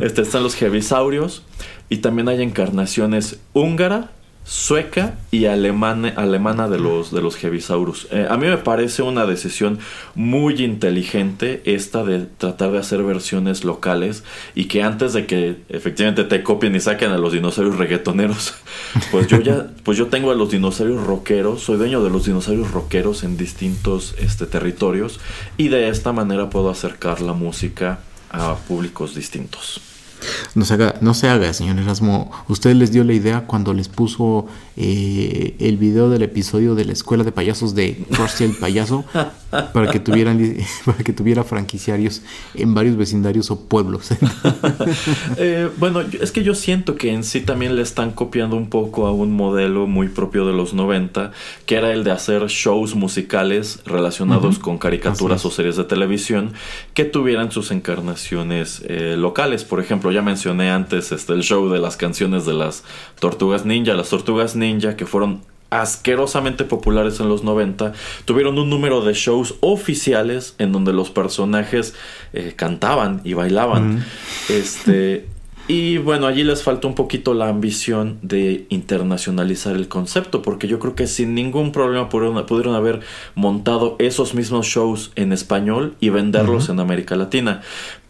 Este, 0.00 0.22
están 0.22 0.44
los 0.44 0.54
Heavisaurios 0.54 1.42
y 1.88 1.98
también 1.98 2.28
hay 2.28 2.40
encarnaciones 2.40 3.38
húngara, 3.52 4.12
sueca 4.44 5.18
y 5.30 5.46
alemana, 5.46 6.68
de 6.68 6.78
los, 6.78 7.12
de 7.12 7.22
los 7.22 7.36
Heavisaurus. 7.36 8.08
Eh, 8.10 8.26
a 8.28 8.36
mí 8.36 8.46
me 8.46 8.58
parece 8.58 9.02
una 9.02 9.24
decisión 9.24 9.78
muy 10.14 10.62
inteligente 10.62 11.62
esta 11.64 12.04
de 12.04 12.26
tratar 12.26 12.72
de 12.72 12.78
hacer 12.78 13.02
versiones 13.02 13.64
locales 13.64 14.24
y 14.54 14.64
que 14.64 14.82
antes 14.82 15.12
de 15.12 15.26
que 15.26 15.56
efectivamente 15.68 16.24
te 16.24 16.42
copien 16.42 16.74
y 16.74 16.80
saquen 16.80 17.10
a 17.10 17.18
los 17.18 17.32
dinosaurios 17.32 17.78
reggaetoneros, 17.78 18.54
pues 19.10 19.28
yo 19.28 19.40
ya, 19.40 19.68
pues 19.84 19.96
yo 19.96 20.08
tengo 20.08 20.30
a 20.30 20.34
los 20.34 20.50
dinosaurios 20.50 21.04
rockeros, 21.06 21.62
soy 21.62 21.78
dueño 21.78 22.02
de 22.02 22.10
los 22.10 22.24
dinosaurios 22.24 22.70
rockeros 22.72 23.22
en 23.24 23.36
distintos 23.36 24.14
este, 24.18 24.46
territorios 24.46 25.20
y 25.56 25.68
de 25.68 25.88
esta 25.88 26.12
manera 26.12 26.50
puedo 26.50 26.70
acercar 26.70 27.20
la 27.20 27.32
música 27.32 28.00
a 28.30 28.56
públicos 28.56 29.14
distintos. 29.14 29.91
No 30.54 30.64
se 30.64 30.74
haga, 30.74 30.94
no 31.00 31.14
se 31.14 31.28
haga, 31.28 31.52
señor 31.52 31.78
Erasmo. 31.78 32.30
Usted 32.48 32.74
les 32.74 32.92
dio 32.92 33.04
la 33.04 33.12
idea 33.12 33.46
cuando 33.46 33.74
les 33.74 33.88
puso 33.88 34.46
eh, 34.76 35.56
el 35.58 35.76
video 35.76 36.08
del 36.08 36.22
episodio 36.22 36.74
de 36.74 36.84
la 36.84 36.92
escuela 36.92 37.24
de 37.24 37.32
payasos 37.32 37.74
de 37.74 38.04
Krusty 38.10 38.44
el 38.44 38.56
payaso 38.56 39.04
para 39.50 39.90
que 39.90 40.00
tuvieran 40.00 40.56
para 40.86 40.98
que 40.98 41.12
tuviera 41.12 41.44
franquiciarios 41.44 42.22
en 42.54 42.74
varios 42.74 42.96
vecindarios 42.96 43.50
o 43.50 43.60
pueblos. 43.60 44.10
Eh, 45.38 45.70
bueno, 45.78 46.00
es 46.00 46.30
que 46.30 46.42
yo 46.42 46.54
siento 46.54 46.96
que 46.96 47.12
en 47.12 47.24
sí 47.24 47.40
también 47.40 47.74
le 47.74 47.82
están 47.82 48.12
copiando 48.12 48.56
un 48.56 48.68
poco 48.68 49.06
a 49.06 49.12
un 49.12 49.32
modelo 49.32 49.86
muy 49.86 50.08
propio 50.08 50.46
de 50.46 50.52
los 50.52 50.74
90, 50.74 51.32
que 51.66 51.76
era 51.76 51.92
el 51.92 52.04
de 52.04 52.10
hacer 52.10 52.46
shows 52.46 52.94
musicales 52.94 53.80
relacionados 53.84 54.58
con 54.58 54.78
caricaturas 54.78 55.44
o 55.44 55.48
es. 55.48 55.54
series 55.54 55.76
de 55.76 55.84
televisión 55.84 56.52
que 56.94 57.04
tuvieran 57.04 57.50
sus 57.50 57.70
encarnaciones 57.70 58.82
eh, 58.86 59.16
locales. 59.18 59.64
Por 59.64 59.80
ejemplo, 59.80 60.11
ya 60.12 60.22
mencioné 60.22 60.70
antes 60.70 61.12
este, 61.12 61.32
el 61.32 61.42
show 61.42 61.68
de 61.68 61.78
las 61.78 61.96
canciones 61.96 62.46
de 62.46 62.54
las 62.54 62.84
Tortugas 63.18 63.64
Ninja. 63.64 63.94
Las 63.94 64.10
Tortugas 64.10 64.56
Ninja 64.56 64.96
que 64.96 65.06
fueron 65.06 65.40
asquerosamente 65.72 66.64
populares 66.64 67.18
en 67.18 67.30
los 67.30 67.44
90, 67.44 67.94
tuvieron 68.26 68.58
un 68.58 68.68
número 68.68 69.00
de 69.00 69.14
shows 69.14 69.54
oficiales 69.60 70.54
en 70.58 70.70
donde 70.70 70.92
los 70.92 71.10
personajes 71.10 71.94
eh, 72.34 72.52
cantaban 72.54 73.22
y 73.24 73.32
bailaban. 73.32 73.94
Mm. 73.94 74.04
Este, 74.50 75.26
y 75.68 75.96
bueno, 75.98 76.26
allí 76.26 76.44
les 76.44 76.62
falta 76.62 76.88
un 76.88 76.94
poquito 76.94 77.32
la 77.34 77.48
ambición 77.48 78.18
de 78.20 78.66
internacionalizar 78.68 79.74
el 79.74 79.88
concepto, 79.88 80.42
porque 80.42 80.68
yo 80.68 80.78
creo 80.78 80.94
que 80.94 81.06
sin 81.06 81.34
ningún 81.34 81.72
problema 81.72 82.08
pudieron, 82.08 82.44
pudieron 82.46 82.74
haber 82.74 83.00
montado 83.34 83.96
esos 83.98 84.34
mismos 84.34 84.66
shows 84.66 85.12
en 85.14 85.32
español 85.32 85.94
y 86.00 86.10
venderlos 86.10 86.68
en 86.68 86.80
América 86.80 87.16
Latina. 87.16 87.62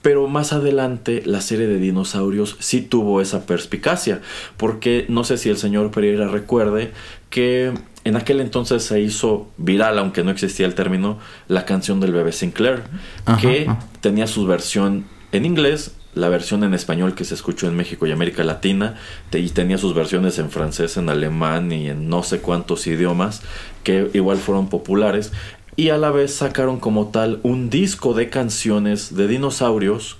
Pero 0.03 0.26
más 0.26 0.53
adelante 0.53 1.22
la 1.24 1.40
serie 1.40 1.66
de 1.68 1.78
dinosaurios 1.78 2.57
sí 2.59 2.82
tuvo 2.82 3.20
esa 3.20 3.46
perspicacia, 3.46 4.20
porque 4.57 5.07
no 5.09 5.24
sé 5.24 5.38
si 5.38 5.48
el 5.48 5.57
señor 5.57 5.90
Pereira 5.92 6.26
recuerde 6.28 6.92
que 7.30 7.72
en 8.05 8.16
aquel 8.16 8.40
entonces 8.40 8.82
se 8.82 9.00
hizo 9.00 9.48
viral, 9.57 9.98
aunque 9.98 10.24
no 10.24 10.32
existía 10.32 10.66
el 10.66 10.74
término, 10.74 11.18
la 11.48 11.64
canción 11.64 12.00
del 12.00 12.12
bebé 12.12 12.32
Sinclair, 12.32 12.82
Ajá, 13.24 13.40
que 13.40 13.66
ajá. 13.68 13.78
tenía 14.00 14.26
su 14.26 14.44
versión 14.44 15.07
en 15.30 15.46
inglés, 15.46 15.92
la 16.14 16.28
versión 16.28 16.62
en 16.64 16.74
español 16.74 17.14
que 17.14 17.24
se 17.24 17.34
escuchó 17.34 17.68
en 17.68 17.76
México 17.76 18.07
y 18.07 18.12
América 18.12 18.44
Latina, 18.44 18.96
y 19.32 19.48
tenía 19.50 19.78
sus 19.78 19.94
versiones 19.94 20.38
en 20.38 20.50
francés, 20.50 20.96
en 20.96 21.09
alemán 21.09 21.72
y 21.72 21.88
en 21.88 22.09
no 22.09 22.22
sé 22.22 22.40
cuántos 22.40 22.86
idiomas 22.86 23.42
que 23.82 24.11
igual 24.12 24.38
fueron 24.38 24.68
populares. 24.68 25.32
Y 25.74 25.88
a 25.88 25.96
la 25.96 26.10
vez 26.10 26.34
sacaron 26.34 26.78
como 26.78 27.08
tal 27.08 27.40
un 27.42 27.70
disco 27.70 28.12
de 28.12 28.28
canciones 28.28 29.14
de 29.16 29.26
dinosaurios 29.26 30.18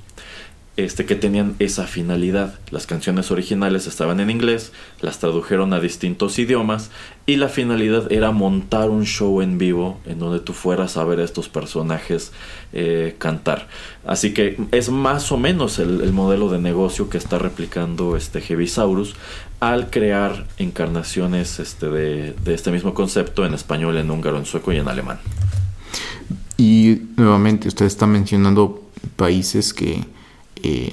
este, 0.77 1.05
que 1.05 1.14
tenían 1.14 1.55
esa 1.59 1.87
finalidad. 1.87 2.59
Las 2.70 2.87
canciones 2.87 3.31
originales 3.31 3.87
estaban 3.87 4.20
en 4.20 4.31
inglés, 4.31 4.73
las 5.01 5.18
tradujeron 5.18 5.73
a 5.73 5.81
distintos 5.81 6.39
idiomas 6.39 6.91
y 7.27 7.37
la 7.37 7.49
finalidad 7.49 8.11
era 8.11 8.31
montar 8.31 8.89
un 8.89 9.05
show 9.05 9.43
en 9.43 9.59
vivo 9.59 10.01
en 10.07 10.18
donde 10.18 10.41
tú 10.41 10.53
fueras 10.53 10.97
a 10.97 11.05
ver 11.05 11.20
a 11.20 11.25
estos 11.25 11.49
personajes 11.49 12.33
eh, 12.73 13.16
cantar. 13.18 13.68
Así 14.07 14.33
que 14.33 14.59
es 14.73 14.91
más 14.91 15.31
o 15.31 15.37
menos 15.37 15.79
el, 15.79 16.01
el 16.01 16.12
modelo 16.12 16.49
de 16.49 16.59
negocio 16.59 17.11
que 17.11 17.18
está 17.18 17.39
replicando 17.39 18.16
este 18.16 18.41
Heavisaurus 18.41 19.14
al 19.61 19.91
crear 19.91 20.47
encarnaciones 20.59 21.61
este, 21.61 21.87
de 21.89 22.35
este 22.47 22.70
mismo 22.73 22.95
concepto 22.95 23.47
en 23.47 23.55
español, 23.55 23.97
en 23.99 24.11
húngaro, 24.11 24.39
en 24.39 24.47
sueco 24.47 24.73
y 24.73 24.79
en 24.79 24.89
alemán. 24.89 25.20
Y 26.57 27.03
nuevamente 27.16 27.68
usted 27.68 27.87
está 27.87 28.07
mencionando 28.07 28.89
países 29.16 29.73
que 29.73 30.05
eh, 30.63 30.93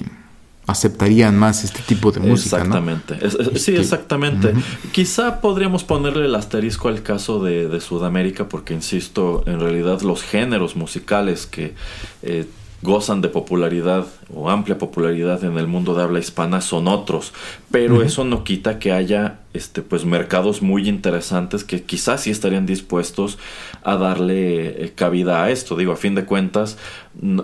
aceptarían 0.66 1.36
más 1.36 1.64
este 1.64 1.80
tipo 1.82 2.12
de 2.12 2.20
música, 2.20 2.58
¿no? 2.58 2.76
Exactamente. 2.76 3.14
Es- 3.26 3.34
es- 3.34 3.62
sí, 3.62 3.72
Este, 3.72 3.80
exactamente. 3.80 4.54
Quizá 4.92 5.40
podríamos 5.40 5.82
ponerle 5.82 6.26
el 6.26 6.34
asterisco 6.34 6.88
al 6.88 7.02
caso 7.02 7.42
de, 7.42 7.66
de 7.68 7.80
Sudamérica, 7.80 8.48
porque 8.48 8.74
insisto, 8.74 9.42
en 9.46 9.58
realidad 9.58 10.00
los 10.02 10.22
géneros 10.22 10.76
musicales 10.76 11.46
que 11.46 11.74
eh, 12.22 12.46
gozan 12.82 13.20
de 13.20 13.28
popularidad 13.28 14.06
o 14.32 14.48
amplia 14.48 14.78
popularidad 14.78 15.44
en 15.44 15.58
el 15.58 15.66
mundo 15.66 15.94
de 15.94 16.02
habla 16.02 16.18
hispana 16.18 16.60
son 16.60 16.88
otros. 16.88 17.32
Pero 17.70 18.02
eso 18.02 18.24
no 18.24 18.42
quita 18.42 18.78
que 18.78 18.92
haya 18.92 19.40
este, 19.52 19.82
pues, 19.82 20.04
mercados 20.04 20.62
muy 20.62 20.88
interesantes 20.88 21.64
que 21.64 21.82
quizás 21.82 22.22
sí 22.22 22.30
estarían 22.30 22.66
dispuestos 22.66 23.38
a 23.82 23.96
darle 23.96 24.84
eh, 24.84 24.92
cabida 24.94 25.44
a 25.44 25.50
esto. 25.50 25.76
Digo, 25.76 25.92
a 25.92 25.96
fin 25.96 26.14
de 26.14 26.24
cuentas, 26.24 26.78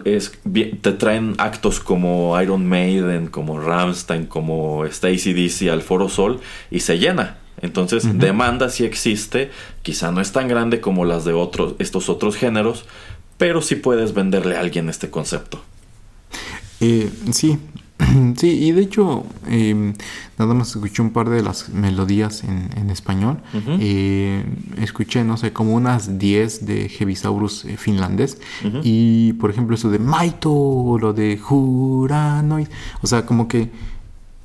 es, 0.04 0.38
te 0.80 0.92
traen 0.92 1.34
actos 1.38 1.80
como 1.80 2.40
Iron 2.40 2.66
Maiden, 2.66 3.26
como 3.26 3.60
Ramstein, 3.60 4.26
como 4.26 4.84
Stacy 4.86 5.34
DC 5.34 5.70
al 5.70 5.82
Foro 5.82 6.08
Sol 6.08 6.40
y 6.70 6.80
se 6.80 6.98
llena. 6.98 7.38
Entonces, 7.62 8.18
demanda 8.18 8.68
sí 8.68 8.84
existe, 8.84 9.50
quizá 9.82 10.12
no 10.12 10.20
es 10.20 10.30
tan 10.30 10.46
grande 10.46 10.80
como 10.80 11.06
las 11.06 11.24
de 11.24 11.32
otros, 11.32 11.74
estos 11.78 12.10
otros 12.10 12.36
géneros, 12.36 12.84
pero 13.38 13.60
sí 13.62 13.76
puedes 13.76 14.14
venderle 14.14 14.56
a 14.56 14.60
alguien 14.60 14.88
este 14.88 15.10
concepto. 15.10 15.62
Eh, 16.80 17.10
sí, 17.32 17.58
sí, 18.36 18.48
y 18.48 18.72
de 18.72 18.82
hecho, 18.82 19.24
eh, 19.48 19.94
nada 20.38 20.52
más 20.54 20.68
escuché 20.70 21.00
un 21.02 21.10
par 21.10 21.30
de 21.30 21.42
las 21.42 21.70
melodías 21.70 22.44
en, 22.44 22.70
en 22.76 22.90
español. 22.90 23.38
Eh, 23.80 24.44
escuché, 24.78 25.24
no 25.24 25.36
sé, 25.38 25.52
como 25.52 25.74
unas 25.74 26.18
10 26.18 26.66
de 26.66 26.88
Heavisaurus 26.88 27.64
eh, 27.64 27.76
finlandés. 27.78 28.38
Y 28.82 29.32
por 29.34 29.50
ejemplo, 29.50 29.74
eso 29.74 29.90
de 29.90 29.98
Maito, 29.98 30.52
o 30.52 30.98
lo 30.98 31.12
de 31.14 31.40
Huranoid. 31.48 32.68
O 33.02 33.06
sea, 33.06 33.24
como 33.24 33.48
que 33.48 33.70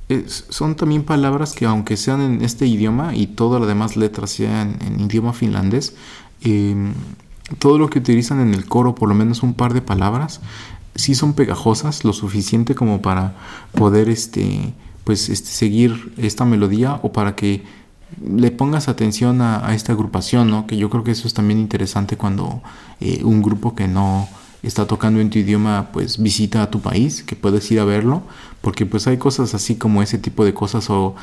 es- 0.08 0.46
son 0.48 0.74
también 0.74 1.02
palabras 1.04 1.52
que, 1.52 1.66
aunque 1.66 1.96
sean 1.98 2.20
en 2.22 2.42
este 2.42 2.66
idioma 2.66 3.14
y 3.14 3.26
todas 3.26 3.60
las 3.60 3.68
demás 3.68 3.96
letras 3.96 4.30
sean 4.30 4.76
en 4.80 5.00
idioma 5.00 5.32
finlandés, 5.34 5.94
eh, 6.44 6.74
todo 7.58 7.78
lo 7.78 7.88
que 7.90 7.98
utilizan 7.98 8.40
en 8.40 8.54
el 8.54 8.66
coro, 8.66 8.94
por 8.94 9.08
lo 9.08 9.14
menos 9.14 9.42
un 9.42 9.54
par 9.54 9.74
de 9.74 9.82
palabras, 9.82 10.40
sí 10.94 11.14
son 11.14 11.34
pegajosas, 11.34 12.04
lo 12.04 12.12
suficiente 12.12 12.74
como 12.74 13.02
para 13.02 13.34
poder 13.72 14.08
este, 14.08 14.74
pues, 15.04 15.28
este, 15.28 15.50
seguir 15.50 16.12
esta 16.16 16.44
melodía 16.44 16.98
o 17.02 17.12
para 17.12 17.34
que 17.34 17.64
le 18.22 18.50
pongas 18.50 18.88
atención 18.88 19.40
a, 19.40 19.66
a 19.66 19.74
esta 19.74 19.92
agrupación, 19.92 20.50
¿no? 20.50 20.66
Que 20.66 20.76
yo 20.76 20.90
creo 20.90 21.02
que 21.02 21.12
eso 21.12 21.26
es 21.26 21.34
también 21.34 21.58
interesante 21.58 22.16
cuando 22.16 22.62
eh, 23.00 23.22
un 23.24 23.42
grupo 23.42 23.74
que 23.74 23.88
no 23.88 24.28
está 24.62 24.86
tocando 24.86 25.20
en 25.20 25.30
tu 25.30 25.38
idioma, 25.38 25.88
pues 25.92 26.22
visita 26.22 26.62
a 26.62 26.70
tu 26.70 26.80
país, 26.80 27.22
que 27.22 27.34
puedes 27.34 27.68
ir 27.72 27.80
a 27.80 27.84
verlo, 27.84 28.22
porque 28.60 28.86
pues 28.86 29.06
hay 29.06 29.16
cosas 29.16 29.54
así 29.54 29.74
como 29.74 30.02
ese 30.02 30.18
tipo 30.18 30.44
de 30.44 30.54
cosas 30.54 30.88
o 30.88 31.16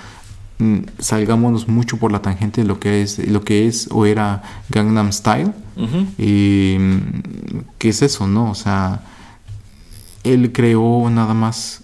salgámonos 0.99 1.67
mucho 1.67 1.97
por 1.97 2.11
la 2.11 2.21
tangente 2.21 2.61
de 2.61 2.67
lo 2.67 2.79
que 2.79 3.01
es, 3.01 3.19
lo 3.27 3.43
que 3.43 3.67
es 3.67 3.87
o 3.91 4.05
era 4.05 4.43
Gangnam 4.69 5.11
Style. 5.11 5.53
Ujú. 5.77 6.05
Y, 6.17 6.77
mm, 6.79 6.99
¿Qué 7.77 7.89
es 7.89 8.01
eso, 8.01 8.27
no? 8.27 8.51
O 8.51 8.55
sea, 8.55 9.01
él 10.23 10.51
creó 10.51 11.09
nada 11.09 11.33
más 11.33 11.81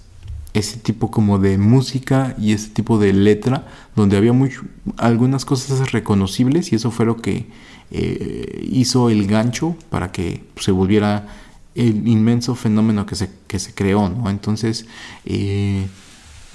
ese 0.54 0.78
tipo 0.78 1.12
como 1.12 1.38
de 1.38 1.58
música 1.58 2.36
y 2.40 2.54
ese 2.54 2.70
tipo 2.70 2.98
de 2.98 3.14
letra 3.14 3.68
donde 3.96 4.18
había 4.18 4.34
mucho, 4.34 4.62
algunas 4.98 5.46
cosas 5.46 5.92
reconocibles 5.92 6.72
y 6.72 6.76
eso 6.76 6.92
fue 6.92 7.06
lo 7.06 7.18
que 7.18 7.48
eh, 7.92 8.68
hizo 8.72 9.10
el 9.10 9.28
gancho 9.28 9.76
para 9.90 10.12
que 10.12 10.44
se 10.58 10.72
volviera 10.72 11.28
el 11.76 12.08
inmenso 12.08 12.56
fenómeno 12.56 13.06
que 13.06 13.16
se, 13.16 13.30
que 13.48 13.60
se 13.60 13.74
creó, 13.74 14.10
¿no? 14.10 14.30
Entonces, 14.30 14.86
eh, 15.26 15.88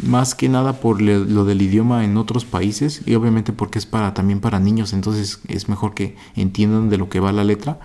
más 0.03 0.34
que 0.34 0.48
nada 0.48 0.74
por 0.80 1.01
le- 1.03 1.24
lo 1.24 1.44
del 1.44 1.61
idioma 1.62 2.05
en 2.05 2.16
otros 2.16 2.44
países 2.44 3.03
y 3.07 3.14
obviamente 3.14 3.53
porque 3.53 3.78
es 3.78 3.86
para 3.86 4.14
también 4.14 4.40
para 4.40 4.59
niños, 4.61 4.92
entonces 4.92 5.40
es 5.48 5.68
mejor 5.68 5.94
que 5.94 6.16
entiendan 6.36 6.88
de 6.88 6.96
lo 6.98 7.09
que 7.09 7.20
va 7.20 7.32
la 7.32 7.44
letra, 7.44 7.78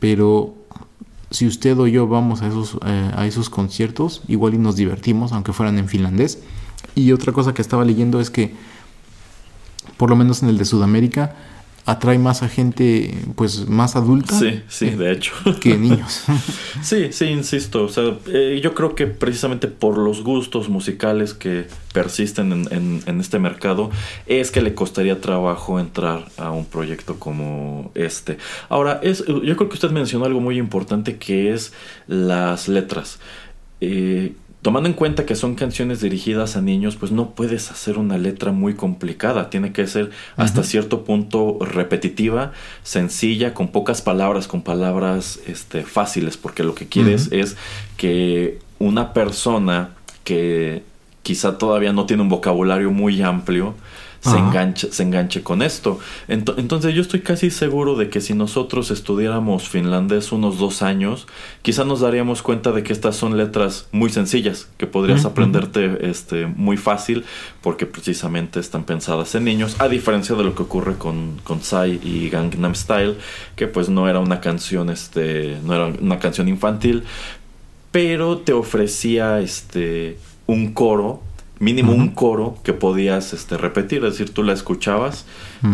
pero 0.00 0.54
si 1.30 1.46
usted 1.46 1.78
o 1.78 1.86
yo 1.86 2.08
vamos 2.08 2.42
a 2.42 2.48
esos, 2.48 2.76
eh, 2.84 3.10
a 3.14 3.24
esos 3.26 3.50
conciertos, 3.50 4.22
igual 4.26 4.54
y 4.54 4.58
nos 4.58 4.74
divertimos, 4.76 5.32
aunque 5.32 5.52
fueran 5.52 5.78
en 5.78 5.86
finlandés. 5.88 6.40
Y 6.96 7.12
otra 7.12 7.32
cosa 7.32 7.54
que 7.54 7.62
estaba 7.62 7.84
leyendo 7.84 8.20
es 8.20 8.30
que, 8.30 8.52
por 9.96 10.10
lo 10.10 10.16
menos 10.16 10.42
en 10.42 10.48
el 10.48 10.58
de 10.58 10.64
Sudamérica, 10.64 11.36
atrae 11.90 12.18
más 12.18 12.42
a 12.42 12.48
gente, 12.48 13.14
pues, 13.34 13.68
más 13.68 13.96
adulta 13.96 14.38
Sí, 14.38 14.62
sí, 14.68 14.90
de 14.90 15.12
hecho. 15.12 15.32
que 15.60 15.76
niños. 15.76 16.24
Sí, 16.82 17.12
sí, 17.12 17.26
insisto. 17.26 17.84
O 17.84 17.88
sea, 17.88 18.16
eh, 18.28 18.60
yo 18.62 18.74
creo 18.74 18.94
que 18.94 19.06
precisamente 19.06 19.68
por 19.68 19.98
los 19.98 20.22
gustos 20.22 20.68
musicales 20.68 21.34
que 21.34 21.66
persisten 21.92 22.52
en, 22.52 22.68
en- 22.72 23.02
en 23.06 23.20
este 23.20 23.38
mercado, 23.38 23.90
es 24.26 24.50
que 24.50 24.62
le 24.62 24.74
costaría 24.74 25.20
trabajo 25.20 25.78
entrar 25.78 26.26
a 26.38 26.50
un 26.52 26.64
proyecto 26.64 27.16
como 27.18 27.90
este. 27.94 28.38
Ahora, 28.68 29.00
es, 29.02 29.24
yo 29.26 29.56
creo 29.56 29.68
que 29.68 29.74
usted 29.74 29.90
mencionó 29.90 30.24
algo 30.24 30.40
muy 30.40 30.56
importante 30.58 31.16
que 31.18 31.52
es 31.52 31.72
las 32.06 32.68
letras. 32.68 33.18
Eh, 33.80 34.32
tomando 34.62 34.88
en 34.88 34.94
cuenta 34.94 35.24
que 35.24 35.34
son 35.34 35.54
canciones 35.54 36.00
dirigidas 36.00 36.56
a 36.56 36.60
niños, 36.60 36.96
pues 36.96 37.12
no 37.12 37.30
puedes 37.30 37.70
hacer 37.70 37.98
una 37.98 38.18
letra 38.18 38.52
muy 38.52 38.74
complicada. 38.74 39.48
Tiene 39.48 39.72
que 39.72 39.86
ser 39.86 40.10
hasta 40.36 40.62
cierto 40.62 41.04
punto 41.04 41.58
repetitiva, 41.60 42.52
sencilla, 42.82 43.54
con 43.54 43.68
pocas 43.68 44.02
palabras, 44.02 44.48
con 44.48 44.62
palabras 44.62 45.40
este, 45.46 45.82
fáciles, 45.82 46.36
porque 46.36 46.62
lo 46.62 46.74
que 46.74 46.88
quieres 46.88 47.28
es 47.32 47.56
que 47.96 48.58
una 48.78 49.12
persona 49.12 49.90
que 50.24 50.82
quizá 51.22 51.58
todavía 51.58 51.92
no 51.92 52.06
tiene 52.06 52.22
un 52.22 52.28
vocabulario 52.28 52.90
muy 52.90 53.22
amplio, 53.22 53.74
se 54.20 54.36
enganche, 54.36 54.92
se 54.92 55.02
enganche 55.02 55.42
con 55.42 55.62
esto. 55.62 55.98
Ento- 56.28 56.54
entonces 56.58 56.94
yo 56.94 57.00
estoy 57.00 57.20
casi 57.20 57.50
seguro 57.50 57.96
de 57.96 58.10
que 58.10 58.20
si 58.20 58.34
nosotros 58.34 58.90
estudiáramos 58.90 59.68
finlandés 59.68 60.30
unos 60.30 60.58
dos 60.58 60.82
años, 60.82 61.26
quizá 61.62 61.84
nos 61.84 62.00
daríamos 62.00 62.42
cuenta 62.42 62.72
de 62.72 62.82
que 62.82 62.92
estas 62.92 63.16
son 63.16 63.38
letras 63.38 63.86
muy 63.92 64.10
sencillas, 64.10 64.68
que 64.76 64.86
podrías 64.86 65.24
aprenderte 65.24 66.10
este, 66.10 66.46
muy 66.46 66.76
fácil, 66.76 67.24
porque 67.62 67.86
precisamente 67.86 68.60
están 68.60 68.84
pensadas 68.84 69.34
en 69.34 69.44
niños, 69.44 69.76
a 69.78 69.88
diferencia 69.88 70.36
de 70.36 70.44
lo 70.44 70.54
que 70.54 70.62
ocurre 70.64 70.96
con, 70.96 71.40
con 71.42 71.62
Psy 71.62 71.98
y 72.02 72.28
Gangnam 72.28 72.74
Style, 72.74 73.16
que 73.56 73.68
pues 73.68 73.88
no 73.88 74.08
era 74.08 74.18
una 74.20 74.40
canción, 74.40 74.90
este, 74.90 75.56
no 75.64 75.74
era 75.74 75.86
una 75.86 76.18
canción 76.18 76.46
infantil, 76.48 77.04
pero 77.90 78.38
te 78.38 78.52
ofrecía 78.52 79.40
este 79.40 80.18
un 80.46 80.72
coro 80.72 81.22
mínimo 81.60 81.92
un 81.92 82.08
coro 82.08 82.56
que 82.64 82.72
podías 82.72 83.34
este 83.34 83.58
repetir 83.58 83.98
es 84.04 84.12
decir 84.12 84.32
tú 84.32 84.42
la 84.42 84.54
escuchabas 84.54 85.26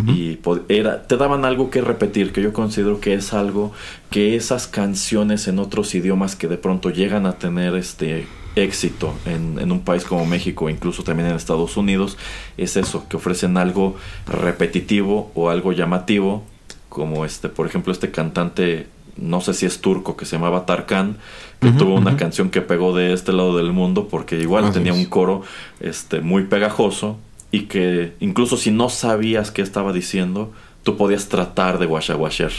y 0.08 0.38
era 0.68 1.06
te 1.06 1.16
daban 1.16 1.44
algo 1.44 1.70
que 1.70 1.80
repetir 1.80 2.32
que 2.32 2.42
yo 2.42 2.52
considero 2.52 3.00
que 3.00 3.14
es 3.14 3.32
algo 3.32 3.72
que 4.10 4.34
esas 4.34 4.66
canciones 4.66 5.46
en 5.46 5.60
otros 5.60 5.94
idiomas 5.94 6.34
que 6.34 6.48
de 6.48 6.58
pronto 6.58 6.90
llegan 6.90 7.24
a 7.24 7.38
tener 7.38 7.76
este 7.76 8.26
éxito 8.56 9.14
en, 9.26 9.60
en 9.60 9.70
un 9.70 9.80
país 9.80 10.04
como 10.04 10.26
México 10.26 10.68
incluso 10.68 11.04
también 11.04 11.28
en 11.28 11.36
Estados 11.36 11.76
Unidos 11.76 12.18
es 12.56 12.76
eso 12.76 13.06
que 13.08 13.16
ofrecen 13.16 13.56
algo 13.56 13.94
repetitivo 14.26 15.30
o 15.36 15.50
algo 15.50 15.70
llamativo 15.72 16.42
como 16.88 17.24
este 17.24 17.48
por 17.48 17.64
ejemplo 17.64 17.92
este 17.92 18.10
cantante 18.10 18.88
no 19.16 19.40
sé 19.40 19.54
si 19.54 19.66
es 19.66 19.80
turco 19.80 20.16
que 20.16 20.24
se 20.26 20.36
llamaba 20.36 20.66
Tarkan 20.66 21.16
que 21.60 21.72
tuvo 21.72 21.94
una 21.94 22.16
canción 22.16 22.50
que 22.50 22.60
pegó 22.60 22.94
de 22.94 23.12
este 23.12 23.32
lado 23.32 23.56
del 23.56 23.72
mundo 23.72 24.08
porque 24.08 24.38
igual 24.38 24.64
Así 24.66 24.74
tenía 24.74 24.92
es. 24.92 24.98
un 24.98 25.06
coro 25.06 25.42
este 25.80 26.20
muy 26.20 26.44
pegajoso 26.44 27.18
y 27.50 27.62
que 27.62 28.14
incluso 28.20 28.56
si 28.56 28.70
no 28.70 28.88
sabías 28.88 29.50
qué 29.50 29.62
estaba 29.62 29.92
diciendo 29.92 30.52
tú 30.82 30.96
podías 30.96 31.28
tratar 31.28 31.78
de 31.78 31.86
guachaguachar 31.86 32.52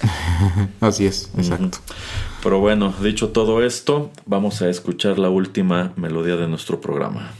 Así 0.80 1.06
es, 1.06 1.30
exacto. 1.36 1.78
pero 2.42 2.58
bueno 2.60 2.92
dicho 3.02 3.28
todo 3.30 3.62
esto 3.64 4.10
vamos 4.26 4.62
a 4.62 4.68
escuchar 4.68 5.18
la 5.18 5.30
última 5.30 5.92
melodía 5.96 6.36
de 6.36 6.46
nuestro 6.48 6.80
programa 6.80 7.30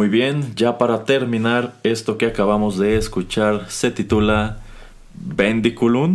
Muy 0.00 0.08
bien, 0.08 0.54
ya 0.56 0.78
para 0.78 1.04
terminar, 1.04 1.74
esto 1.82 2.16
que 2.16 2.24
acabamos 2.24 2.78
de 2.78 2.96
escuchar 2.96 3.66
se 3.68 3.90
titula 3.90 4.56
Bendiculum 5.12 6.14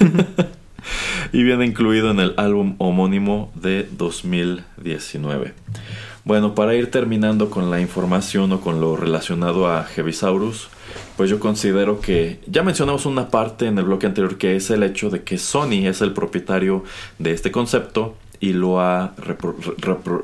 y 1.34 1.42
viene 1.42 1.66
incluido 1.66 2.10
en 2.10 2.20
el 2.20 2.32
álbum 2.38 2.76
homónimo 2.78 3.52
de 3.54 3.86
2019. 3.92 5.52
Bueno, 6.24 6.54
para 6.54 6.74
ir 6.74 6.90
terminando 6.90 7.50
con 7.50 7.70
la 7.70 7.82
información 7.82 8.50
o 8.52 8.62
con 8.62 8.80
lo 8.80 8.96
relacionado 8.96 9.68
a 9.68 9.84
Heavisaurus, 9.84 10.70
pues 11.18 11.28
yo 11.28 11.38
considero 11.38 12.00
que 12.00 12.40
ya 12.46 12.62
mencionamos 12.62 13.04
una 13.04 13.28
parte 13.28 13.66
en 13.66 13.76
el 13.76 13.84
bloque 13.84 14.06
anterior 14.06 14.38
que 14.38 14.56
es 14.56 14.70
el 14.70 14.82
hecho 14.82 15.10
de 15.10 15.22
que 15.22 15.36
Sony 15.36 15.86
es 15.86 16.00
el 16.00 16.14
propietario 16.14 16.82
de 17.18 17.32
este 17.32 17.52
concepto 17.52 18.16
y 18.40 18.52
lo 18.52 18.80
ha 18.80 19.14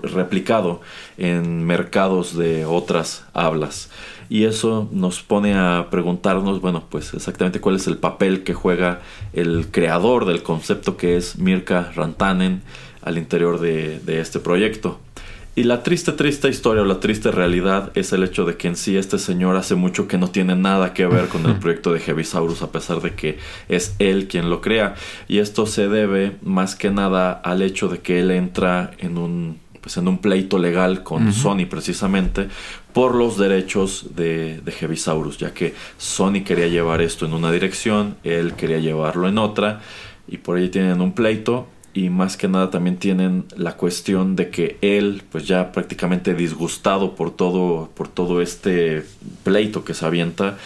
replicado 0.02 0.80
en 1.18 1.64
mercados 1.64 2.36
de 2.36 2.64
otras 2.64 3.24
hablas. 3.32 3.90
Y 4.28 4.44
eso 4.44 4.88
nos 4.90 5.22
pone 5.22 5.54
a 5.54 5.88
preguntarnos, 5.90 6.60
bueno, 6.60 6.84
pues 6.88 7.12
exactamente 7.14 7.60
cuál 7.60 7.76
es 7.76 7.86
el 7.86 7.98
papel 7.98 8.42
que 8.42 8.54
juega 8.54 9.00
el 9.32 9.68
creador 9.70 10.24
del 10.24 10.42
concepto 10.42 10.96
que 10.96 11.16
es 11.16 11.38
Mirka 11.38 11.92
Rantanen 11.94 12.62
al 13.02 13.18
interior 13.18 13.60
de 13.60 14.20
este 14.20 14.40
proyecto. 14.40 14.98
Y 15.56 15.62
la 15.64 15.84
triste, 15.84 16.10
triste 16.10 16.48
historia 16.48 16.82
o 16.82 16.84
la 16.84 16.98
triste 16.98 17.30
realidad 17.30 17.92
es 17.94 18.12
el 18.12 18.24
hecho 18.24 18.44
de 18.44 18.56
que 18.56 18.66
en 18.66 18.74
sí 18.74 18.96
este 18.96 19.20
señor 19.20 19.54
hace 19.54 19.76
mucho 19.76 20.08
que 20.08 20.18
no 20.18 20.28
tiene 20.28 20.56
nada 20.56 20.92
que 20.92 21.06
ver 21.06 21.28
con 21.28 21.46
el 21.46 21.56
proyecto 21.60 21.92
de 21.92 22.00
Heavisaurus 22.00 22.62
a 22.62 22.72
pesar 22.72 23.00
de 23.00 23.14
que 23.14 23.38
es 23.68 23.94
él 24.00 24.26
quien 24.26 24.50
lo 24.50 24.60
crea. 24.60 24.96
Y 25.28 25.38
esto 25.38 25.66
se 25.66 25.88
debe 25.88 26.36
más 26.42 26.74
que 26.74 26.90
nada 26.90 27.30
al 27.30 27.62
hecho 27.62 27.86
de 27.88 28.00
que 28.00 28.18
él 28.18 28.32
entra 28.32 28.90
en 28.98 29.16
un, 29.16 29.60
pues 29.80 29.96
en 29.96 30.08
un 30.08 30.18
pleito 30.18 30.58
legal 30.58 31.04
con 31.04 31.32
Sony 31.32 31.66
precisamente 31.70 32.48
por 32.92 33.14
los 33.14 33.38
derechos 33.38 34.16
de, 34.16 34.60
de 34.60 34.72
Heavisaurus, 34.72 35.38
ya 35.38 35.54
que 35.54 35.72
Sony 35.98 36.42
quería 36.44 36.66
llevar 36.66 37.00
esto 37.00 37.26
en 37.26 37.32
una 37.32 37.52
dirección, 37.52 38.16
él 38.24 38.54
quería 38.54 38.78
llevarlo 38.78 39.28
en 39.28 39.38
otra 39.38 39.82
y 40.26 40.38
por 40.38 40.56
ahí 40.56 40.68
tienen 40.68 41.00
un 41.00 41.12
pleito 41.12 41.68
y 41.94 42.10
más 42.10 42.36
que 42.36 42.48
nada 42.48 42.70
también 42.70 42.96
tienen 42.96 43.44
la 43.56 43.76
cuestión 43.76 44.34
de 44.36 44.50
que 44.50 44.76
él 44.82 45.22
pues 45.30 45.46
ya 45.46 45.72
prácticamente 45.72 46.34
disgustado 46.34 47.14
por 47.14 47.30
todo 47.30 47.88
por 47.94 48.08
todo 48.08 48.42
este 48.42 49.04
pleito 49.44 49.84
que 49.84 49.94
se 49.94 50.04
avienta 50.04 50.58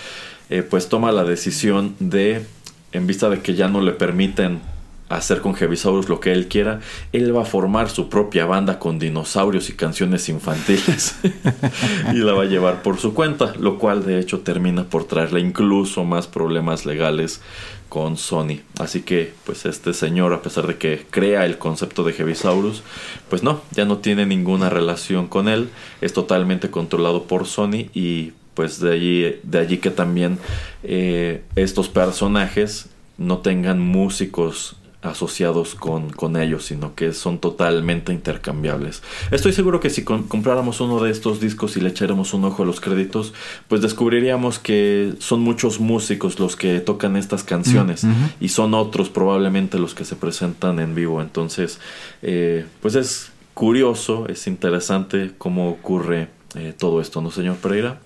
eh, 0.48 0.62
pues 0.62 0.88
toma 0.88 1.12
la 1.12 1.24
decisión 1.24 1.94
de 2.00 2.46
en 2.92 3.06
vista 3.06 3.28
de 3.28 3.40
que 3.40 3.54
ya 3.54 3.68
no 3.68 3.82
le 3.82 3.92
permiten 3.92 4.60
hacer 5.08 5.40
con 5.40 5.54
Heavisaurus 5.54 6.08
lo 6.08 6.20
que 6.20 6.32
él 6.32 6.48
quiera, 6.48 6.80
él 7.12 7.34
va 7.34 7.42
a 7.42 7.46
formar 7.46 7.88
su 7.88 8.08
propia 8.08 8.44
banda 8.44 8.78
con 8.78 8.98
dinosaurios 8.98 9.70
y 9.70 9.72
canciones 9.72 10.28
infantiles 10.28 11.16
y 12.12 12.16
la 12.16 12.34
va 12.34 12.42
a 12.42 12.46
llevar 12.46 12.82
por 12.82 12.98
su 12.98 13.14
cuenta, 13.14 13.54
lo 13.58 13.78
cual 13.78 14.04
de 14.04 14.18
hecho 14.18 14.40
termina 14.40 14.84
por 14.84 15.04
traerle 15.04 15.40
incluso 15.40 16.04
más 16.04 16.26
problemas 16.26 16.84
legales 16.84 17.40
con 17.88 18.16
Sony. 18.16 18.60
Así 18.78 19.02
que, 19.02 19.32
pues 19.44 19.66
este 19.66 19.94
señor, 19.94 20.32
a 20.32 20.42
pesar 20.42 20.66
de 20.66 20.76
que 20.76 21.04
crea 21.10 21.46
el 21.46 21.58
concepto 21.58 22.04
de 22.04 22.12
Heavisaurus, 22.12 22.82
pues 23.28 23.42
no, 23.42 23.62
ya 23.72 23.84
no 23.84 23.98
tiene 23.98 24.26
ninguna 24.26 24.70
relación 24.70 25.26
con 25.26 25.48
él, 25.48 25.70
es 26.00 26.12
totalmente 26.12 26.70
controlado 26.70 27.24
por 27.24 27.46
Sony 27.46 27.88
y 27.94 28.32
pues 28.54 28.80
de 28.80 28.92
allí, 28.92 29.40
de 29.44 29.58
allí 29.58 29.78
que 29.78 29.90
también 29.90 30.38
eh, 30.82 31.42
estos 31.54 31.88
personajes 31.88 32.88
no 33.16 33.38
tengan 33.38 33.80
músicos 33.80 34.76
asociados 35.02 35.76
con, 35.76 36.10
con, 36.10 36.36
ellos, 36.36 36.64
sino 36.64 36.94
que 36.94 37.12
son 37.12 37.38
totalmente 37.38 38.12
intercambiables. 38.12 39.02
Estoy 39.30 39.52
seguro 39.52 39.78
que 39.78 39.90
si 39.90 40.02
compráramos 40.02 40.80
uno 40.80 41.00
de 41.00 41.10
estos 41.10 41.40
discos 41.40 41.76
y 41.76 41.80
le 41.80 41.90
echáramos 41.90 42.34
un 42.34 42.44
ojo 42.44 42.64
a 42.64 42.66
los 42.66 42.80
créditos, 42.80 43.32
pues 43.68 43.80
descubriríamos 43.80 44.58
que 44.58 45.14
son 45.20 45.40
muchos 45.40 45.78
músicos 45.78 46.40
los 46.40 46.56
que 46.56 46.80
tocan 46.80 47.16
estas 47.16 47.44
canciones 47.44 48.04
y 48.40 48.48
son 48.48 48.74
otros 48.74 49.08
probablemente 49.08 49.78
los 49.78 49.94
que 49.94 50.04
se 50.04 50.16
presentan 50.16 50.80
en 50.80 50.94
vivo. 50.96 51.22
Entonces, 51.22 51.78
eh, 52.22 52.66
pues 52.82 52.96
es 52.96 53.30
curioso, 53.54 54.26
es 54.28 54.46
interesante 54.48 55.32
cómo 55.38 55.70
ocurre 55.70 56.28
eh, 56.54 56.74
todo 56.76 57.00
esto, 57.00 57.20
¿no, 57.20 57.30
señor 57.30 57.56
Pereira? 57.56 58.00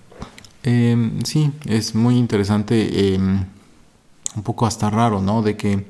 Eh, 0.63 1.11
sí, 1.23 1.51
es 1.65 1.95
muy 1.95 2.17
interesante, 2.17 3.13
em, 3.13 3.45
un 4.35 4.43
poco 4.43 4.65
hasta 4.65 4.89
raro, 4.89 5.21
¿no? 5.21 5.41
De 5.41 5.57
que 5.57 5.85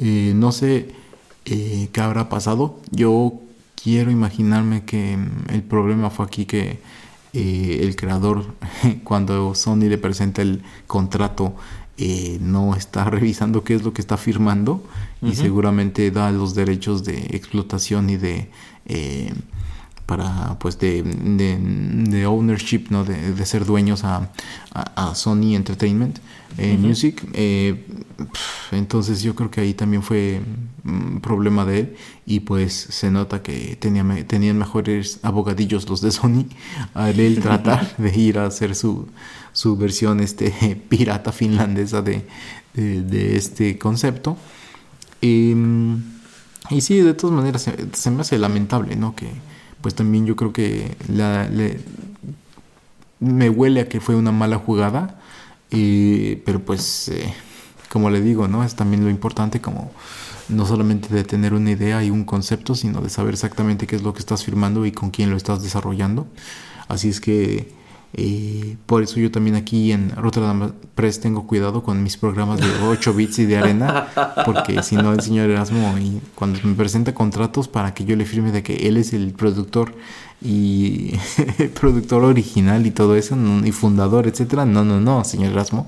eh, 0.00 0.32
no 0.34 0.50
sé 0.50 0.88
eh, 1.44 1.88
qué 1.92 2.00
habrá 2.00 2.28
pasado. 2.28 2.80
Yo 2.90 3.34
quiero 3.80 4.10
imaginarme 4.10 4.84
que 4.84 5.16
mm, 5.16 5.50
el 5.50 5.62
problema 5.62 6.10
fue 6.10 6.24
aquí 6.24 6.46
que 6.46 6.78
eh, 7.32 7.78
el 7.82 7.94
creador, 7.96 8.54
cuando 9.04 9.54
Sony 9.54 9.88
le 9.88 9.98
presenta 9.98 10.42
el 10.42 10.62
contrato, 10.86 11.54
no 12.40 12.74
está 12.76 13.04
revisando 13.10 13.62
qué 13.62 13.74
es 13.74 13.82
lo 13.84 13.92
que 13.92 14.00
está 14.00 14.16
firmando 14.16 14.82
y 15.20 15.34
seguramente 15.34 16.10
da 16.10 16.30
los 16.32 16.54
derechos 16.54 17.04
de 17.04 17.18
explotación 17.36 18.08
y 18.08 18.16
de 18.16 18.48
para 20.10 20.58
pues 20.58 20.76
de, 20.80 21.04
de, 21.04 22.26
ownership 22.26 22.86
no 22.90 23.04
de, 23.04 23.32
de 23.32 23.46
ser 23.46 23.64
dueños 23.64 24.02
a, 24.02 24.28
a, 24.74 25.14
Sony 25.14 25.54
Entertainment 25.54 26.18
Music 26.80 27.24
eh, 27.32 27.86
entonces 28.72 29.22
yo 29.22 29.36
creo 29.36 29.52
que 29.52 29.60
ahí 29.60 29.72
también 29.72 30.02
fue 30.02 30.40
un 30.84 31.18
mm, 31.18 31.20
problema 31.20 31.64
de 31.64 31.78
él 31.78 31.96
y 32.26 32.40
pues 32.40 32.74
se 32.74 33.12
nota 33.12 33.40
que 33.40 33.76
tenía, 33.76 34.04
tenían 34.26 34.58
mejores 34.58 35.20
abogadillos 35.22 35.88
los 35.88 36.00
de 36.00 36.10
Sony 36.10 36.46
al 36.94 37.20
él 37.20 37.38
tratar 37.40 37.96
de 37.98 38.18
ir 38.18 38.40
a 38.40 38.46
hacer 38.46 38.74
su, 38.74 39.06
su 39.52 39.76
versión 39.76 40.18
este 40.18 40.50
pirata 40.88 41.30
finlandesa 41.30 42.02
de, 42.02 42.26
de, 42.74 43.36
este 43.36 43.78
concepto. 43.78 44.36
Em, 45.22 46.02
y 46.68 46.80
sí 46.80 46.98
de 46.98 47.14
todas 47.14 47.36
maneras 47.36 47.62
se, 47.62 47.74
se 47.92 48.10
me 48.10 48.22
hace 48.22 48.38
lamentable 48.38 48.96
no 48.96 49.14
que 49.14 49.28
pues 49.80 49.94
también 49.94 50.26
yo 50.26 50.36
creo 50.36 50.52
que 50.52 50.96
me 53.18 53.50
huele 53.50 53.80
a 53.80 53.88
que 53.88 54.00
fue 54.00 54.14
una 54.14 54.32
mala 54.32 54.58
jugada, 54.58 55.20
pero 55.70 56.60
pues 56.64 57.08
eh, 57.08 57.32
como 57.90 58.10
le 58.10 58.20
digo, 58.20 58.48
¿no? 58.48 58.64
Es 58.64 58.74
también 58.74 59.04
lo 59.04 59.10
importante 59.10 59.60
como 59.60 59.90
no 60.48 60.66
solamente 60.66 61.14
de 61.14 61.24
tener 61.24 61.54
una 61.54 61.70
idea 61.70 62.02
y 62.02 62.10
un 62.10 62.24
concepto, 62.24 62.74
sino 62.74 63.00
de 63.00 63.08
saber 63.08 63.34
exactamente 63.34 63.86
qué 63.86 63.96
es 63.96 64.02
lo 64.02 64.12
que 64.12 64.18
estás 64.20 64.44
firmando 64.44 64.84
y 64.84 64.92
con 64.92 65.10
quién 65.10 65.30
lo 65.30 65.36
estás 65.36 65.62
desarrollando. 65.62 66.26
Así 66.88 67.08
es 67.08 67.20
que 67.20 67.72
eh, 68.12 68.76
por 68.86 69.02
eso 69.02 69.20
yo 69.20 69.30
también 69.30 69.54
aquí 69.54 69.92
en 69.92 70.10
Rotterdam 70.10 70.72
Press 70.94 71.20
tengo 71.20 71.46
cuidado 71.46 71.82
con 71.82 72.02
mis 72.02 72.16
programas 72.16 72.60
de 72.60 72.66
8 72.82 73.14
bits 73.14 73.38
y 73.40 73.46
de 73.46 73.56
arena, 73.56 74.08
porque 74.44 74.82
si 74.82 74.96
no 74.96 75.12
el 75.12 75.20
señor 75.20 75.48
Erasmo 75.48 75.96
y 75.98 76.20
cuando 76.34 76.58
me 76.64 76.74
presenta 76.74 77.14
contratos 77.14 77.68
para 77.68 77.94
que 77.94 78.04
yo 78.04 78.16
le 78.16 78.24
firme 78.24 78.50
de 78.50 78.62
que 78.62 78.88
él 78.88 78.96
es 78.96 79.12
el 79.12 79.32
productor 79.32 79.94
y 80.42 81.12
productor 81.80 82.24
original 82.24 82.84
y 82.86 82.90
todo 82.90 83.14
eso 83.14 83.36
y 83.64 83.72
fundador, 83.72 84.26
etcétera, 84.26 84.64
no, 84.64 84.84
no, 84.84 85.00
no, 85.00 85.22
señor 85.24 85.52
Erasmo 85.52 85.86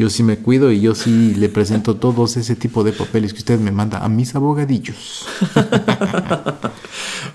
yo 0.00 0.08
sí 0.08 0.22
me 0.22 0.38
cuido 0.38 0.72
y 0.72 0.80
yo 0.80 0.94
sí 0.94 1.34
le 1.34 1.50
presento 1.50 1.96
todos 1.96 2.38
ese 2.38 2.56
tipo 2.56 2.84
de 2.84 2.92
papeles 2.92 3.34
que 3.34 3.40
usted 3.40 3.60
me 3.60 3.70
manda 3.70 3.98
a 3.98 4.08
mis 4.08 4.34
abogadillos. 4.34 5.26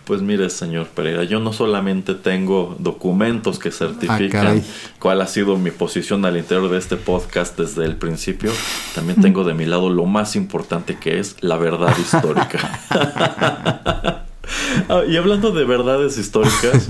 Pues 0.05 0.22
mire, 0.22 0.51
señor 0.51 0.86
Pereira, 0.89 1.24
yo 1.24 1.39
no 1.39 1.51
solamente 1.51 2.13
tengo 2.13 2.76
documentos 2.78 3.57
que 3.57 3.72
certifican 3.72 4.59
ah, 4.59 4.61
cuál 4.99 5.20
ha 5.20 5.26
sido 5.26 5.57
mi 5.57 5.72
posición 5.72 6.24
al 6.26 6.38
interior 6.38 6.70
de 6.70 6.78
este 6.78 6.95
podcast 6.95 7.57
desde 7.57 7.86
el 7.86 7.95
principio, 7.95 8.51
también 8.93 9.20
tengo 9.20 9.43
de 9.43 9.55
mi 9.55 9.66
lado 9.66 9.89
lo 9.89 10.05
más 10.05 10.36
importante 10.36 10.99
que 10.99 11.18
es 11.18 11.38
la 11.41 11.57
verdad 11.57 11.95
histórica. 11.97 14.22
Ah, 14.89 15.01
y 15.07 15.18
hablando 15.18 15.51
de 15.51 15.66
verdades 15.66 16.20
históricas, 16.20 16.88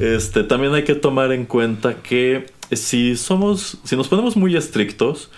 este 0.00 0.44
también 0.44 0.74
hay 0.74 0.84
que 0.84 0.94
tomar 0.94 1.32
en 1.32 1.44
cuenta 1.44 1.96
que 1.96 2.46
si 2.72 3.16
somos, 3.16 3.78
si 3.84 3.96
nos 3.96 4.08
ponemos 4.08 4.36
muy 4.36 4.56
estrictos, 4.56 5.30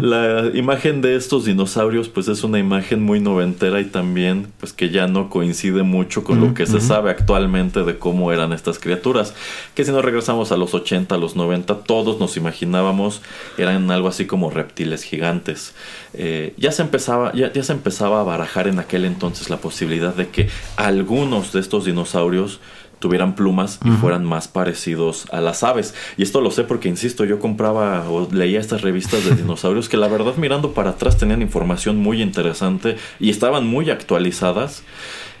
la 0.00 0.50
imagen 0.54 1.00
de 1.00 1.16
estos 1.16 1.44
dinosaurios, 1.44 2.08
pues 2.08 2.28
es 2.28 2.44
una 2.44 2.58
imagen 2.58 3.02
muy 3.02 3.20
noventera 3.20 3.80
y 3.80 3.86
también, 3.86 4.52
pues 4.58 4.72
que 4.72 4.90
ya 4.90 5.06
no 5.06 5.28
coincide 5.28 5.82
mucho 5.82 6.24
con 6.24 6.40
lo 6.40 6.54
que 6.54 6.66
se 6.66 6.80
sabe 6.80 7.10
actualmente 7.10 7.82
de 7.82 7.98
cómo 7.98 8.32
eran 8.32 8.52
estas 8.52 8.78
criaturas. 8.78 9.34
Que 9.74 9.84
si 9.84 9.90
nos 9.90 10.04
regresamos 10.04 10.52
a 10.52 10.56
los 10.56 10.74
80, 10.74 11.14
a 11.14 11.18
los 11.18 11.36
90, 11.36 11.80
todos 11.80 12.20
nos 12.20 12.36
imaginábamos 12.36 13.22
eran 13.58 13.90
algo 13.90 14.08
así 14.08 14.26
como 14.26 14.50
reptiles 14.50 15.02
gigantes. 15.02 15.74
Eh, 16.14 16.54
ya 16.56 16.72
se 16.72 16.82
empezaba, 16.82 17.32
ya, 17.32 17.52
ya 17.52 17.62
se 17.62 17.72
empezaba 17.72 18.20
a 18.20 18.24
barajar 18.24 18.68
en 18.68 18.78
aquel 18.78 19.04
entonces 19.04 19.50
la 19.50 19.58
posibilidad 19.58 20.14
de 20.14 20.28
que 20.28 20.48
algunos 20.76 21.52
de 21.52 21.60
estos 21.60 21.84
dinosaurios 21.84 22.60
tuvieran 22.98 23.34
plumas 23.34 23.78
y 23.84 23.90
fueran 23.90 24.24
más 24.24 24.48
parecidos 24.48 25.26
a 25.32 25.40
las 25.40 25.62
aves. 25.62 25.94
Y 26.16 26.22
esto 26.22 26.40
lo 26.40 26.50
sé 26.50 26.64
porque, 26.64 26.88
insisto, 26.88 27.24
yo 27.24 27.38
compraba 27.38 28.08
o 28.08 28.28
leía 28.32 28.58
estas 28.60 28.82
revistas 28.82 29.24
de 29.24 29.36
dinosaurios 29.42 29.88
que 29.88 29.96
la 29.96 30.08
verdad 30.08 30.34
mirando 30.36 30.72
para 30.72 30.90
atrás 30.90 31.18
tenían 31.18 31.42
información 31.42 31.98
muy 31.98 32.22
interesante 32.22 32.96
y 33.20 33.30
estaban 33.30 33.66
muy 33.66 33.90
actualizadas. 33.90 34.82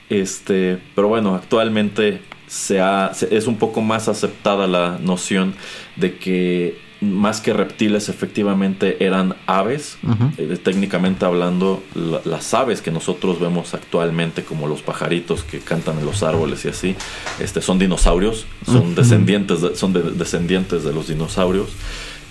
Este, 0.08 0.78
pero 0.94 1.08
bueno, 1.08 1.34
actualmente 1.34 2.22
se 2.46 2.80
ha- 2.80 3.12
se- 3.14 3.34
es 3.36 3.46
un 3.46 3.56
poco 3.56 3.80
más 3.80 4.08
aceptada 4.08 4.66
la 4.68 4.98
noción 5.00 5.54
de 5.96 6.16
que 6.18 6.78
más 7.00 7.40
que 7.40 7.52
reptiles 7.52 8.08
efectivamente 8.08 9.04
eran 9.04 9.34
aves, 9.46 9.98
eh, 10.38 10.56
técnicamente 10.62 11.24
hablando, 11.26 11.82
la- 11.94 12.22
las 12.24 12.54
aves 12.54 12.80
que 12.80 12.90
nosotros 12.90 13.38
vemos 13.38 13.74
actualmente, 13.74 14.44
como 14.44 14.66
los 14.66 14.82
pajaritos 14.82 15.42
que 15.44 15.58
cantan 15.58 15.98
en 15.98 16.06
los 16.06 16.22
árboles 16.22 16.64
y 16.64 16.68
así, 16.68 16.94
este, 17.38 17.60
son 17.60 17.78
dinosaurios, 17.78 18.46
son 18.64 18.94
descendientes, 18.94 19.60
de, 19.60 19.76
son 19.76 19.92
de- 19.92 20.10
descendientes 20.12 20.84
de 20.84 20.92
los 20.92 21.08
dinosaurios. 21.08 21.68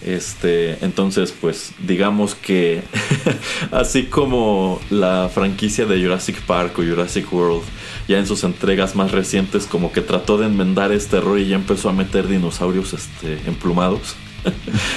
Este, 0.03 0.83
entonces, 0.85 1.31
pues, 1.39 1.71
digamos 1.87 2.35
que 2.35 2.83
así 3.71 4.03
como 4.03 4.79
la 4.91 5.29
franquicia 5.33 5.85
de 5.85 5.99
Jurassic 6.01 6.41
Park 6.41 6.77
o 6.77 6.83
Jurassic 6.83 7.31
World, 7.33 7.63
ya 8.07 8.19
en 8.19 8.27
sus 8.27 8.43
entregas 8.43 8.95
más 8.95 9.11
recientes, 9.11 9.65
como 9.65 9.91
que 9.91 10.01
trató 10.01 10.37
de 10.37 10.45
enmendar 10.45 10.91
este 10.91 11.17
error 11.17 11.39
y 11.39 11.47
ya 11.47 11.55
empezó 11.55 11.89
a 11.89 11.93
meter 11.93 12.27
dinosaurios 12.27 12.93
este, 12.93 13.39
emplumados. 13.47 14.15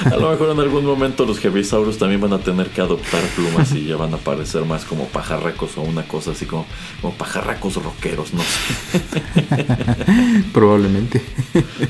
A 0.04 0.16
lo 0.16 0.30
mejor 0.30 0.50
en 0.50 0.60
algún 0.60 0.84
momento 0.84 1.24
los 1.24 1.38
Heavisaurus 1.38 1.98
también 1.98 2.20
van 2.20 2.32
a 2.32 2.38
tener 2.38 2.68
que 2.68 2.80
adoptar 2.80 3.22
plumas 3.34 3.72
y 3.72 3.84
ya 3.84 3.96
van 3.96 4.14
a 4.14 4.16
parecer 4.16 4.64
más 4.64 4.84
como 4.84 5.06
pajarracos 5.06 5.76
o 5.78 5.82
una 5.82 6.02
cosa 6.02 6.32
así 6.32 6.46
como, 6.46 6.66
como 7.00 7.14
pajarracos 7.14 7.82
rockeros, 7.82 8.34
no 8.34 8.42
sé. 8.42 9.64
Probablemente. 10.52 11.22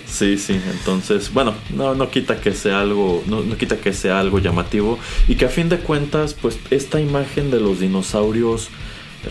Sí, 0.06 0.38
sí, 0.38 0.60
entonces, 0.70 1.32
bueno, 1.32 1.54
no, 1.74 1.94
no 1.94 2.10
quita 2.10 2.40
que 2.40 2.52
sea 2.52 2.80
algo, 2.80 3.22
no, 3.26 3.42
no 3.42 3.56
quita 3.56 3.76
que 3.78 3.92
sea 3.92 4.20
algo 4.20 4.38
llamativo 4.38 4.98
y 5.26 5.36
que 5.36 5.44
a 5.44 5.48
fin 5.48 5.68
de 5.68 5.78
cuentas, 5.78 6.34
pues 6.34 6.58
esta 6.70 7.00
imagen 7.00 7.50
de 7.50 7.60
los 7.60 7.80
dinosaurios 7.80 8.70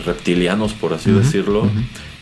reptilianos, 0.04 0.72
por 0.72 0.94
así 0.94 1.10
decirlo. 1.10 1.68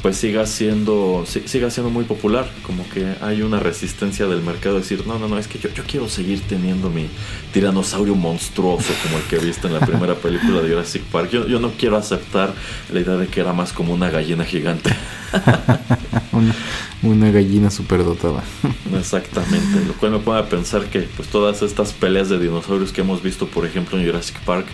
Pues 0.06 0.18
siga 0.18 0.46
siendo, 0.46 1.24
si- 1.26 1.48
siga 1.48 1.68
siendo 1.68 1.90
muy 1.90 2.04
popular, 2.04 2.48
como 2.62 2.88
que 2.88 3.14
hay 3.20 3.42
una 3.42 3.58
resistencia 3.58 4.28
del 4.28 4.40
mercado 4.40 4.76
a 4.76 4.78
decir, 4.78 5.04
no, 5.04 5.18
no, 5.18 5.26
no, 5.26 5.36
es 5.36 5.48
que 5.48 5.58
yo, 5.58 5.68
yo 5.74 5.82
quiero 5.84 6.08
seguir 6.08 6.42
teniendo 6.48 6.90
mi 6.90 7.08
tiranosaurio 7.52 8.14
monstruoso 8.14 8.92
como 9.02 9.16
el 9.18 9.24
que 9.24 9.38
viste 9.38 9.66
en 9.66 9.72
la 9.74 9.80
primera 9.80 10.14
película 10.22 10.60
de 10.62 10.68
Jurassic 10.68 11.02
Park. 11.02 11.30
Yo, 11.32 11.48
yo 11.48 11.58
no 11.58 11.72
quiero 11.76 11.96
aceptar 11.96 12.54
la 12.92 13.00
idea 13.00 13.16
de 13.16 13.26
que 13.26 13.40
era 13.40 13.52
más 13.52 13.72
como 13.72 13.92
una 13.94 14.08
gallina 14.08 14.44
gigante. 14.44 14.94
una, 16.32 16.54
una 17.02 17.30
gallina 17.30 17.70
superdotada. 17.70 18.42
Exactamente, 18.98 19.84
lo 19.86 19.92
cual 19.94 20.12
me 20.12 20.18
pone 20.18 20.40
a 20.40 20.48
pensar 20.48 20.84
que 20.86 21.00
pues 21.16 21.28
todas 21.28 21.62
estas 21.62 21.92
peleas 21.92 22.28
de 22.28 22.38
dinosaurios 22.38 22.92
que 22.92 23.00
hemos 23.02 23.22
visto, 23.22 23.46
por 23.46 23.64
ejemplo, 23.66 23.98
en 23.98 24.06
Jurassic 24.06 24.38
Park, 24.40 24.66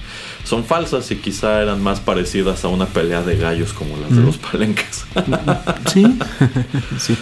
son 0.44 0.64
falsas 0.64 1.10
y 1.10 1.16
quizá 1.16 1.62
eran 1.62 1.82
más 1.82 2.00
parecidas 2.00 2.64
a 2.64 2.68
una 2.68 2.86
pelea 2.86 3.22
de 3.22 3.36
gallos 3.36 3.72
como 3.72 3.96
las 3.96 4.10
de 4.10 4.20
Mm. 4.22 4.26
los 4.26 4.38
palenques. 4.38 5.04
Sí. 5.92 6.04
sí. 6.98 7.16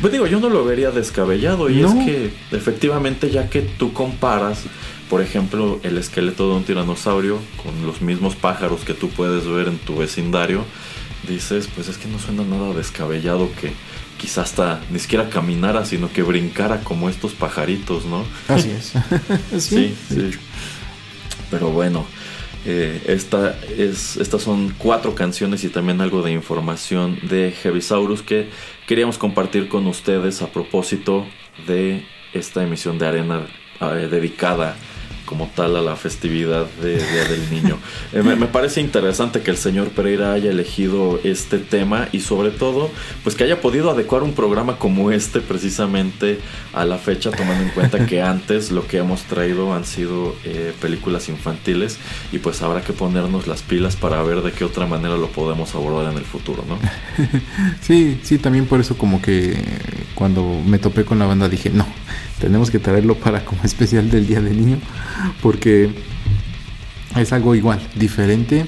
pues 0.00 0.12
digo, 0.12 0.26
yo 0.26 0.40
no 0.40 0.48
lo 0.50 0.64
vería 0.64 0.90
descabellado 0.90 1.70
y 1.70 1.76
No. 1.80 1.88
es 2.00 2.06
que 2.06 2.32
efectivamente 2.52 3.30
ya 3.30 3.48
que 3.48 3.62
tú 3.62 3.92
comparas, 3.92 4.64
por 5.08 5.22
ejemplo, 5.22 5.80
el 5.82 5.98
esqueleto 5.98 6.48
de 6.50 6.56
un 6.56 6.64
tiranosaurio 6.64 7.38
con 7.62 7.86
los 7.86 8.00
mismos 8.02 8.34
pájaros 8.36 8.82
que 8.82 8.94
tú 8.94 9.08
puedes 9.08 9.46
ver 9.46 9.68
en 9.68 9.78
tu 9.78 9.96
vecindario, 9.96 10.64
dices, 11.28 11.68
pues 11.74 11.88
es 11.88 11.98
que 11.98 12.08
no 12.08 12.18
suena 12.18 12.44
nada 12.44 12.72
descabellado 12.74 13.50
que 13.60 13.72
quizás 14.18 14.50
hasta 14.50 14.80
ni 14.90 14.98
siquiera 14.98 15.30
caminara, 15.30 15.84
sino 15.84 16.12
que 16.12 16.22
brincara 16.22 16.80
como 16.80 17.08
estos 17.08 17.32
pajaritos, 17.32 18.04
¿no? 18.04 18.24
Así 18.48 18.70
es. 18.70 18.92
Sí, 19.62 19.96
sí. 20.08 20.30
Pero 21.50 21.70
bueno, 21.70 22.06
eh, 22.66 23.02
esta 23.06 23.58
es, 23.76 24.16
estas 24.18 24.42
son 24.42 24.74
cuatro 24.76 25.14
canciones 25.14 25.64
y 25.64 25.68
también 25.68 26.00
algo 26.00 26.22
de 26.22 26.32
información 26.32 27.18
de 27.22 27.52
Heavisaurus 27.52 28.22
que 28.22 28.50
queríamos 28.86 29.16
compartir 29.16 29.68
con 29.68 29.86
ustedes 29.86 30.42
a 30.42 30.52
propósito 30.52 31.26
de 31.66 32.04
esta 32.34 32.62
emisión 32.62 32.98
de 32.98 33.06
Arena 33.06 33.46
eh, 33.80 34.08
dedicada 34.10 34.76
como 35.30 35.46
tal 35.46 35.76
a 35.76 35.80
la 35.80 35.94
festividad 35.94 36.66
de 36.82 36.96
Día 36.96 37.24
del 37.28 37.50
Niño. 37.52 37.78
Eh, 38.12 38.24
me, 38.24 38.34
me 38.34 38.46
parece 38.46 38.80
interesante 38.80 39.42
que 39.42 39.52
el 39.52 39.56
señor 39.56 39.90
Pereira 39.90 40.32
haya 40.32 40.50
elegido 40.50 41.20
este 41.22 41.58
tema 41.58 42.08
y 42.10 42.18
sobre 42.18 42.50
todo 42.50 42.90
pues 43.22 43.36
que 43.36 43.44
haya 43.44 43.60
podido 43.60 43.92
adecuar 43.92 44.24
un 44.24 44.32
programa 44.32 44.76
como 44.76 45.12
este 45.12 45.40
precisamente 45.40 46.40
a 46.72 46.84
la 46.84 46.98
fecha 46.98 47.30
tomando 47.30 47.62
en 47.62 47.70
cuenta 47.70 48.06
que 48.06 48.20
antes 48.20 48.72
lo 48.72 48.88
que 48.88 48.98
hemos 48.98 49.22
traído 49.22 49.72
han 49.72 49.84
sido 49.84 50.34
eh, 50.42 50.72
películas 50.80 51.28
infantiles 51.28 51.98
y 52.32 52.38
pues 52.38 52.60
habrá 52.62 52.80
que 52.80 52.92
ponernos 52.92 53.46
las 53.46 53.62
pilas 53.62 53.94
para 53.94 54.20
ver 54.24 54.42
de 54.42 54.50
qué 54.50 54.64
otra 54.64 54.88
manera 54.88 55.16
lo 55.16 55.28
podemos 55.28 55.76
abordar 55.76 56.10
en 56.10 56.18
el 56.18 56.24
futuro, 56.24 56.64
¿no? 56.68 56.76
Sí, 57.80 58.18
sí, 58.24 58.38
también 58.38 58.66
por 58.66 58.80
eso 58.80 58.98
como 58.98 59.22
que 59.22 59.62
cuando 60.16 60.60
me 60.66 60.78
topé 60.78 61.04
con 61.04 61.20
la 61.20 61.26
banda 61.26 61.48
dije, 61.48 61.70
no, 61.70 61.86
tenemos 62.40 62.70
que 62.70 62.78
traerlo 62.78 63.14
para 63.16 63.44
como 63.44 63.62
especial 63.62 64.10
del 64.10 64.26
Día 64.26 64.40
del 64.40 64.56
Niño, 64.56 64.78
porque 65.42 65.90
es 67.16 67.32
algo 67.32 67.54
igual, 67.54 67.80
diferente, 67.96 68.66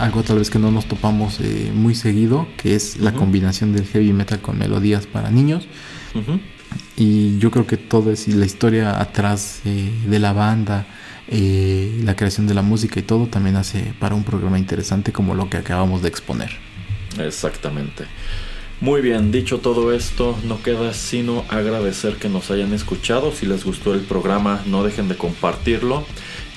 algo 0.00 0.22
tal 0.24 0.38
vez 0.38 0.50
que 0.50 0.58
no 0.58 0.70
nos 0.72 0.86
topamos 0.86 1.38
eh, 1.40 1.70
muy 1.72 1.94
seguido, 1.94 2.48
que 2.56 2.74
es 2.74 2.98
la 2.98 3.12
combinación 3.12 3.72
del 3.72 3.86
heavy 3.86 4.12
metal 4.12 4.40
con 4.40 4.58
melodías 4.58 5.06
para 5.06 5.30
niños. 5.30 5.68
Y 6.96 7.38
yo 7.38 7.50
creo 7.50 7.66
que 7.66 7.76
toda 7.76 8.12
es 8.12 8.26
la 8.28 8.44
historia 8.44 9.00
atrás 9.00 9.60
eh, 9.64 9.92
de 10.06 10.18
la 10.18 10.32
banda, 10.32 10.86
eh, 11.28 12.00
la 12.04 12.16
creación 12.16 12.46
de 12.46 12.54
la 12.54 12.62
música 12.62 12.98
y 12.98 13.02
todo 13.02 13.26
también 13.26 13.56
hace 13.56 13.94
para 14.00 14.14
un 14.14 14.24
programa 14.24 14.58
interesante 14.58 15.12
como 15.12 15.34
lo 15.34 15.48
que 15.48 15.58
acabamos 15.58 16.02
de 16.02 16.08
exponer. 16.08 16.50
Exactamente. 17.18 18.06
Muy 18.82 19.00
bien, 19.00 19.30
dicho 19.30 19.58
todo 19.58 19.92
esto, 19.92 20.36
no 20.42 20.60
queda 20.60 20.92
sino 20.92 21.44
agradecer 21.48 22.16
que 22.16 22.28
nos 22.28 22.50
hayan 22.50 22.72
escuchado. 22.72 23.30
Si 23.30 23.46
les 23.46 23.64
gustó 23.64 23.94
el 23.94 24.00
programa, 24.00 24.60
no 24.66 24.82
dejen 24.82 25.06
de 25.06 25.16
compartirlo. 25.16 26.04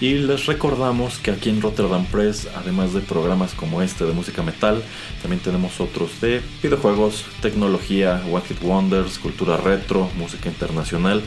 Y 0.01 0.15
les 0.15 0.47
recordamos 0.47 1.19
que 1.19 1.29
aquí 1.29 1.51
en 1.51 1.61
Rotterdam 1.61 2.03
Press, 2.07 2.47
además 2.55 2.95
de 2.95 3.01
programas 3.01 3.53
como 3.53 3.83
este 3.83 4.05
de 4.05 4.13
música 4.13 4.41
metal, 4.41 4.81
también 5.21 5.39
tenemos 5.39 5.79
otros 5.79 6.19
de 6.19 6.41
videojuegos, 6.63 7.25
tecnología, 7.43 8.23
What 8.27 8.45
Hit 8.45 8.63
Wonders, 8.63 9.19
cultura 9.19 9.57
retro, 9.57 10.09
música 10.17 10.49
internacional 10.49 11.21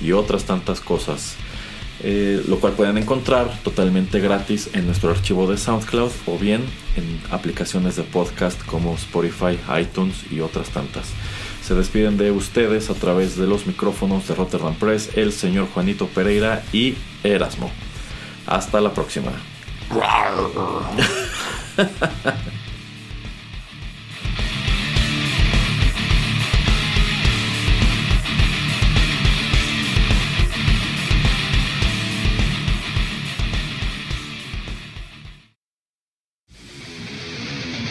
y 0.00 0.12
otras 0.12 0.44
tantas 0.44 0.80
cosas. 0.80 1.34
Eh, 2.02 2.42
lo 2.48 2.58
cual 2.58 2.72
pueden 2.72 2.98
encontrar 2.98 3.56
totalmente 3.62 4.18
gratis 4.20 4.68
en 4.72 4.86
nuestro 4.86 5.10
archivo 5.10 5.48
de 5.48 5.56
SoundCloud 5.56 6.10
o 6.26 6.38
bien 6.38 6.64
en 6.96 7.20
aplicaciones 7.30 7.96
de 7.96 8.02
podcast 8.02 8.60
como 8.66 8.94
Spotify, 8.94 9.58
iTunes 9.80 10.24
y 10.30 10.40
otras 10.40 10.70
tantas. 10.70 11.06
Se 11.62 11.74
despiden 11.74 12.18
de 12.18 12.32
ustedes 12.32 12.90
a 12.90 12.94
través 12.94 13.36
de 13.36 13.46
los 13.46 13.66
micrófonos 13.66 14.28
de 14.28 14.34
Rotterdam 14.34 14.74
Press 14.74 15.16
el 15.16 15.32
señor 15.32 15.68
Juanito 15.72 16.08
Pereira 16.08 16.62
y 16.72 16.94
Erasmo. 17.22 17.70
Hasta 18.46 18.80
la 18.80 18.92
próxima. 18.92 19.32